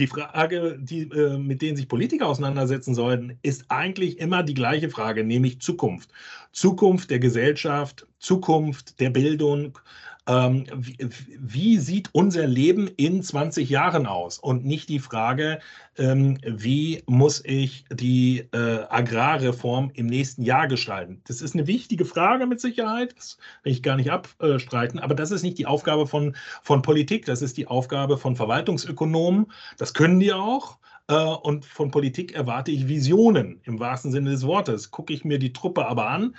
Die 0.00 0.06
Frage, 0.06 0.78
die, 0.80 1.02
äh, 1.02 1.36
mit 1.36 1.60
denen 1.60 1.76
sich 1.76 1.86
Politiker 1.86 2.26
auseinandersetzen 2.26 2.94
sollten, 2.94 3.38
ist 3.42 3.66
eigentlich 3.68 4.18
immer 4.18 4.42
die 4.42 4.54
gleiche 4.54 4.88
Frage, 4.88 5.24
nämlich 5.24 5.60
Zukunft. 5.60 6.10
Zukunft 6.52 7.10
der 7.10 7.18
Gesellschaft, 7.18 8.06
Zukunft 8.18 9.00
der 9.00 9.10
Bildung, 9.10 9.78
ähm, 10.26 10.66
wie, 10.74 10.96
wie, 11.38 11.78
sieht 11.78 12.10
unser 12.12 12.46
Leben 12.46 12.88
in 12.96 13.22
20 13.22 13.68
Jahren 13.68 14.06
aus? 14.06 14.38
Und 14.38 14.64
nicht 14.64 14.88
die 14.88 14.98
Frage, 14.98 15.60
ähm, 15.96 16.38
wie 16.44 17.02
muss 17.06 17.42
ich 17.44 17.84
die 17.90 18.46
äh, 18.52 18.84
Agrarreform 18.88 19.90
im 19.94 20.06
nächsten 20.06 20.42
Jahr 20.42 20.68
gestalten? 20.68 21.20
Das 21.26 21.42
ist 21.42 21.54
eine 21.54 21.66
wichtige 21.66 22.04
Frage 22.04 22.46
mit 22.46 22.60
Sicherheit, 22.60 23.14
das 23.16 23.38
will 23.62 23.72
ich 23.72 23.82
gar 23.82 23.96
nicht 23.96 24.10
abstreiten, 24.10 24.98
aber 24.98 25.14
das 25.14 25.30
ist 25.30 25.42
nicht 25.42 25.58
die 25.58 25.66
Aufgabe 25.66 26.06
von, 26.06 26.36
von 26.62 26.82
Politik, 26.82 27.24
das 27.24 27.42
ist 27.42 27.56
die 27.56 27.66
Aufgabe 27.66 28.18
von 28.18 28.36
Verwaltungsökonomen. 28.36 29.46
Das 29.78 29.94
können 29.94 30.20
die 30.20 30.32
auch. 30.32 30.78
Äh, 31.10 31.14
und 31.14 31.64
von 31.64 31.90
Politik 31.90 32.34
erwarte 32.34 32.70
ich 32.70 32.88
Visionen 32.88 33.60
im 33.64 33.80
wahrsten 33.80 34.12
Sinne 34.12 34.30
des 34.30 34.46
Wortes. 34.46 34.90
Gucke 34.90 35.12
ich 35.12 35.24
mir 35.24 35.38
die 35.38 35.52
Truppe 35.52 35.86
aber 35.86 36.08
an, 36.08 36.36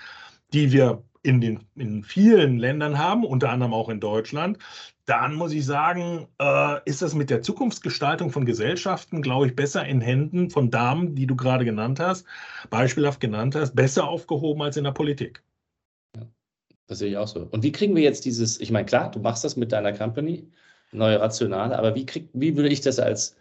die 0.54 0.72
wir 0.72 1.04
in, 1.24 1.40
den, 1.42 1.60
in 1.76 2.04
vielen 2.04 2.58
Ländern 2.58 2.98
haben, 2.98 3.26
unter 3.26 3.50
anderem 3.50 3.74
auch 3.74 3.90
in 3.90 4.00
Deutschland, 4.00 4.58
dann 5.06 5.36
muss 5.36 5.52
ich 5.52 5.66
sagen, 5.66 6.28
äh, 6.40 6.78
ist 6.86 7.02
das 7.02 7.14
mit 7.14 7.30
der 7.30 7.42
Zukunftsgestaltung 7.42 8.32
von 8.32 8.46
Gesellschaften, 8.46 9.22
glaube 9.22 9.48
ich, 9.48 9.56
besser 9.56 9.86
in 9.86 10.02
Händen 10.02 10.50
von 10.50 10.72
Damen, 10.72 11.14
die 11.16 11.28
du 11.28 11.36
gerade 11.36 11.66
genannt 11.66 12.00
hast, 12.00 12.26
beispielhaft 12.70 13.20
genannt 13.20 13.56
hast, 13.56 13.76
besser 13.76 14.08
aufgehoben 14.08 14.62
als 14.64 14.78
in 14.78 14.86
der 14.86 14.92
Politik. 14.92 15.44
Das 16.88 17.00
sehe 17.00 17.12
ich 17.12 17.18
auch 17.18 17.28
so. 17.28 17.48
Und 17.52 17.62
wie 17.64 17.72
kriegen 17.72 17.96
wir 17.96 18.04
jetzt 18.04 18.26
dieses, 18.26 18.60
ich 18.60 18.72
meine, 18.72 18.86
klar, 18.86 19.12
du 19.12 19.20
machst 19.20 19.44
das 19.44 19.56
mit 19.56 19.72
deiner 19.72 19.94
Company, 19.94 20.50
neue 20.92 21.20
Rationale, 21.20 21.78
aber 21.78 21.94
wie, 21.94 22.06
krieg, 22.06 22.30
wie 22.34 22.56
würde 22.56 22.70
ich 22.70 22.82
das 22.82 23.00
als, 23.00 23.36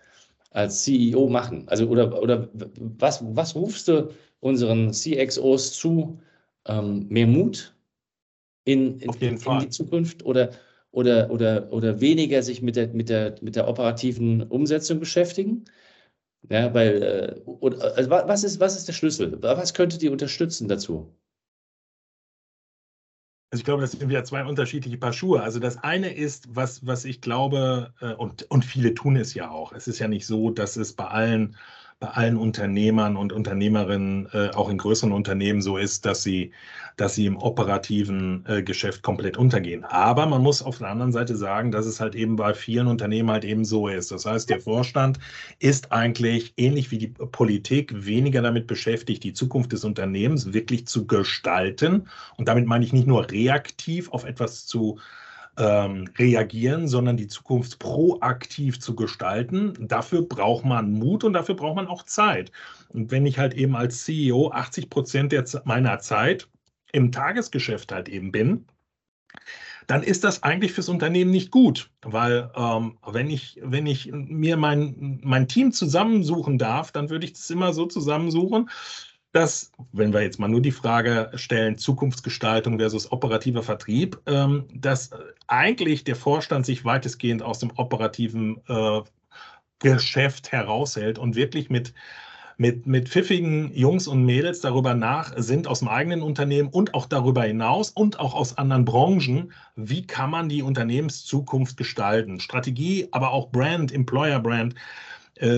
als 0.50 0.84
CEO 0.84 1.28
machen? 1.28 1.64
Also, 1.68 1.86
oder, 1.86 2.20
oder 2.20 2.48
was, 2.52 3.22
was 3.34 3.54
rufst 3.54 3.88
du 3.88 4.10
unseren 4.40 4.92
CXOs 4.92 5.72
zu, 5.72 6.18
ähm, 6.66 7.06
mehr 7.08 7.26
Mut 7.26 7.74
in, 8.64 9.00
in, 9.00 9.12
in, 9.12 9.58
die 9.60 9.68
Zukunft 9.68 10.24
oder, 10.24 10.50
oder, 10.92 11.30
oder, 11.30 11.72
oder 11.72 12.00
weniger 12.00 12.42
sich 12.42 12.62
mit 12.62 12.76
der, 12.76 12.88
mit, 12.88 13.08
der, 13.08 13.36
mit 13.40 13.56
der 13.56 13.68
operativen 13.68 14.42
Umsetzung 14.42 15.00
beschäftigen? 15.00 15.64
Ja, 16.48 16.72
weil, 16.74 17.02
äh, 17.02 17.40
oder, 17.44 17.96
also 17.96 18.10
was, 18.10 18.44
ist, 18.44 18.60
was 18.60 18.76
ist 18.76 18.88
der 18.88 18.92
Schlüssel? 18.92 19.36
Was 19.42 19.74
könnte 19.74 19.98
die 19.98 20.08
unterstützen 20.08 20.68
dazu? 20.68 21.12
Also 23.50 23.62
ich 23.62 23.64
glaube, 23.64 23.82
das 23.82 23.92
sind 23.92 24.08
wieder 24.08 24.22
zwei 24.24 24.44
unterschiedliche 24.44 24.96
Paar 24.96 25.12
Schuhe. 25.12 25.42
Also 25.42 25.58
das 25.58 25.76
eine 25.82 26.14
ist, 26.14 26.54
was, 26.54 26.86
was 26.86 27.04
ich 27.04 27.20
glaube, 27.20 27.92
äh, 28.00 28.12
und, 28.14 28.44
und 28.50 28.64
viele 28.64 28.94
tun 28.94 29.16
es 29.16 29.34
ja 29.34 29.50
auch. 29.50 29.72
Es 29.72 29.88
ist 29.88 29.98
ja 29.98 30.06
nicht 30.06 30.24
so, 30.26 30.50
dass 30.50 30.76
es 30.76 30.92
bei 30.92 31.06
allen 31.06 31.56
bei 32.00 32.08
allen 32.08 32.38
Unternehmern 32.38 33.14
und 33.14 33.30
Unternehmerinnen, 33.30 34.26
äh, 34.32 34.48
auch 34.54 34.70
in 34.70 34.78
größeren 34.78 35.12
Unternehmen 35.12 35.60
so 35.60 35.76
ist, 35.76 36.06
dass 36.06 36.22
sie, 36.22 36.50
dass 36.96 37.14
sie 37.14 37.26
im 37.26 37.36
operativen 37.36 38.42
äh, 38.48 38.62
Geschäft 38.62 39.02
komplett 39.02 39.36
untergehen. 39.36 39.84
Aber 39.84 40.24
man 40.24 40.42
muss 40.42 40.62
auf 40.62 40.78
der 40.78 40.88
anderen 40.88 41.12
Seite 41.12 41.36
sagen, 41.36 41.70
dass 41.70 41.84
es 41.84 42.00
halt 42.00 42.14
eben 42.14 42.36
bei 42.36 42.54
vielen 42.54 42.86
Unternehmen 42.86 43.30
halt 43.30 43.44
eben 43.44 43.66
so 43.66 43.86
ist. 43.86 44.10
Das 44.12 44.24
heißt, 44.24 44.48
der 44.48 44.60
Vorstand 44.60 45.18
ist 45.58 45.92
eigentlich 45.92 46.54
ähnlich 46.56 46.90
wie 46.90 46.98
die 46.98 47.08
Politik 47.08 47.92
weniger 47.94 48.40
damit 48.40 48.66
beschäftigt, 48.66 49.22
die 49.22 49.34
Zukunft 49.34 49.72
des 49.72 49.84
Unternehmens 49.84 50.54
wirklich 50.54 50.86
zu 50.86 51.06
gestalten. 51.06 52.08
Und 52.38 52.48
damit 52.48 52.64
meine 52.64 52.86
ich 52.86 52.94
nicht 52.94 53.06
nur 53.06 53.30
reaktiv 53.30 54.10
auf 54.10 54.24
etwas 54.24 54.66
zu 54.66 54.98
ähm, 55.56 56.08
reagieren, 56.18 56.88
sondern 56.88 57.16
die 57.16 57.28
Zukunft 57.28 57.78
proaktiv 57.78 58.80
zu 58.80 58.94
gestalten. 58.94 59.74
Dafür 59.80 60.22
braucht 60.22 60.64
man 60.64 60.92
Mut 60.92 61.24
und 61.24 61.32
dafür 61.32 61.54
braucht 61.54 61.76
man 61.76 61.86
auch 61.86 62.04
Zeit. 62.04 62.52
Und 62.88 63.10
wenn 63.10 63.26
ich 63.26 63.38
halt 63.38 63.54
eben 63.54 63.76
als 63.76 64.04
CEO 64.04 64.50
80 64.50 64.90
Prozent 64.90 65.34
meiner 65.64 65.98
Zeit 65.98 66.48
im 66.92 67.12
Tagesgeschäft 67.12 67.92
halt 67.92 68.08
eben 68.08 68.32
bin, 68.32 68.66
dann 69.86 70.02
ist 70.04 70.22
das 70.22 70.44
eigentlich 70.44 70.72
fürs 70.72 70.88
Unternehmen 70.88 71.32
nicht 71.32 71.50
gut, 71.50 71.90
weil 72.02 72.50
ähm, 72.54 72.98
wenn, 73.06 73.28
ich, 73.28 73.58
wenn 73.60 73.86
ich 73.86 74.10
mir 74.12 74.56
mein, 74.56 75.20
mein 75.24 75.48
Team 75.48 75.72
zusammensuchen 75.72 76.58
darf, 76.58 76.92
dann 76.92 77.10
würde 77.10 77.26
ich 77.26 77.32
das 77.32 77.50
immer 77.50 77.72
so 77.72 77.86
zusammensuchen, 77.86 78.70
dass, 79.32 79.70
wenn 79.92 80.12
wir 80.12 80.22
jetzt 80.22 80.40
mal 80.40 80.48
nur 80.48 80.60
die 80.60 80.72
Frage 80.72 81.30
stellen, 81.34 81.78
Zukunftsgestaltung 81.78 82.78
versus 82.78 83.10
operativer 83.12 83.62
Vertrieb, 83.62 84.20
ähm, 84.26 84.66
dass 84.74 85.10
eigentlich 85.46 86.04
der 86.04 86.16
Vorstand 86.16 86.66
sich 86.66 86.84
weitestgehend 86.84 87.42
aus 87.42 87.60
dem 87.60 87.70
operativen 87.76 88.60
äh, 88.68 89.00
Geschäft 89.78 90.52
heraushält 90.52 91.18
und 91.18 91.36
wirklich 91.36 91.70
mit, 91.70 91.94
mit, 92.58 92.86
mit 92.86 93.08
pfiffigen 93.08 93.72
Jungs 93.72 94.08
und 94.08 94.24
Mädels 94.24 94.60
darüber 94.60 94.94
nach 94.94 95.32
sind 95.36 95.68
aus 95.68 95.78
dem 95.78 95.88
eigenen 95.88 96.22
Unternehmen 96.22 96.68
und 96.68 96.92
auch 96.94 97.06
darüber 97.06 97.44
hinaus 97.44 97.90
und 97.90 98.18
auch 98.18 98.34
aus 98.34 98.58
anderen 98.58 98.84
Branchen, 98.84 99.52
wie 99.76 100.06
kann 100.06 100.30
man 100.30 100.48
die 100.48 100.62
Unternehmenszukunft 100.62 101.76
gestalten. 101.76 102.40
Strategie, 102.40 103.08
aber 103.12 103.30
auch 103.30 103.50
Brand, 103.50 103.92
Employer 103.92 104.40
Brand 104.40 104.74
äh, 104.74 104.78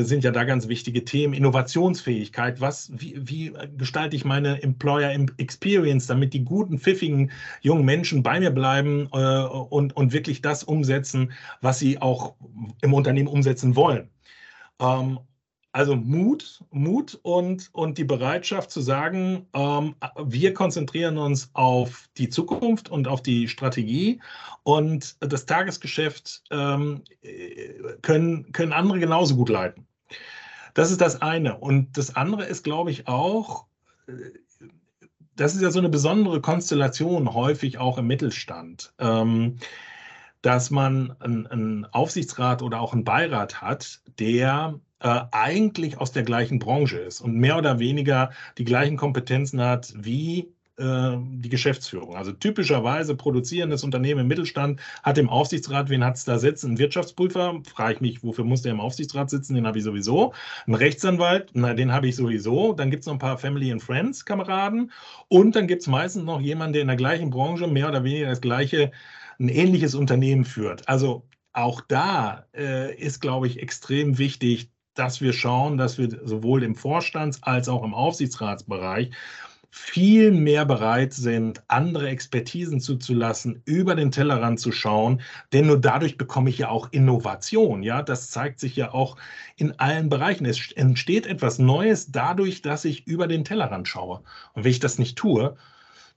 sind 0.04 0.24
ja 0.24 0.30
da 0.30 0.44
ganz 0.44 0.68
wichtige 0.68 1.04
Themen. 1.04 1.34
Innovationsfähigkeit, 1.34 2.60
was, 2.60 2.90
wie, 2.94 3.16
wie 3.18 3.52
gestalte 3.76 4.16
ich 4.16 4.24
meine 4.24 4.62
Employer 4.62 5.12
Experience, 5.38 6.06
damit 6.06 6.34
die 6.34 6.44
guten, 6.44 6.78
pfiffigen 6.78 7.30
jungen 7.60 7.84
Menschen 7.84 8.22
bei 8.22 8.38
mir 8.38 8.50
bleiben 8.50 9.08
äh, 9.12 9.42
und, 9.42 9.96
und 9.96 10.12
wirklich 10.12 10.40
das 10.40 10.62
umsetzen, 10.62 11.32
was 11.60 11.78
sie 11.78 12.00
auch 12.00 12.34
im 12.80 12.94
Unternehmen 12.94 13.28
umsetzen 13.28 13.74
wollen. 13.76 14.08
Ähm, 14.80 15.18
also 15.72 15.96
Mut, 15.96 16.62
Mut 16.70 17.18
und, 17.22 17.70
und 17.72 17.96
die 17.96 18.04
Bereitschaft 18.04 18.70
zu 18.70 18.82
sagen, 18.82 19.46
ähm, 19.54 19.94
wir 20.22 20.52
konzentrieren 20.52 21.16
uns 21.16 21.50
auf 21.54 22.10
die 22.18 22.28
Zukunft 22.28 22.90
und 22.90 23.08
auf 23.08 23.22
die 23.22 23.48
Strategie 23.48 24.20
und 24.64 25.16
das 25.20 25.46
Tagesgeschäft 25.46 26.42
ähm, 26.50 27.02
können, 28.02 28.52
können 28.52 28.72
andere 28.72 28.98
genauso 28.98 29.34
gut 29.34 29.48
leiten. 29.48 29.86
Das 30.74 30.90
ist 30.90 31.00
das 31.00 31.20
eine. 31.22 31.56
Und 31.56 31.96
das 31.96 32.16
andere 32.16 32.44
ist, 32.44 32.64
glaube 32.64 32.90
ich, 32.90 33.08
auch, 33.08 33.66
äh, 34.06 34.12
das 35.36 35.54
ist 35.54 35.62
ja 35.62 35.70
so 35.70 35.78
eine 35.78 35.88
besondere 35.88 36.42
Konstellation 36.42 37.32
häufig 37.32 37.78
auch 37.78 37.96
im 37.96 38.06
Mittelstand. 38.06 38.92
Ähm, 38.98 39.56
dass 40.42 40.70
man 40.70 41.14
einen, 41.20 41.46
einen 41.46 41.84
Aufsichtsrat 41.86 42.62
oder 42.62 42.80
auch 42.80 42.92
einen 42.92 43.04
Beirat 43.04 43.62
hat, 43.62 44.00
der 44.18 44.80
äh, 45.02 45.20
eigentlich 45.32 45.98
aus 45.98 46.12
der 46.12 46.22
gleichen 46.22 46.58
Branche 46.58 46.98
ist 46.98 47.20
und 47.20 47.34
mehr 47.34 47.58
oder 47.58 47.78
weniger 47.78 48.30
die 48.58 48.64
gleichen 48.64 48.96
Kompetenzen 48.96 49.60
hat 49.60 49.92
wie 49.96 50.52
äh, 50.78 51.16
die 51.18 51.48
Geschäftsführung. 51.48 52.16
Also 52.16 52.32
typischerweise 52.32 53.14
produzierendes 53.16 53.84
Unternehmen 53.84 54.22
im 54.22 54.28
Mittelstand 54.28 54.80
hat 55.02 55.18
im 55.18 55.28
Aufsichtsrat, 55.28 55.90
wen 55.90 56.04
hat 56.04 56.16
es 56.16 56.24
da 56.24 56.38
sitzen? 56.38 56.72
Ein 56.72 56.78
Wirtschaftsprüfer, 56.78 57.60
frage 57.68 57.94
ich 57.94 58.00
mich, 58.00 58.24
wofür 58.24 58.44
muss 58.44 58.62
der 58.62 58.72
im 58.72 58.80
Aufsichtsrat 58.80 59.28
sitzen? 59.28 59.54
Den 59.54 59.66
habe 59.66 59.78
ich 59.78 59.84
sowieso. 59.84 60.32
Ein 60.66 60.74
Rechtsanwalt, 60.74 61.50
na, 61.52 61.74
den 61.74 61.92
habe 61.92 62.08
ich 62.08 62.16
sowieso. 62.16 62.72
Dann 62.72 62.90
gibt 62.90 63.02
es 63.02 63.06
noch 63.06 63.14
ein 63.14 63.18
paar 63.18 63.38
Family 63.38 63.70
and 63.70 63.82
Friends 63.82 64.24
Kameraden 64.24 64.92
und 65.28 65.56
dann 65.56 65.66
gibt 65.66 65.82
es 65.82 65.88
meistens 65.88 66.24
noch 66.24 66.40
jemanden, 66.40 66.74
der 66.74 66.82
in 66.82 66.88
der 66.88 66.96
gleichen 66.96 67.30
Branche 67.30 67.66
mehr 67.66 67.88
oder 67.88 68.04
weniger 68.04 68.28
das 68.28 68.40
gleiche, 68.40 68.92
ein 69.38 69.48
ähnliches 69.48 69.94
Unternehmen 69.94 70.44
führt. 70.44 70.88
Also 70.88 71.26
auch 71.52 71.82
da 71.82 72.46
äh, 72.54 72.94
ist, 72.96 73.20
glaube 73.20 73.46
ich, 73.46 73.60
extrem 73.60 74.18
wichtig, 74.18 74.71
dass 74.94 75.20
wir 75.20 75.32
schauen, 75.32 75.76
dass 75.78 75.98
wir 75.98 76.08
sowohl 76.24 76.62
im 76.62 76.74
Vorstands- 76.74 77.42
als 77.42 77.68
auch 77.68 77.84
im 77.84 77.94
Aufsichtsratsbereich 77.94 79.10
viel 79.74 80.32
mehr 80.32 80.66
bereit 80.66 81.14
sind, 81.14 81.62
andere 81.68 82.08
Expertisen 82.10 82.78
zuzulassen, 82.78 83.62
über 83.64 83.94
den 83.94 84.10
Tellerrand 84.10 84.60
zu 84.60 84.70
schauen, 84.70 85.22
denn 85.54 85.66
nur 85.66 85.80
dadurch 85.80 86.18
bekomme 86.18 86.50
ich 86.50 86.58
ja 86.58 86.68
auch 86.68 86.92
Innovation. 86.92 87.82
Ja, 87.82 88.02
das 88.02 88.30
zeigt 88.30 88.60
sich 88.60 88.76
ja 88.76 88.92
auch 88.92 89.16
in 89.56 89.78
allen 89.80 90.10
Bereichen. 90.10 90.44
Es 90.44 90.72
entsteht 90.72 91.26
etwas 91.26 91.58
Neues 91.58 92.12
dadurch, 92.12 92.60
dass 92.60 92.84
ich 92.84 93.06
über 93.06 93.26
den 93.26 93.44
Tellerrand 93.46 93.88
schaue. 93.88 94.20
Und 94.52 94.64
wenn 94.64 94.70
ich 94.70 94.80
das 94.80 94.98
nicht 94.98 95.16
tue, 95.16 95.56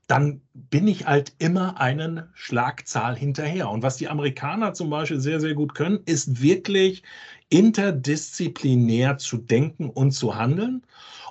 dann 0.07 0.41
bin 0.53 0.87
ich 0.87 1.05
halt 1.07 1.33
immer 1.39 1.79
einen 1.79 2.29
Schlagzahl 2.33 3.15
hinterher. 3.15 3.69
Und 3.69 3.81
was 3.81 3.97
die 3.97 4.07
Amerikaner 4.07 4.73
zum 4.73 4.89
Beispiel 4.89 5.19
sehr, 5.19 5.39
sehr 5.39 5.55
gut 5.55 5.73
können, 5.73 5.99
ist 6.05 6.41
wirklich 6.41 7.03
interdisziplinär 7.49 9.17
zu 9.17 9.37
denken 9.37 9.89
und 9.89 10.11
zu 10.11 10.35
handeln 10.35 10.83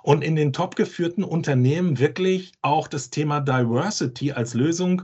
und 0.02 0.22
in 0.22 0.36
den 0.36 0.52
top 0.52 0.76
geführten 0.76 1.24
Unternehmen 1.24 1.98
wirklich 1.98 2.52
auch 2.62 2.88
das 2.88 3.10
Thema 3.10 3.40
Diversity 3.40 4.32
als 4.32 4.54
Lösung 4.54 5.02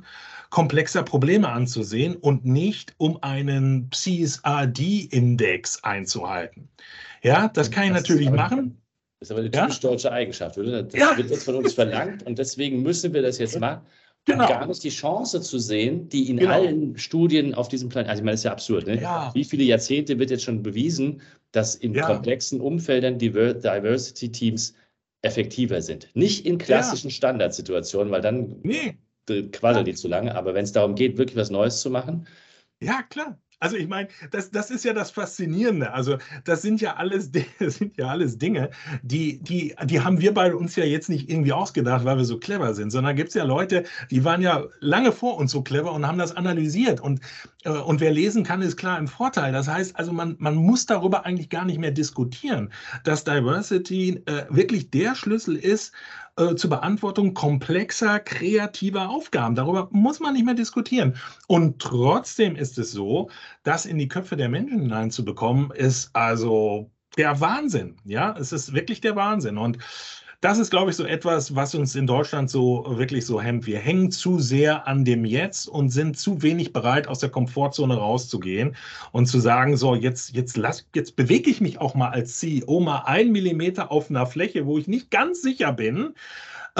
komplexer 0.50 1.04
Probleme 1.04 1.48
anzusehen 1.48 2.16
und 2.16 2.44
nicht 2.44 2.94
um 2.98 3.22
einen 3.22 3.88
CSRD-Index 3.92 5.82
einzuhalten. 5.84 6.68
Ja, 7.22 7.48
das 7.48 7.70
kann 7.70 7.84
ich 7.84 7.92
das 7.92 8.02
natürlich 8.02 8.30
machen. 8.30 8.76
Das 9.20 9.28
ist 9.28 9.32
aber 9.32 9.40
eine 9.40 9.50
typisch 9.50 9.82
ja? 9.82 9.90
deutsche 9.90 10.10
Eigenschaft, 10.10 10.56
oder? 10.56 10.82
Das 10.82 10.98
ja. 10.98 11.16
wird 11.16 11.30
jetzt 11.30 11.44
von 11.44 11.54
uns 11.56 11.74
verlangt 11.74 12.24
und 12.26 12.38
deswegen 12.38 12.82
müssen 12.82 13.12
wir 13.12 13.22
das 13.22 13.38
jetzt 13.38 13.60
machen. 13.60 13.82
Genau. 14.26 14.48
gar 14.48 14.66
nicht 14.66 14.82
die 14.84 14.90
Chance 14.90 15.40
zu 15.40 15.58
sehen, 15.58 16.08
die 16.08 16.28
in 16.28 16.36
genau. 16.36 16.52
allen 16.52 16.98
Studien 16.98 17.54
auf 17.54 17.68
diesem 17.68 17.88
Planeten, 17.88 18.10
also 18.10 18.20
ich 18.20 18.24
meine, 18.24 18.34
das 18.34 18.40
ist 18.40 18.44
ja 18.44 18.52
absurd, 18.52 18.86
ne? 18.86 19.00
ja. 19.00 19.30
wie 19.34 19.44
viele 19.44 19.64
Jahrzehnte 19.64 20.18
wird 20.18 20.30
jetzt 20.30 20.44
schon 20.44 20.62
bewiesen, 20.62 21.22
dass 21.52 21.74
in 21.74 21.98
komplexen 21.98 22.60
Umfeldern 22.60 23.18
Diversity-Teams 23.18 24.74
effektiver 25.22 25.82
sind. 25.82 26.08
Nicht 26.14 26.46
in 26.46 26.58
klassischen. 26.58 27.10
Standardsituationen, 27.10 28.12
weil 28.12 28.20
dann 28.20 28.56
nee. 28.62 28.96
quasselt 29.52 29.86
die 29.86 29.94
zu 29.94 30.08
lange, 30.08 30.34
aber 30.34 30.54
wenn 30.54 30.64
es 30.64 30.72
darum 30.72 30.94
geht, 30.94 31.18
wirklich 31.18 31.36
was 31.36 31.50
Neues 31.50 31.80
zu 31.80 31.90
machen. 31.90 32.26
Ja, 32.82 33.02
klar. 33.02 33.38
Also 33.60 33.76
ich 33.76 33.88
meine, 33.88 34.08
das, 34.30 34.50
das 34.50 34.70
ist 34.70 34.84
ja 34.84 34.94
das 34.94 35.10
Faszinierende. 35.10 35.92
Also 35.92 36.16
das 36.44 36.62
sind 36.62 36.80
ja 36.80 36.96
alles, 36.96 37.30
sind 37.60 37.96
ja 37.98 38.08
alles 38.08 38.38
Dinge, 38.38 38.70
die, 39.02 39.38
die, 39.42 39.76
die 39.84 40.00
haben 40.00 40.20
wir 40.20 40.32
bei 40.32 40.54
uns 40.54 40.76
ja 40.76 40.84
jetzt 40.84 41.10
nicht 41.10 41.28
irgendwie 41.28 41.52
ausgedacht, 41.52 42.06
weil 42.06 42.16
wir 42.16 42.24
so 42.24 42.38
clever 42.38 42.74
sind, 42.74 42.90
sondern 42.90 43.16
gibt 43.16 43.28
es 43.28 43.34
ja 43.34 43.44
Leute, 43.44 43.84
die 44.10 44.24
waren 44.24 44.40
ja 44.40 44.64
lange 44.80 45.12
vor 45.12 45.36
uns 45.36 45.52
so 45.52 45.62
clever 45.62 45.92
und 45.92 46.06
haben 46.06 46.18
das 46.18 46.34
analysiert. 46.34 47.00
Und, 47.00 47.20
äh, 47.64 47.70
und 47.70 48.00
wer 48.00 48.12
lesen 48.12 48.44
kann, 48.44 48.62
ist 48.62 48.78
klar 48.78 48.98
im 48.98 49.08
Vorteil. 49.08 49.52
Das 49.52 49.68
heißt 49.68 49.94
also, 49.96 50.12
man, 50.12 50.36
man 50.38 50.54
muss 50.54 50.86
darüber 50.86 51.26
eigentlich 51.26 51.50
gar 51.50 51.66
nicht 51.66 51.78
mehr 51.78 51.90
diskutieren, 51.90 52.72
dass 53.04 53.24
Diversity 53.24 54.22
äh, 54.24 54.46
wirklich 54.48 54.90
der 54.90 55.14
Schlüssel 55.14 55.56
ist, 55.56 55.92
äh, 56.40 56.56
zur 56.56 56.70
Beantwortung 56.70 57.34
komplexer, 57.34 58.18
kreativer 58.18 59.10
Aufgaben. 59.10 59.54
Darüber 59.54 59.88
muss 59.92 60.20
man 60.20 60.32
nicht 60.32 60.44
mehr 60.44 60.54
diskutieren. 60.54 61.16
Und 61.46 61.80
trotzdem 61.80 62.56
ist 62.56 62.78
es 62.78 62.92
so, 62.92 63.30
das 63.62 63.86
in 63.86 63.98
die 63.98 64.08
Köpfe 64.08 64.36
der 64.36 64.48
Menschen 64.48 64.80
hineinzubekommen, 64.80 65.70
ist 65.72 66.10
also 66.14 66.90
der 67.16 67.40
Wahnsinn. 67.40 67.96
Ja, 68.04 68.34
es 68.38 68.52
ist 68.52 68.72
wirklich 68.72 69.00
der 69.00 69.16
Wahnsinn. 69.16 69.58
Und 69.58 69.78
das 70.40 70.58
ist, 70.58 70.70
glaube 70.70 70.90
ich, 70.90 70.96
so 70.96 71.04
etwas, 71.04 71.54
was 71.54 71.74
uns 71.74 71.94
in 71.94 72.06
Deutschland 72.06 72.48
so 72.48 72.84
wirklich 72.88 73.26
so 73.26 73.42
hemmt. 73.42 73.66
Wir 73.66 73.78
hängen 73.78 74.10
zu 74.10 74.38
sehr 74.38 74.88
an 74.88 75.04
dem 75.04 75.26
Jetzt 75.26 75.68
und 75.68 75.90
sind 75.90 76.18
zu 76.18 76.40
wenig 76.40 76.72
bereit, 76.72 77.08
aus 77.08 77.18
der 77.18 77.28
Komfortzone 77.28 77.94
rauszugehen 77.94 78.74
und 79.12 79.26
zu 79.26 79.38
sagen, 79.38 79.76
so, 79.76 79.94
jetzt, 79.94 80.34
jetzt 80.34 80.56
lass, 80.56 80.86
jetzt 80.94 81.14
bewege 81.16 81.50
ich 81.50 81.60
mich 81.60 81.78
auch 81.78 81.94
mal 81.94 82.08
als 82.08 82.38
CEO 82.38 82.80
mal 82.80 83.02
ein 83.04 83.32
Millimeter 83.32 83.92
auf 83.92 84.08
einer 84.08 84.26
Fläche, 84.26 84.64
wo 84.64 84.78
ich 84.78 84.88
nicht 84.88 85.10
ganz 85.10 85.42
sicher 85.42 85.74
bin. 85.74 86.14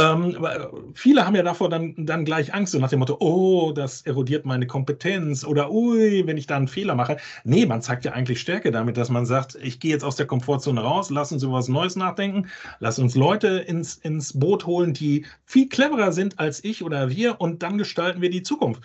Ähm, 0.00 0.92
viele 0.94 1.26
haben 1.26 1.34
ja 1.34 1.42
davor 1.42 1.68
dann, 1.68 1.94
dann 1.98 2.24
gleich 2.24 2.54
Angst, 2.54 2.72
so 2.72 2.78
nach 2.78 2.90
dem 2.90 3.00
Motto, 3.00 3.16
oh, 3.20 3.72
das 3.72 4.02
erodiert 4.02 4.46
meine 4.46 4.66
Kompetenz 4.66 5.44
oder 5.44 5.70
ui, 5.70 6.26
wenn 6.26 6.36
ich 6.36 6.46
da 6.46 6.56
einen 6.56 6.68
Fehler 6.68 6.94
mache. 6.94 7.18
Nee, 7.44 7.66
man 7.66 7.82
zeigt 7.82 8.04
ja 8.04 8.12
eigentlich 8.12 8.40
Stärke 8.40 8.70
damit, 8.70 8.96
dass 8.96 9.10
man 9.10 9.26
sagt, 9.26 9.56
ich 9.62 9.80
gehe 9.80 9.90
jetzt 9.90 10.04
aus 10.04 10.16
der 10.16 10.26
Komfortzone 10.26 10.80
raus, 10.80 11.10
lass 11.10 11.32
uns 11.32 11.42
über 11.42 11.54
was 11.54 11.68
Neues 11.68 11.96
nachdenken, 11.96 12.48
lass 12.78 12.98
uns 12.98 13.14
Leute 13.14 13.48
ins, 13.48 13.96
ins 13.96 14.38
Boot 14.38 14.66
holen, 14.66 14.94
die 14.94 15.26
viel 15.44 15.68
cleverer 15.68 16.12
sind 16.12 16.38
als 16.38 16.64
ich 16.64 16.82
oder 16.82 17.10
wir 17.10 17.40
und 17.40 17.62
dann 17.62 17.78
gestalten 17.78 18.20
wir 18.22 18.30
die 18.30 18.42
Zukunft. 18.42 18.82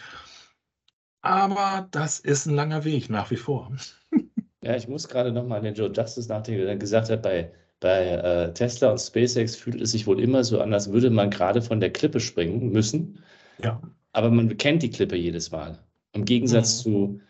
Aber 1.21 1.87
das 1.91 2.19
ist 2.19 2.45
ein 2.45 2.55
langer 2.55 2.83
Weg 2.83 3.09
nach 3.09 3.31
wie 3.31 3.37
vor. 3.37 3.71
Ja, 4.61 4.75
ich 4.75 4.87
muss 4.87 5.07
gerade 5.07 5.31
nochmal 5.31 5.59
an 5.59 5.63
den 5.63 5.75
Joe 5.75 5.91
Justice 5.91 6.27
nachdenken, 6.27 6.65
der 6.65 6.75
gesagt 6.75 7.09
hat, 7.09 7.21
bei 7.21 7.51
bei 7.79 8.07
äh, 8.07 8.53
Tesla 8.53 8.91
und 8.91 8.99
SpaceX 8.99 9.55
fühlt 9.55 9.81
es 9.81 9.91
sich 9.91 10.07
wohl 10.07 10.19
immer 10.19 10.43
so 10.43 10.59
an, 10.59 10.73
als 10.73 10.91
würde 10.91 11.09
man 11.09 11.29
gerade 11.29 11.61
von 11.61 11.79
der 11.79 11.91
Klippe 11.91 12.19
springen 12.19 12.71
müssen. 12.71 13.23
Ja. 13.61 13.81
Aber 14.13 14.31
man 14.31 14.55
kennt 14.57 14.81
die 14.81 14.89
Klippe 14.89 15.15
jedes 15.15 15.51
Mal. 15.51 15.77
Im 16.13 16.25
Gegensatz, 16.25 16.79
mhm. 16.79 16.83
zu, 16.83 17.21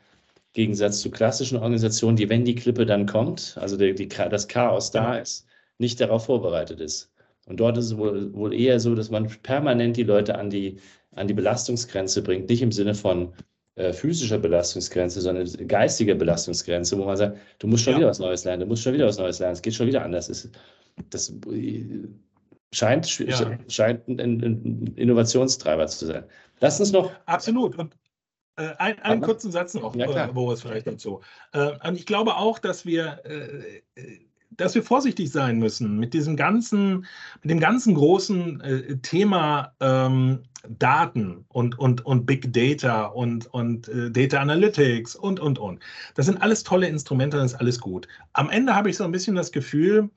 Gegensatz 0.53 1.01
zu 1.01 1.09
klassischen 1.09 1.57
Organisationen, 1.57 2.15
die, 2.15 2.29
wenn 2.29 2.45
die 2.45 2.55
Klippe 2.55 2.85
dann 2.85 3.05
kommt, 3.07 3.57
also 3.59 3.75
die, 3.75 3.95
die, 3.95 4.07
das 4.07 4.47
Chaos 4.47 4.91
da 4.91 5.17
ist, 5.17 5.47
nicht 5.79 5.99
darauf 5.99 6.25
vorbereitet 6.25 6.79
ist. 6.79 7.11
Und 7.47 7.59
dort 7.59 7.77
ist 7.77 7.85
es 7.85 7.97
wohl, 7.97 8.33
wohl 8.33 8.53
eher 8.53 8.79
so, 8.79 8.95
dass 8.95 9.09
man 9.09 9.27
permanent 9.43 9.97
die 9.97 10.03
Leute 10.03 10.37
an 10.37 10.49
die, 10.49 10.77
an 11.11 11.27
die 11.27 11.33
Belastungsgrenze 11.33 12.21
bringt, 12.21 12.49
nicht 12.49 12.61
im 12.61 12.71
Sinne 12.71 12.95
von 12.95 13.33
äh, 13.75 13.91
physischer 13.91 14.37
Belastungsgrenze, 14.37 15.21
sondern 15.21 15.45
geistige 15.67 16.15
Belastungsgrenze, 16.15 16.97
wo 16.97 17.05
man 17.05 17.17
sagt, 17.17 17.37
du 17.59 17.67
musst 17.67 17.83
schon 17.83 17.93
ja. 17.93 17.99
wieder 17.99 18.09
was 18.09 18.19
Neues 18.19 18.43
lernen, 18.45 18.61
du 18.61 18.67
musst 18.67 18.83
schon 18.83 18.93
wieder 18.93 19.05
was 19.05 19.17
Neues 19.17 19.39
lernen, 19.39 19.53
es 19.53 19.61
geht 19.61 19.73
schon 19.73 19.87
wieder 19.87 20.03
anders. 20.03 20.27
Das, 20.27 20.49
das 21.09 21.33
scheint, 22.71 23.19
ja. 23.19 23.57
scheint 23.67 24.07
ein, 24.07 24.19
ein, 24.19 24.93
Innovationstreiber 24.95 25.87
zu 25.87 26.05
sein. 26.05 26.23
Lass 26.61 26.79
uns 26.79 26.91
noch. 26.91 27.11
Absolut. 27.25 27.77
Und 27.77 27.95
äh, 28.57 28.73
ein, 28.77 28.97
einen 28.99 29.21
kurzen 29.21 29.51
Satz 29.51 29.73
noch, 29.73 29.93
ja, 29.95 30.29
äh, 30.29 30.31
Boris, 30.31 30.61
vielleicht 30.61 30.87
dazu. 30.87 31.21
Äh, 31.51 31.71
und 31.85 31.95
ich 31.95 32.05
glaube 32.05 32.37
auch, 32.37 32.59
dass 32.59 32.85
wir 32.85 33.19
äh, 33.25 33.81
dass 34.51 34.75
wir 34.75 34.83
vorsichtig 34.83 35.31
sein 35.31 35.59
müssen 35.59 35.99
mit 35.99 36.13
diesem 36.13 36.35
ganzen, 36.35 37.05
mit 37.41 37.51
dem 37.51 37.59
ganzen 37.59 37.95
großen 37.95 38.61
äh, 38.61 38.97
Thema 38.97 39.73
ähm, 39.79 40.43
Daten 40.69 41.45
und, 41.49 41.77
und, 41.77 42.05
und 42.05 42.25
Big 42.25 42.51
Data 42.53 43.05
und, 43.05 43.53
und 43.53 43.87
äh, 43.87 44.09
Data 44.11 44.39
Analytics 44.39 45.15
und, 45.15 45.39
und, 45.39 45.59
und. 45.59 45.79
Das 46.15 46.25
sind 46.25 46.41
alles 46.41 46.63
tolle 46.63 46.87
Instrumente, 46.87 47.37
das 47.37 47.53
ist 47.53 47.59
alles 47.59 47.79
gut. 47.79 48.07
Am 48.33 48.49
Ende 48.49 48.75
habe 48.75 48.89
ich 48.89 48.97
so 48.97 49.03
ein 49.03 49.11
bisschen 49.11 49.35
das 49.35 49.51
Gefühl, 49.51 50.09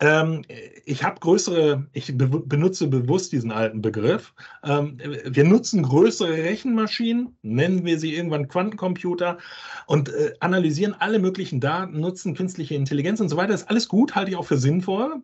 ähm, 0.00 0.44
ich 0.84 1.02
habe 1.02 1.18
größere, 1.18 1.86
ich 1.92 2.16
be 2.16 2.28
benutze 2.28 2.86
bewusst 2.86 3.32
diesen 3.32 3.50
alten 3.50 3.82
Begriff. 3.82 4.32
Ähm, 4.62 4.98
wir 5.24 5.44
nutzen 5.44 5.82
größere 5.82 6.32
Rechenmaschinen, 6.32 7.36
nennen 7.42 7.84
wir 7.84 7.98
sie 7.98 8.14
irgendwann 8.14 8.48
Quantencomputer 8.48 9.38
und 9.86 10.08
äh, 10.08 10.34
analysieren 10.40 10.94
alle 10.98 11.18
möglichen 11.18 11.60
Daten, 11.60 12.00
nutzen 12.00 12.34
künstliche 12.34 12.74
Intelligenz 12.74 13.20
und 13.20 13.28
so 13.28 13.36
weiter. 13.36 13.52
Das 13.52 13.62
ist 13.62 13.70
alles 13.70 13.88
gut, 13.88 14.14
halte 14.14 14.30
ich 14.30 14.36
auch 14.36 14.46
für 14.46 14.58
sinnvoll. 14.58 15.22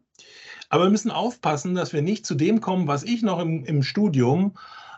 Aber 0.70 0.84
wir 0.84 0.90
müssen 0.90 1.10
aufpassen, 1.12 1.74
dass 1.74 1.92
wir 1.92 2.02
nicht 2.02 2.26
zu 2.26 2.34
dem 2.34 2.60
kommen, 2.60 2.88
was 2.88 3.04
ich 3.04 3.22
noch 3.22 3.38
im, 3.38 3.64
im 3.64 3.82
Studium 3.82 4.54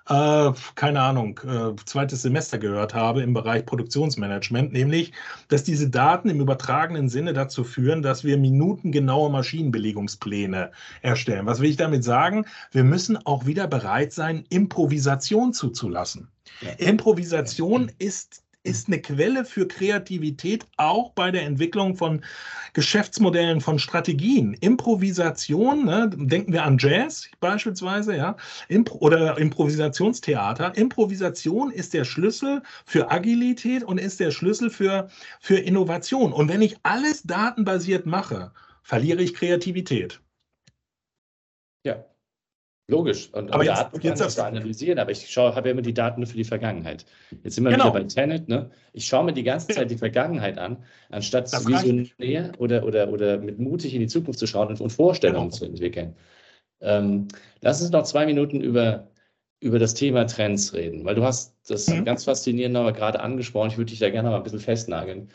äh, 0.09 0.53
keine 0.75 1.01
Ahnung, 1.01 1.41
äh, 1.47 1.75
zweites 1.85 2.23
Semester 2.23 2.59
gehört 2.59 2.95
habe 2.95 3.23
im 3.23 3.35
Bereich 3.35 3.67
Produktionsmanagement, 3.67 4.73
nämlich, 4.73 5.13
dass 5.49 5.65
diese 5.65 5.91
Daten 5.91 6.29
im 6.29 6.41
übertragenen 6.41 7.09
Sinne 7.09 7.33
dazu 7.33 7.65
führen, 7.65 8.03
dass 8.03 8.25
wir 8.25 8.39
minutengenaue 8.39 9.31
Maschinenbelegungspläne 9.31 10.71
erstellen. 11.03 11.47
Was 11.47 11.61
will 11.61 11.71
ich 11.71 11.77
damit 11.77 12.05
sagen? 12.05 12.47
Wir 12.71 12.85
müssen 12.85 13.17
auch 13.27 13.47
wieder 13.47 13.67
bereit 13.67 14.13
sein, 14.13 14.45
Improvisation 14.49 15.53
zuzulassen. 15.53 16.29
Improvisation 16.79 17.91
ist 17.99 18.46
ist 18.67 18.89
eine 18.89 19.01
Quelle 19.01 19.45
für 19.45 19.67
Kreativität 19.67 20.67
auch 20.77 21.12
bei 21.12 21.31
der 21.31 21.43
Entwicklung 21.43 21.97
von 21.97 22.23
Geschäftsmodellen, 22.73 23.61
von 23.61 23.79
Strategien. 23.79 24.55
Improvisation, 24.55 25.85
ne, 25.85 26.11
denken 26.14 26.53
wir 26.53 26.64
an 26.64 26.77
Jazz 26.79 27.29
beispielsweise, 27.41 28.17
ja, 28.17 28.37
Impro 28.69 28.99
oder 28.99 29.39
Improvisationstheater. 29.39 30.77
Improvisation 30.77 31.71
ist 31.71 31.95
der 31.95 32.05
Schlüssel 32.05 32.62
für 32.85 33.11
Agilität 33.11 33.85
und 33.85 33.99
ist 33.99 34.21
der 34.21 34.31
Schlüssel 34.31 34.69
für, 34.71 35.09
für 35.41 35.57
Innovation. 35.57 36.33
Und 36.33 36.49
wenn 36.49 36.62
ich 36.62 36.77
alles 36.83 37.23
datenbasiert 37.23 38.05
mache, 38.07 38.53
verliere 38.83 39.23
ich 39.23 39.35
Kreativität. 39.35 40.21
Ja, 41.85 42.05
Logisch. 42.89 43.30
Und, 43.32 43.53
aber 43.53 43.64
jetzt, 43.64 43.78
Daten 43.78 44.01
jetzt 44.01 44.20
kann 44.20 44.28
ich 44.28 44.59
analysieren, 44.59 44.99
aber 45.01 45.11
ich 45.11 45.37
habe 45.37 45.68
ja 45.68 45.72
immer 45.72 45.82
die 45.82 45.95
Daten 45.95 46.24
für 46.24 46.37
die 46.37 46.45
Vergangenheit. 46.45 47.05
Jetzt 47.43 47.57
sind 47.57 47.64
wir 47.64 47.72
genau. 47.72 47.87
wieder 47.87 47.95
bei 47.95 48.05
Tenet. 48.05 48.49
Ne? 48.49 48.70
Ich 48.93 49.07
schaue 49.07 49.24
mir 49.24 49.32
die 49.32 49.43
ganze 49.43 49.68
Zeit 49.68 49.91
die 49.91 49.97
Vergangenheit 49.97 50.57
an, 50.57 50.84
anstatt 51.11 51.53
das 51.53 51.66
visionär 51.66 52.53
oder, 52.59 52.84
oder, 52.84 53.12
oder 53.12 53.39
mit 53.39 53.59
mutig 53.59 53.93
in 53.93 54.01
die 54.01 54.07
Zukunft 54.07 54.39
zu 54.39 54.47
schauen 54.47 54.68
und, 54.68 54.80
und 54.80 54.91
Vorstellungen 54.91 55.49
genau. 55.49 55.57
zu 55.57 55.64
entwickeln. 55.64 56.14
Ähm, 56.80 57.26
lass 57.61 57.80
uns 57.80 57.91
noch 57.91 58.05
zwei 58.05 58.24
Minuten 58.24 58.61
über, 58.61 59.09
über 59.59 59.80
das 59.80 59.95
Thema 59.95 60.24
Trends 60.26 60.72
reden, 60.72 61.05
weil 61.05 61.16
du 61.16 61.24
hast 61.24 61.57
das 61.66 61.89
mhm. 61.89 62.05
ganz 62.05 62.22
faszinierend 62.24 62.76
aber 62.76 62.93
gerade 62.93 63.18
angesprochen. 63.18 63.70
Ich 63.70 63.78
würde 63.78 63.91
dich 63.91 63.99
da 63.99 64.11
gerne 64.11 64.30
mal 64.30 64.37
ein 64.37 64.43
bisschen 64.45 64.61
festnageln. 64.61 65.28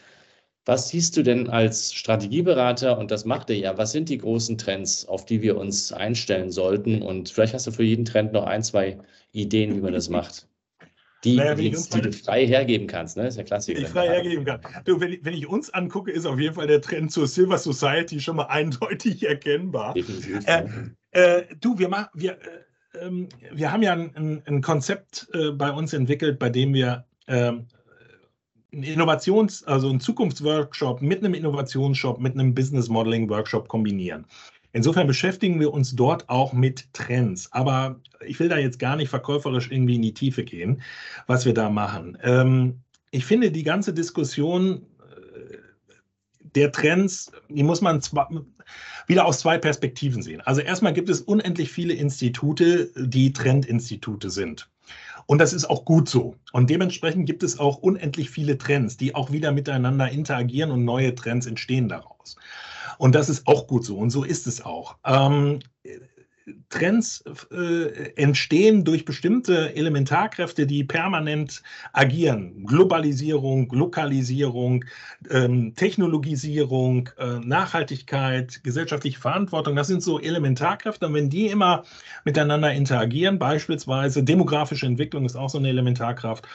Was 0.66 0.90
siehst 0.90 1.18
du 1.18 1.24
denn 1.24 1.50
als 1.50 1.92
Strategieberater, 1.94 2.98
und 2.98 3.10
das 3.10 3.26
macht 3.26 3.50
ihr 3.50 3.58
ja, 3.58 3.78
was 3.78 3.92
sind 3.92 4.10
die 4.10 4.20
großen 4.20 4.60
Trends, 4.60 5.08
auf 5.08 5.26
die 5.26 5.42
wir 5.42 5.58
uns 5.58 5.92
einstellen 5.92 6.52
sollten? 6.52 7.02
Und 7.02 7.30
vielleicht 7.30 7.56
hast 7.56 7.66
du 7.66 7.72
für 7.72 7.84
jeden 7.84 8.06
Trend 8.06 8.34
noch 8.34 8.46
ein, 8.46 8.62
zwei 8.62 9.00
Ideen, 9.32 9.76
wie 9.76 9.82
man 9.82 9.94
das 9.94 10.10
macht. 10.10 10.48
Die, 11.24 11.36
naja, 11.36 11.56
die, 11.56 11.72
die 11.72 12.02
du 12.02 12.12
frei 12.14 12.48
hergeben 12.48 12.88
kannst, 12.88 13.16
ne? 13.16 13.24
Das 13.24 13.36
ist 13.36 13.38
ja 13.38 13.44
Klassiker. 13.44 13.80
Die 13.80 13.86
ich 13.86 13.92
frei 13.92 14.08
hergeben 14.08 14.44
kann. 14.44 14.62
Du, 14.86 15.00
wenn, 15.00 15.14
ich, 15.14 15.24
wenn 15.24 15.34
ich 15.34 15.48
uns 15.48 15.72
angucke, 15.72 16.12
ist 16.12 16.26
auf 16.26 16.40
jeden 16.40 16.56
Fall 16.56 16.68
der 16.68 16.82
Trend 16.82 17.12
zur 17.12 17.28
Silver 17.28 17.58
Society 17.58 18.20
schon 18.20 18.36
mal 18.36 18.46
eindeutig 18.50 19.24
erkennbar. 19.26 19.94
Definitiv. 19.94 20.48
Äh, 20.48 20.66
äh, 21.12 21.44
du, 21.60 21.78
wir, 21.78 21.90
machen, 21.90 22.10
wir, 22.14 22.34
äh, 22.34 23.06
ähm, 23.06 23.30
wir 23.52 23.72
haben 23.72 23.84
ja 23.84 23.94
ein, 23.94 24.42
ein 24.46 24.62
Konzept 24.62 25.28
äh, 25.34 25.52
bei 25.52 25.72
uns 25.72 25.94
entwickelt, 25.94 26.40
bei 26.40 26.50
dem 26.50 26.74
wir 26.74 27.06
einen 28.74 28.84
Innovations-, 28.84 29.64
also 29.64 29.90
einen 29.90 30.00
Zukunftsworkshop 30.00 31.02
mit 31.02 31.20
einem 31.20 31.34
Innovationsshop, 31.34 32.20
mit 32.20 32.34
einem 32.34 32.54
Business 32.54 32.90
Modeling 32.90 33.30
Workshop 33.30 33.68
kombinieren. 33.68 34.26
Insofern 34.74 35.08
beschäftigen 35.08 35.60
wir 35.60 35.74
uns 35.74 35.96
dort 35.96 36.30
auch 36.30 36.54
mit 36.54 36.94
Trends. 36.94 37.52
Aber 37.52 38.00
ich 38.26 38.40
will 38.40 38.48
da 38.48 38.58
jetzt 38.58 38.80
gar 38.80 38.96
nicht 38.96 39.10
verkäuferisch 39.10 39.70
irgendwie 39.70 39.96
in 39.96 40.02
die 40.02 40.14
Tiefe 40.14 40.44
gehen, 40.44 40.82
was 41.28 41.46
wir 41.46 41.54
da 41.54 41.70
machen. 41.70 42.18
Ähm, 42.24 42.80
ich 43.12 43.26
finde 43.26 43.52
die 43.52 43.64
ganze 43.64 43.94
Diskussion 43.94 44.86
äh, 45.00 45.58
der 46.56 46.72
Trends, 46.72 47.32
die 47.50 47.64
muss 47.64 47.82
man 47.82 48.02
zwar 48.02 48.30
wieder 49.08 49.26
aus 49.26 49.40
zwei 49.40 49.58
Perspektiven 49.58 50.22
sehen. 50.22 50.40
Also 50.42 50.62
erstmal 50.62 50.94
gibt 50.94 51.10
es 51.10 51.20
unendlich 51.20 51.70
viele 51.70 51.94
Institute, 51.94 52.90
die 52.96 53.34
Trendinstitute 53.34 54.30
sind. 54.30 54.70
Und 55.26 55.40
das 55.40 55.54
ist 55.54 55.70
auch 55.70 55.86
gut 55.86 56.10
so. 56.10 56.36
Und 56.52 56.70
dementsprechend 56.70 57.26
gibt 57.26 57.44
es 57.44 57.60
auch 57.60 57.78
unendlich 57.78 58.30
viele 58.30 58.58
Trends, 58.58 58.98
die 58.98 59.16
auch 59.16 59.32
wieder 59.32 59.52
miteinander 59.52 60.10
interagieren 60.10 60.72
und 60.72 60.86
neue 60.86 61.16
Trends 61.16 61.46
entstehen 61.46 61.90
daraus. 61.90 62.36
Und 62.98 63.16
das 63.16 63.30
ist 63.30 63.48
auch 63.48 63.68
gut 63.68 63.86
so. 63.86 63.98
Und 63.98 64.12
so 64.12 64.24
ist 64.24 64.48
es 64.48 64.64
auch. 64.64 64.98
Ähm, 65.06 65.60
Trends 66.70 67.24
äh, 67.52 68.14
entstehen 68.16 68.84
durch 68.84 69.06
bestimmte 69.06 69.76
Elementarkräfte, 69.76 70.66
die 70.66 70.84
permanent 70.84 71.62
agieren. 71.94 72.66
Globalisierung, 72.66 73.70
Lokalisierung, 73.72 74.86
ähm, 75.30 75.76
Technologisierung, 75.76 77.10
äh, 77.18 77.40
Nachhaltigkeit, 77.40 78.64
gesellschaftliche 78.64 79.20
Verantwortung, 79.20 79.76
das 79.76 79.88
sind 79.88 80.02
so 80.02 80.20
Elementarkräfte. 80.20 81.08
Und 81.08 81.14
wenn 81.14 81.30
die 81.30 81.48
immer 81.48 81.84
miteinander 82.26 82.74
interagieren, 82.74 83.38
beispielsweise 83.38 84.24
demografische 84.24 84.86
Entwicklung 84.86 85.26
ist 85.26 85.36
auch 85.36 85.50
so 85.50 85.58
eine 85.58 85.70
Elementarkraft, 85.70 86.48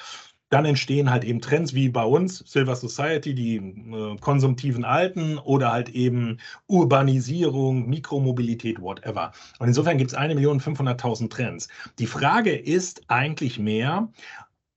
dann 0.48 0.64
entstehen 0.64 1.10
halt 1.10 1.24
eben 1.24 1.40
Trends 1.40 1.74
wie 1.74 1.88
bei 1.88 2.04
uns, 2.04 2.38
Silver 2.46 2.76
Society, 2.76 3.34
die 3.34 3.56
äh, 3.56 4.16
konsumtiven 4.20 4.84
Alten 4.84 5.38
oder 5.38 5.72
halt 5.72 5.88
eben 5.88 6.38
Urbanisierung, 6.68 7.88
Mikromobilität, 7.88 8.80
whatever. 8.80 9.32
Und 9.58 9.68
insofern 9.68 9.98
gibt 9.98 10.12
es 10.12 10.16
1.500.000 10.16 11.30
Trends. 11.30 11.68
Die 11.98 12.06
Frage 12.06 12.54
ist 12.54 13.02
eigentlich 13.08 13.58
mehr, 13.58 14.08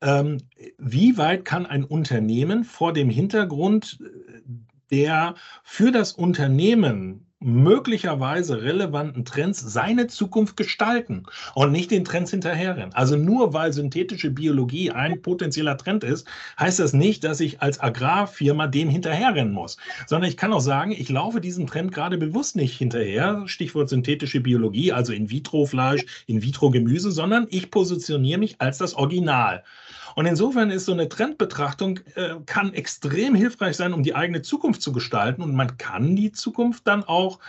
ähm, 0.01 0.37
wie 0.77 1.17
weit 1.17 1.45
kann 1.45 1.65
ein 1.65 1.83
Unternehmen 1.83 2.63
vor 2.63 2.93
dem 2.93 3.09
Hintergrund 3.09 3.99
äh, 4.01 4.41
der 4.91 5.35
für 5.63 5.91
das 5.91 6.13
Unternehmen 6.13 7.28
möglicherweise 7.41 8.61
relevanten 8.61 9.23
Trends 9.23 9.61
seine 9.61 10.07
Zukunft 10.07 10.57
gestalten 10.57 11.23
und 11.55 11.71
nicht 11.71 11.89
den 11.89 12.03
Trends 12.03 12.31
hinterherrennen. 12.31 12.93
Also 12.93 13.15
nur 13.15 13.53
weil 13.53 13.71
synthetische 13.71 14.29
Biologie 14.29 14.91
ein 14.91 15.21
potenzieller 15.21 15.77
Trend 15.77 16.03
ist, 16.03 16.27
heißt 16.59 16.79
das 16.79 16.91
nicht, 16.91 17.23
dass 17.23 17.39
ich 17.39 17.61
als 17.61 17.79
Agrarfirma 17.79 18.67
dem 18.67 18.89
hinterherrennen 18.89 19.53
muss, 19.53 19.77
sondern 20.05 20.29
ich 20.29 20.35
kann 20.35 20.51
auch 20.51 20.59
sagen, 20.59 20.91
ich 20.91 21.07
laufe 21.09 21.39
diesem 21.39 21.67
Trend 21.67 21.93
gerade 21.93 22.17
bewusst 22.17 22.57
nicht 22.57 22.77
hinterher, 22.77 23.43
Stichwort 23.45 23.87
synthetische 23.87 24.41
Biologie, 24.41 24.91
also 24.91 25.13
In-vitro-Fleisch, 25.13 26.05
In-vitro-Gemüse, 26.27 27.11
sondern 27.11 27.47
ich 27.49 27.71
positioniere 27.71 28.39
mich 28.39 28.59
als 28.59 28.79
das 28.79 28.95
Original. 28.95 29.63
Und 30.19 30.25
insofern 30.25 30.69
ist 30.69 30.83
so 30.83 30.91
eine 30.91 31.07
Trendbetrachtung, 31.07 32.01
äh, 32.15 32.35
kann 32.45 32.73
extrem 32.73 33.35
hilfreich 33.35 33.77
sein, 33.77 33.93
um 33.93 34.03
die 34.03 34.15
eigene 34.15 34.41
Zukunft 34.41 34.81
zu 34.81 34.91
gestalten. 34.91 35.41
Und 35.41 35.55
man 35.55 35.77
kann 35.77 36.17
die 36.17 36.33
Zukunft 36.33 36.85
dann 36.87 37.05
auch 37.05 37.39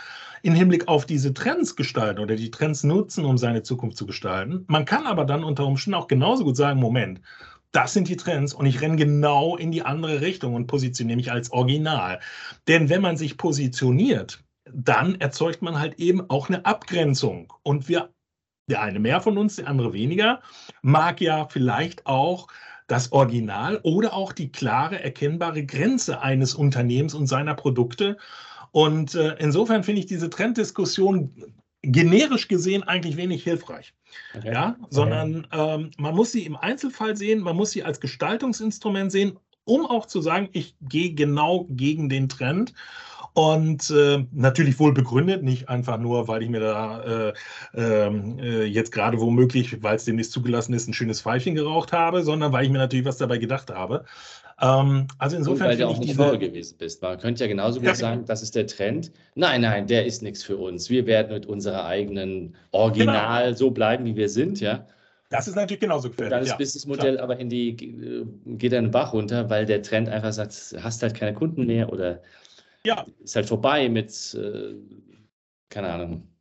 im 0.41 0.53
Hinblick 0.53 0.87
auf 0.87 1.05
diese 1.05 1.33
Trends 1.33 1.75
gestalten 1.75 2.21
oder 2.21 2.37
die 2.37 2.49
Trends 2.49 2.85
nutzen, 2.85 3.25
um 3.25 3.37
seine 3.37 3.63
Zukunft 3.63 3.97
zu 3.97 4.05
gestalten. 4.05 4.63
Man 4.69 4.85
kann 4.85 5.05
aber 5.05 5.25
dann 5.25 5.43
unter 5.43 5.65
Umständen 5.65 5.95
auch 5.95 6.07
genauso 6.07 6.45
gut 6.45 6.55
sagen, 6.55 6.79
Moment, 6.79 7.19
das 7.73 7.91
sind 7.91 8.07
die 8.07 8.15
Trends 8.15 8.53
und 8.53 8.65
ich 8.65 8.79
renne 8.79 8.95
genau 8.95 9.57
in 9.57 9.71
die 9.73 9.83
andere 9.83 10.21
Richtung 10.21 10.53
und 10.53 10.67
positioniere 10.67 11.17
mich 11.17 11.29
als 11.29 11.51
Original. 11.51 12.21
Denn 12.69 12.87
wenn 12.87 13.01
man 13.01 13.17
sich 13.17 13.35
positioniert, 13.35 14.45
dann 14.63 15.19
erzeugt 15.19 15.61
man 15.61 15.77
halt 15.77 15.99
eben 15.99 16.29
auch 16.29 16.47
eine 16.47 16.65
Abgrenzung. 16.65 17.51
Und 17.63 17.89
wir 17.89 18.11
der 18.67 18.81
eine 18.81 18.99
mehr 18.99 19.21
von 19.21 19.37
uns, 19.37 19.57
der 19.57 19.67
andere 19.67 19.93
weniger, 19.93 20.41
mag 20.81 21.21
ja 21.21 21.47
vielleicht 21.47 22.05
auch 22.05 22.47
das 22.87 23.11
Original 23.11 23.79
oder 23.83 24.13
auch 24.13 24.33
die 24.33 24.51
klare, 24.51 25.01
erkennbare 25.01 25.65
Grenze 25.65 26.21
eines 26.21 26.53
Unternehmens 26.53 27.13
und 27.13 27.27
seiner 27.27 27.53
Produkte. 27.53 28.17
Und 28.71 29.15
äh, 29.15 29.35
insofern 29.39 29.83
finde 29.83 30.01
ich 30.01 30.07
diese 30.07 30.29
Trenddiskussion 30.29 31.53
generisch 31.81 32.47
gesehen 32.47 32.83
eigentlich 32.83 33.17
wenig 33.17 33.43
hilfreich. 33.43 33.93
Okay. 34.35 34.53
Ja, 34.53 34.75
sondern 34.89 35.47
ähm, 35.51 35.91
man 35.97 36.15
muss 36.15 36.31
sie 36.31 36.45
im 36.45 36.55
Einzelfall 36.55 37.15
sehen, 37.15 37.39
man 37.39 37.55
muss 37.55 37.71
sie 37.71 37.83
als 37.83 37.99
Gestaltungsinstrument 37.99 39.11
sehen, 39.11 39.37
um 39.63 39.85
auch 39.85 40.05
zu 40.05 40.21
sagen, 40.21 40.49
ich 40.51 40.75
gehe 40.81 41.13
genau 41.13 41.67
gegen 41.69 42.09
den 42.09 42.29
Trend 42.29 42.73
und 43.33 43.89
äh, 43.91 44.25
natürlich 44.31 44.77
wohl 44.79 44.93
begründet, 44.93 45.43
nicht 45.43 45.69
einfach 45.69 45.97
nur, 45.97 46.27
weil 46.27 46.43
ich 46.43 46.49
mir 46.49 46.59
da 46.59 47.03
äh, 47.29 47.33
ähm, 47.75 48.39
äh, 48.39 48.63
jetzt 48.65 48.91
gerade 48.91 49.19
womöglich, 49.19 49.81
weil 49.81 49.95
es 49.95 50.05
demnächst 50.05 50.33
zugelassen 50.33 50.73
ist, 50.73 50.87
ein 50.87 50.93
schönes 50.93 51.21
Pfeifchen 51.21 51.55
geraucht 51.55 51.93
habe, 51.93 52.23
sondern 52.23 52.51
weil 52.51 52.65
ich 52.65 52.71
mir 52.71 52.79
natürlich 52.79 53.05
was 53.05 53.17
dabei 53.17 53.37
gedacht 53.37 53.69
habe. 53.71 54.05
Ähm, 54.61 55.07
also 55.17 55.37
insofern. 55.37 55.63
Und 55.63 55.69
weil 55.69 55.77
du 55.77 55.87
auch 55.87 55.97
nicht 55.97 56.15
faul 56.15 56.37
gewesen 56.37 56.75
bist. 56.77 57.01
Man 57.01 57.17
könnte 57.19 57.43
ja 57.43 57.47
genauso 57.47 57.79
gut 57.79 57.87
ja, 57.87 57.95
sagen, 57.95 58.25
das 58.25 58.43
ist 58.43 58.55
der 58.55 58.67
Trend. 58.67 59.11
Nein, 59.35 59.61
nein, 59.61 59.87
der 59.87 60.05
ist 60.05 60.21
nichts 60.21 60.43
für 60.43 60.57
uns. 60.57 60.89
Wir 60.89 61.05
werden 61.05 61.33
mit 61.33 61.45
unserer 61.45 61.85
eigenen 61.85 62.55
Original 62.71 63.45
genau. 63.45 63.57
so 63.57 63.71
bleiben, 63.71 64.05
wie 64.05 64.15
wir 64.15 64.29
sind, 64.29 64.59
ja. 64.59 64.85
Das 65.29 65.47
ist 65.47 65.55
natürlich 65.55 65.79
genauso 65.79 66.09
gefährlich. 66.09 66.31
Dann 66.31 66.43
ist 66.43 66.49
ja, 66.49 66.57
Businessmodell 66.57 67.13
klar. 67.13 67.23
aber 67.23 67.39
in 67.39 67.49
die, 67.49 67.69
äh, 67.69 68.25
geht 68.57 68.73
dann 68.73 68.91
Bach 68.91 69.13
runter, 69.13 69.49
weil 69.49 69.65
der 69.65 69.81
Trend 69.81 70.09
einfach 70.09 70.33
sagt, 70.33 70.53
hast 70.83 71.01
halt 71.01 71.15
keine 71.15 71.33
Kunden 71.33 71.65
mehr 71.65 71.91
oder 71.91 72.21
ja. 72.85 73.05
ist 73.23 73.35
halt 73.35 73.47
vorbei 73.47 73.89
mit, 73.89 74.33
äh, 74.33 74.75
keine 75.69 75.89
Ahnung. 75.93 76.31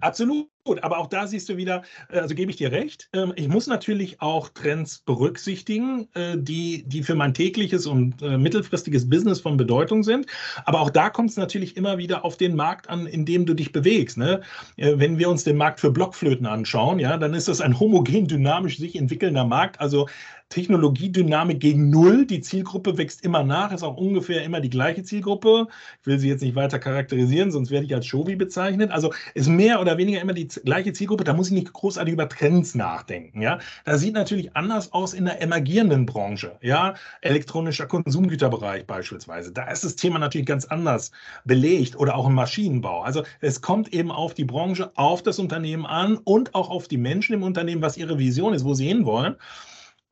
Absolut. 0.00 0.48
Aber 0.80 0.98
auch 0.98 1.08
da 1.08 1.26
siehst 1.26 1.48
du 1.48 1.56
wieder, 1.56 1.82
äh, 2.10 2.18
also 2.18 2.34
gebe 2.34 2.50
ich 2.50 2.56
dir 2.56 2.72
recht. 2.72 3.08
Ähm, 3.12 3.32
ich 3.36 3.48
muss 3.48 3.66
natürlich 3.66 4.20
auch 4.20 4.48
Trends 4.48 5.00
berücksichtigen, 5.00 6.08
äh, 6.14 6.36
die, 6.38 6.84
die 6.86 7.02
für 7.02 7.14
mein 7.14 7.34
tägliches 7.34 7.86
und 7.86 8.22
äh, 8.22 8.38
mittelfristiges 8.38 9.08
Business 9.08 9.40
von 9.40 9.56
Bedeutung 9.56 10.02
sind. 10.02 10.26
Aber 10.64 10.80
auch 10.80 10.90
da 10.90 11.10
kommt 11.10 11.30
es 11.30 11.36
natürlich 11.36 11.76
immer 11.76 11.98
wieder 11.98 12.24
auf 12.24 12.36
den 12.36 12.56
Markt 12.56 12.88
an, 12.88 13.06
in 13.06 13.26
dem 13.26 13.44
du 13.44 13.54
dich 13.54 13.72
bewegst. 13.72 14.16
Ne? 14.16 14.40
Wenn 14.76 15.18
wir 15.18 15.28
uns 15.28 15.44
den 15.44 15.56
Markt 15.56 15.80
für 15.80 15.90
Blockflöten 15.90 16.46
anschauen, 16.46 16.98
ja, 16.98 17.16
dann 17.16 17.34
ist 17.34 17.48
das 17.48 17.60
ein 17.60 17.78
homogen, 17.78 18.26
dynamisch 18.26 18.78
sich 18.78 18.96
entwickelnder 18.96 19.44
Markt. 19.44 19.80
Also 19.80 20.08
Technologiedynamik 20.54 21.58
gegen 21.58 21.90
Null. 21.90 22.26
Die 22.26 22.40
Zielgruppe 22.40 22.96
wächst 22.96 23.24
immer 23.24 23.42
nach, 23.42 23.72
ist 23.72 23.82
auch 23.82 23.96
ungefähr 23.96 24.44
immer 24.44 24.60
die 24.60 24.70
gleiche 24.70 25.02
Zielgruppe. 25.02 25.66
Ich 26.00 26.06
will 26.06 26.20
sie 26.20 26.28
jetzt 26.28 26.42
nicht 26.42 26.54
weiter 26.54 26.78
charakterisieren, 26.78 27.50
sonst 27.50 27.72
werde 27.72 27.86
ich 27.86 27.94
als 27.94 28.06
Shovi 28.06 28.36
bezeichnet. 28.36 28.92
Also 28.92 29.12
ist 29.34 29.48
mehr 29.48 29.80
oder 29.80 29.98
weniger 29.98 30.20
immer 30.20 30.32
die 30.32 30.46
gleiche 30.46 30.92
Zielgruppe. 30.92 31.24
Da 31.24 31.32
muss 31.32 31.48
ich 31.48 31.54
nicht 31.54 31.72
großartig 31.72 32.14
über 32.14 32.28
Trends 32.28 32.76
nachdenken. 32.76 33.42
Ja, 33.42 33.58
das 33.84 34.00
sieht 34.00 34.14
natürlich 34.14 34.54
anders 34.54 34.92
aus 34.92 35.12
in 35.12 35.24
der 35.24 35.42
emergierenden 35.42 36.06
Branche. 36.06 36.52
Ja, 36.60 36.94
elektronischer 37.20 37.86
Konsumgüterbereich 37.86 38.86
beispielsweise. 38.86 39.50
Da 39.50 39.64
ist 39.64 39.82
das 39.82 39.96
Thema 39.96 40.20
natürlich 40.20 40.46
ganz 40.46 40.66
anders 40.66 41.10
belegt 41.44 41.96
oder 41.98 42.14
auch 42.14 42.28
im 42.28 42.34
Maschinenbau. 42.34 43.02
Also 43.02 43.24
es 43.40 43.60
kommt 43.60 43.92
eben 43.92 44.12
auf 44.12 44.34
die 44.34 44.44
Branche, 44.44 44.92
auf 44.94 45.20
das 45.20 45.40
Unternehmen 45.40 45.84
an 45.84 46.16
und 46.18 46.54
auch 46.54 46.70
auf 46.70 46.86
die 46.86 46.98
Menschen 46.98 47.34
im 47.34 47.42
Unternehmen, 47.42 47.82
was 47.82 47.96
ihre 47.96 48.20
Vision 48.20 48.54
ist, 48.54 48.64
wo 48.64 48.74
sie 48.74 48.86
hinwollen. 48.86 49.34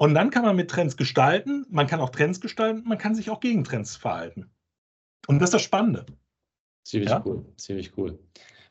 Und 0.03 0.15
dann 0.15 0.31
kann 0.31 0.43
man 0.43 0.57
mit 0.57 0.69
Trends 0.69 0.97
gestalten, 0.97 1.65
man 1.71 1.87
kann 1.87 2.01
auch 2.01 2.11
Trends 2.11 2.41
gestalten, 2.41 2.83
man 2.89 2.99
kann 2.99 3.15
sich 3.15 3.31
auch 3.31 3.39
gegen 3.39 3.63
Trends 3.63 3.95
verhalten. 3.95 4.51
Und 5.29 5.39
das 5.39 5.51
ist 5.51 5.55
das 5.55 5.63
Spannende. 5.63 6.07
Ziemlich 6.83 7.11
ja? 7.11 7.23
cool, 7.25 7.47
ziemlich 7.57 7.97
cool. 7.97 8.19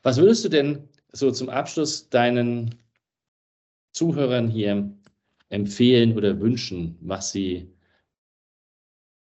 Was 0.02 0.18
würdest 0.18 0.44
du 0.44 0.50
denn 0.50 0.90
so 1.10 1.30
zum 1.30 1.48
Abschluss 1.48 2.10
deinen 2.10 2.74
Zuhörern 3.92 4.46
hier 4.46 4.94
empfehlen 5.48 6.18
oder 6.18 6.38
wünschen, 6.38 6.98
was 7.00 7.32
sie 7.32 7.74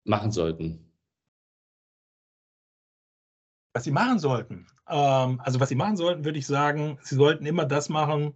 machen 0.05 0.31
sollten? 0.31 0.89
Was 3.75 3.83
sie 3.83 3.91
machen 3.91 4.21
sollten? 4.21 4.69
Ähm, 4.89 5.41
also 5.41 5.59
was 5.59 5.71
sie 5.71 5.75
machen 5.75 5.97
sollten, 5.97 6.25
würde 6.25 6.39
ich 6.39 6.47
sagen, 6.47 7.01
sie 7.03 7.17
sollten 7.17 7.47
immer 7.47 7.65
das 7.65 7.89
machen, 7.89 8.33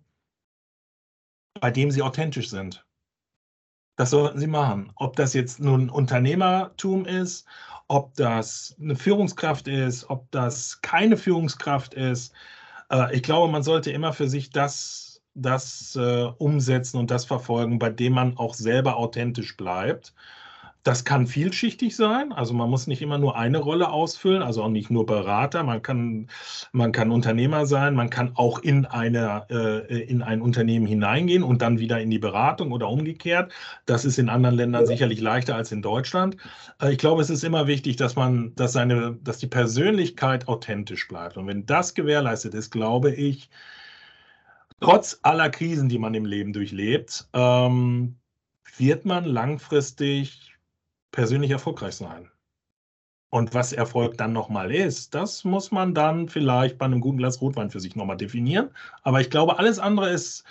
bei 1.60 1.70
dem 1.70 1.92
sie 1.92 2.02
authentisch 2.02 2.50
sind. 2.50 2.84
Das 4.00 4.08
sollten 4.08 4.38
Sie 4.38 4.46
machen. 4.46 4.90
Ob 4.96 5.14
das 5.16 5.34
jetzt 5.34 5.60
nun 5.60 5.90
Unternehmertum 5.90 7.04
ist, 7.04 7.46
ob 7.86 8.14
das 8.14 8.74
eine 8.80 8.96
Führungskraft 8.96 9.68
ist, 9.68 10.08
ob 10.08 10.30
das 10.30 10.80
keine 10.80 11.18
Führungskraft 11.18 11.92
ist. 11.92 12.32
Äh, 12.90 13.14
ich 13.14 13.22
glaube, 13.22 13.52
man 13.52 13.62
sollte 13.62 13.90
immer 13.90 14.14
für 14.14 14.26
sich 14.26 14.48
das, 14.48 15.20
das 15.34 15.96
äh, 15.96 16.28
umsetzen 16.38 16.96
und 16.96 17.10
das 17.10 17.26
verfolgen, 17.26 17.78
bei 17.78 17.90
dem 17.90 18.14
man 18.14 18.38
auch 18.38 18.54
selber 18.54 18.96
authentisch 18.96 19.54
bleibt. 19.58 20.14
Das 20.82 21.04
kann 21.04 21.26
vielschichtig 21.26 21.94
sein. 21.94 22.32
Also 22.32 22.54
man 22.54 22.70
muss 22.70 22.86
nicht 22.86 23.02
immer 23.02 23.18
nur 23.18 23.36
eine 23.36 23.58
Rolle 23.58 23.90
ausfüllen, 23.90 24.42
also 24.42 24.62
auch 24.62 24.70
nicht 24.70 24.90
nur 24.90 25.04
Berater. 25.04 25.62
Man 25.62 25.82
kann, 25.82 26.28
man 26.72 26.92
kann 26.92 27.10
Unternehmer 27.10 27.66
sein, 27.66 27.94
man 27.94 28.08
kann 28.08 28.32
auch 28.34 28.60
in, 28.60 28.86
eine, 28.86 29.46
äh, 29.50 30.02
in 30.04 30.22
ein 30.22 30.40
Unternehmen 30.40 30.86
hineingehen 30.86 31.42
und 31.42 31.60
dann 31.60 31.78
wieder 31.78 32.00
in 32.00 32.10
die 32.10 32.18
Beratung 32.18 32.72
oder 32.72 32.88
umgekehrt. 32.88 33.52
Das 33.84 34.06
ist 34.06 34.18
in 34.18 34.30
anderen 34.30 34.56
Ländern 34.56 34.86
sicherlich 34.86 35.20
leichter 35.20 35.54
als 35.54 35.70
in 35.70 35.82
Deutschland. 35.82 36.38
Äh, 36.80 36.92
ich 36.92 36.98
glaube, 36.98 37.20
es 37.20 37.28
ist 37.28 37.44
immer 37.44 37.66
wichtig, 37.66 37.96
dass 37.96 38.16
man, 38.16 38.54
dass 38.54 38.72
seine, 38.72 39.18
dass 39.22 39.36
die 39.36 39.48
Persönlichkeit 39.48 40.48
authentisch 40.48 41.06
bleibt. 41.08 41.36
Und 41.36 41.46
wenn 41.46 41.66
das 41.66 41.94
gewährleistet 41.94 42.54
ist, 42.54 42.70
glaube 42.70 43.12
ich, 43.12 43.50
trotz 44.80 45.18
aller 45.22 45.50
Krisen, 45.50 45.90
die 45.90 45.98
man 45.98 46.14
im 46.14 46.24
Leben 46.24 46.54
durchlebt, 46.54 47.28
ähm, 47.34 48.16
wird 48.78 49.04
man 49.04 49.24
langfristig 49.24 50.49
persönlich 51.12 51.50
erfolgreich 51.50 51.94
sein. 51.94 52.30
Und 53.32 53.54
was 53.54 53.72
Erfolg 53.72 54.18
dann 54.18 54.32
nochmal 54.32 54.74
ist, 54.74 55.14
das 55.14 55.44
muss 55.44 55.70
man 55.70 55.94
dann 55.94 56.28
vielleicht 56.28 56.78
bei 56.78 56.86
einem 56.86 57.00
guten 57.00 57.18
Glas 57.18 57.40
Rotwein 57.40 57.70
für 57.70 57.78
sich 57.78 57.94
nochmal 57.94 58.16
definieren. 58.16 58.70
Aber 59.02 59.20
ich 59.20 59.30
glaube, 59.30 59.56
alles 59.58 59.78
andere 59.78 60.10
ist, 60.10 60.42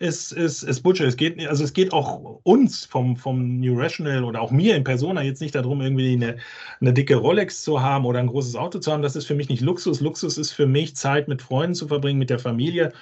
ist, 0.00 0.32
ist, 0.32 0.64
ist 0.64 0.82
Bullshit. 0.82 1.06
Es 1.06 1.16
geht, 1.16 1.46
also 1.46 1.62
es 1.62 1.72
geht 1.72 1.92
auch 1.92 2.40
uns 2.42 2.84
vom, 2.86 3.16
vom 3.16 3.60
New 3.60 3.78
Rational 3.78 4.24
oder 4.24 4.40
auch 4.40 4.50
mir 4.50 4.74
in 4.74 4.82
Persona 4.82 5.22
jetzt 5.22 5.40
nicht 5.40 5.54
darum, 5.54 5.80
irgendwie 5.80 6.14
eine, 6.14 6.36
eine 6.80 6.92
dicke 6.92 7.14
Rolex 7.14 7.62
zu 7.62 7.80
haben 7.80 8.04
oder 8.04 8.18
ein 8.18 8.26
großes 8.26 8.56
Auto 8.56 8.80
zu 8.80 8.92
haben. 8.92 9.02
Das 9.02 9.14
ist 9.14 9.26
für 9.26 9.36
mich 9.36 9.48
nicht 9.48 9.62
Luxus. 9.62 10.00
Luxus 10.00 10.36
ist 10.36 10.50
für 10.50 10.66
mich 10.66 10.96
Zeit 10.96 11.28
mit 11.28 11.40
Freunden 11.40 11.74
zu 11.74 11.86
verbringen, 11.86 12.18
mit 12.18 12.30
der 12.30 12.40
Familie, 12.40 12.92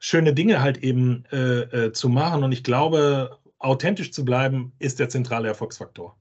schöne 0.00 0.34
Dinge 0.34 0.60
halt 0.60 0.78
eben 0.78 1.24
äh, 1.32 1.86
äh, 1.86 1.92
zu 1.92 2.10
machen. 2.10 2.44
Und 2.44 2.52
ich 2.52 2.62
glaube, 2.62 3.38
authentisch 3.58 4.12
zu 4.12 4.22
bleiben, 4.24 4.72
ist 4.78 4.98
der 4.98 5.08
zentrale 5.08 5.48
Erfolgsfaktor. 5.48 6.16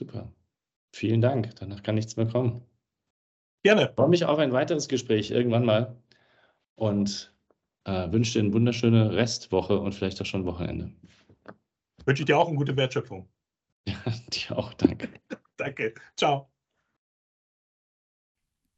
Super. 0.00 0.32
Vielen 0.92 1.20
Dank. 1.20 1.54
Danach 1.56 1.82
kann 1.82 1.94
nichts 1.94 2.16
mehr 2.16 2.26
kommen. 2.26 2.62
Gerne. 3.62 3.90
Ich 3.90 3.94
freue 3.94 4.08
mich 4.08 4.24
auf 4.24 4.38
ein 4.38 4.52
weiteres 4.52 4.88
Gespräch 4.88 5.30
irgendwann 5.30 5.66
mal 5.66 5.94
und 6.74 7.34
äh, 7.84 8.10
wünsche 8.10 8.32
dir 8.32 8.44
eine 8.44 8.54
wunderschöne 8.54 9.12
Restwoche 9.12 9.78
und 9.78 9.94
vielleicht 9.94 10.20
auch 10.22 10.26
schon 10.26 10.46
Wochenende. 10.46 10.90
Wünsche 12.06 12.22
ich 12.22 12.26
dir 12.26 12.38
auch 12.38 12.48
eine 12.48 12.56
gute 12.56 12.74
Wertschöpfung. 12.76 13.28
Ja, 13.86 13.94
dir 14.32 14.56
auch. 14.56 14.72
Danke. 14.74 15.10
Danke. 15.58 15.94
Ciao. 16.16 16.50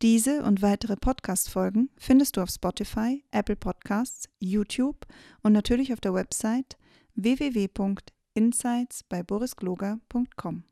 Diese 0.02 0.42
und 0.42 0.60
weitere 0.60 0.96
Podcast-Folgen 0.96 1.90
findest 1.96 2.36
du 2.36 2.40
auf 2.40 2.50
Spotify, 2.50 3.24
Apple 3.30 3.54
Podcasts, 3.54 4.28
YouTube 4.40 5.06
und 5.44 5.52
natürlich 5.52 5.92
auf 5.92 6.00
der 6.00 6.14
Website 6.14 6.76
www.insights 7.14 9.04
bei 9.04 9.22
borisgloger.com. 9.22 10.64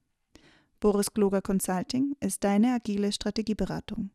Boris 0.80 1.12
Gloger 1.12 1.42
Consulting 1.42 2.16
ist 2.20 2.42
deine 2.42 2.72
agile 2.72 3.12
Strategieberatung. 3.12 4.08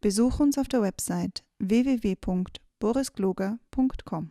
Besuch 0.00 0.40
uns 0.40 0.56
auf 0.56 0.66
der 0.66 0.80
Website 0.80 1.44
www.borisgloger.com. 1.58 4.30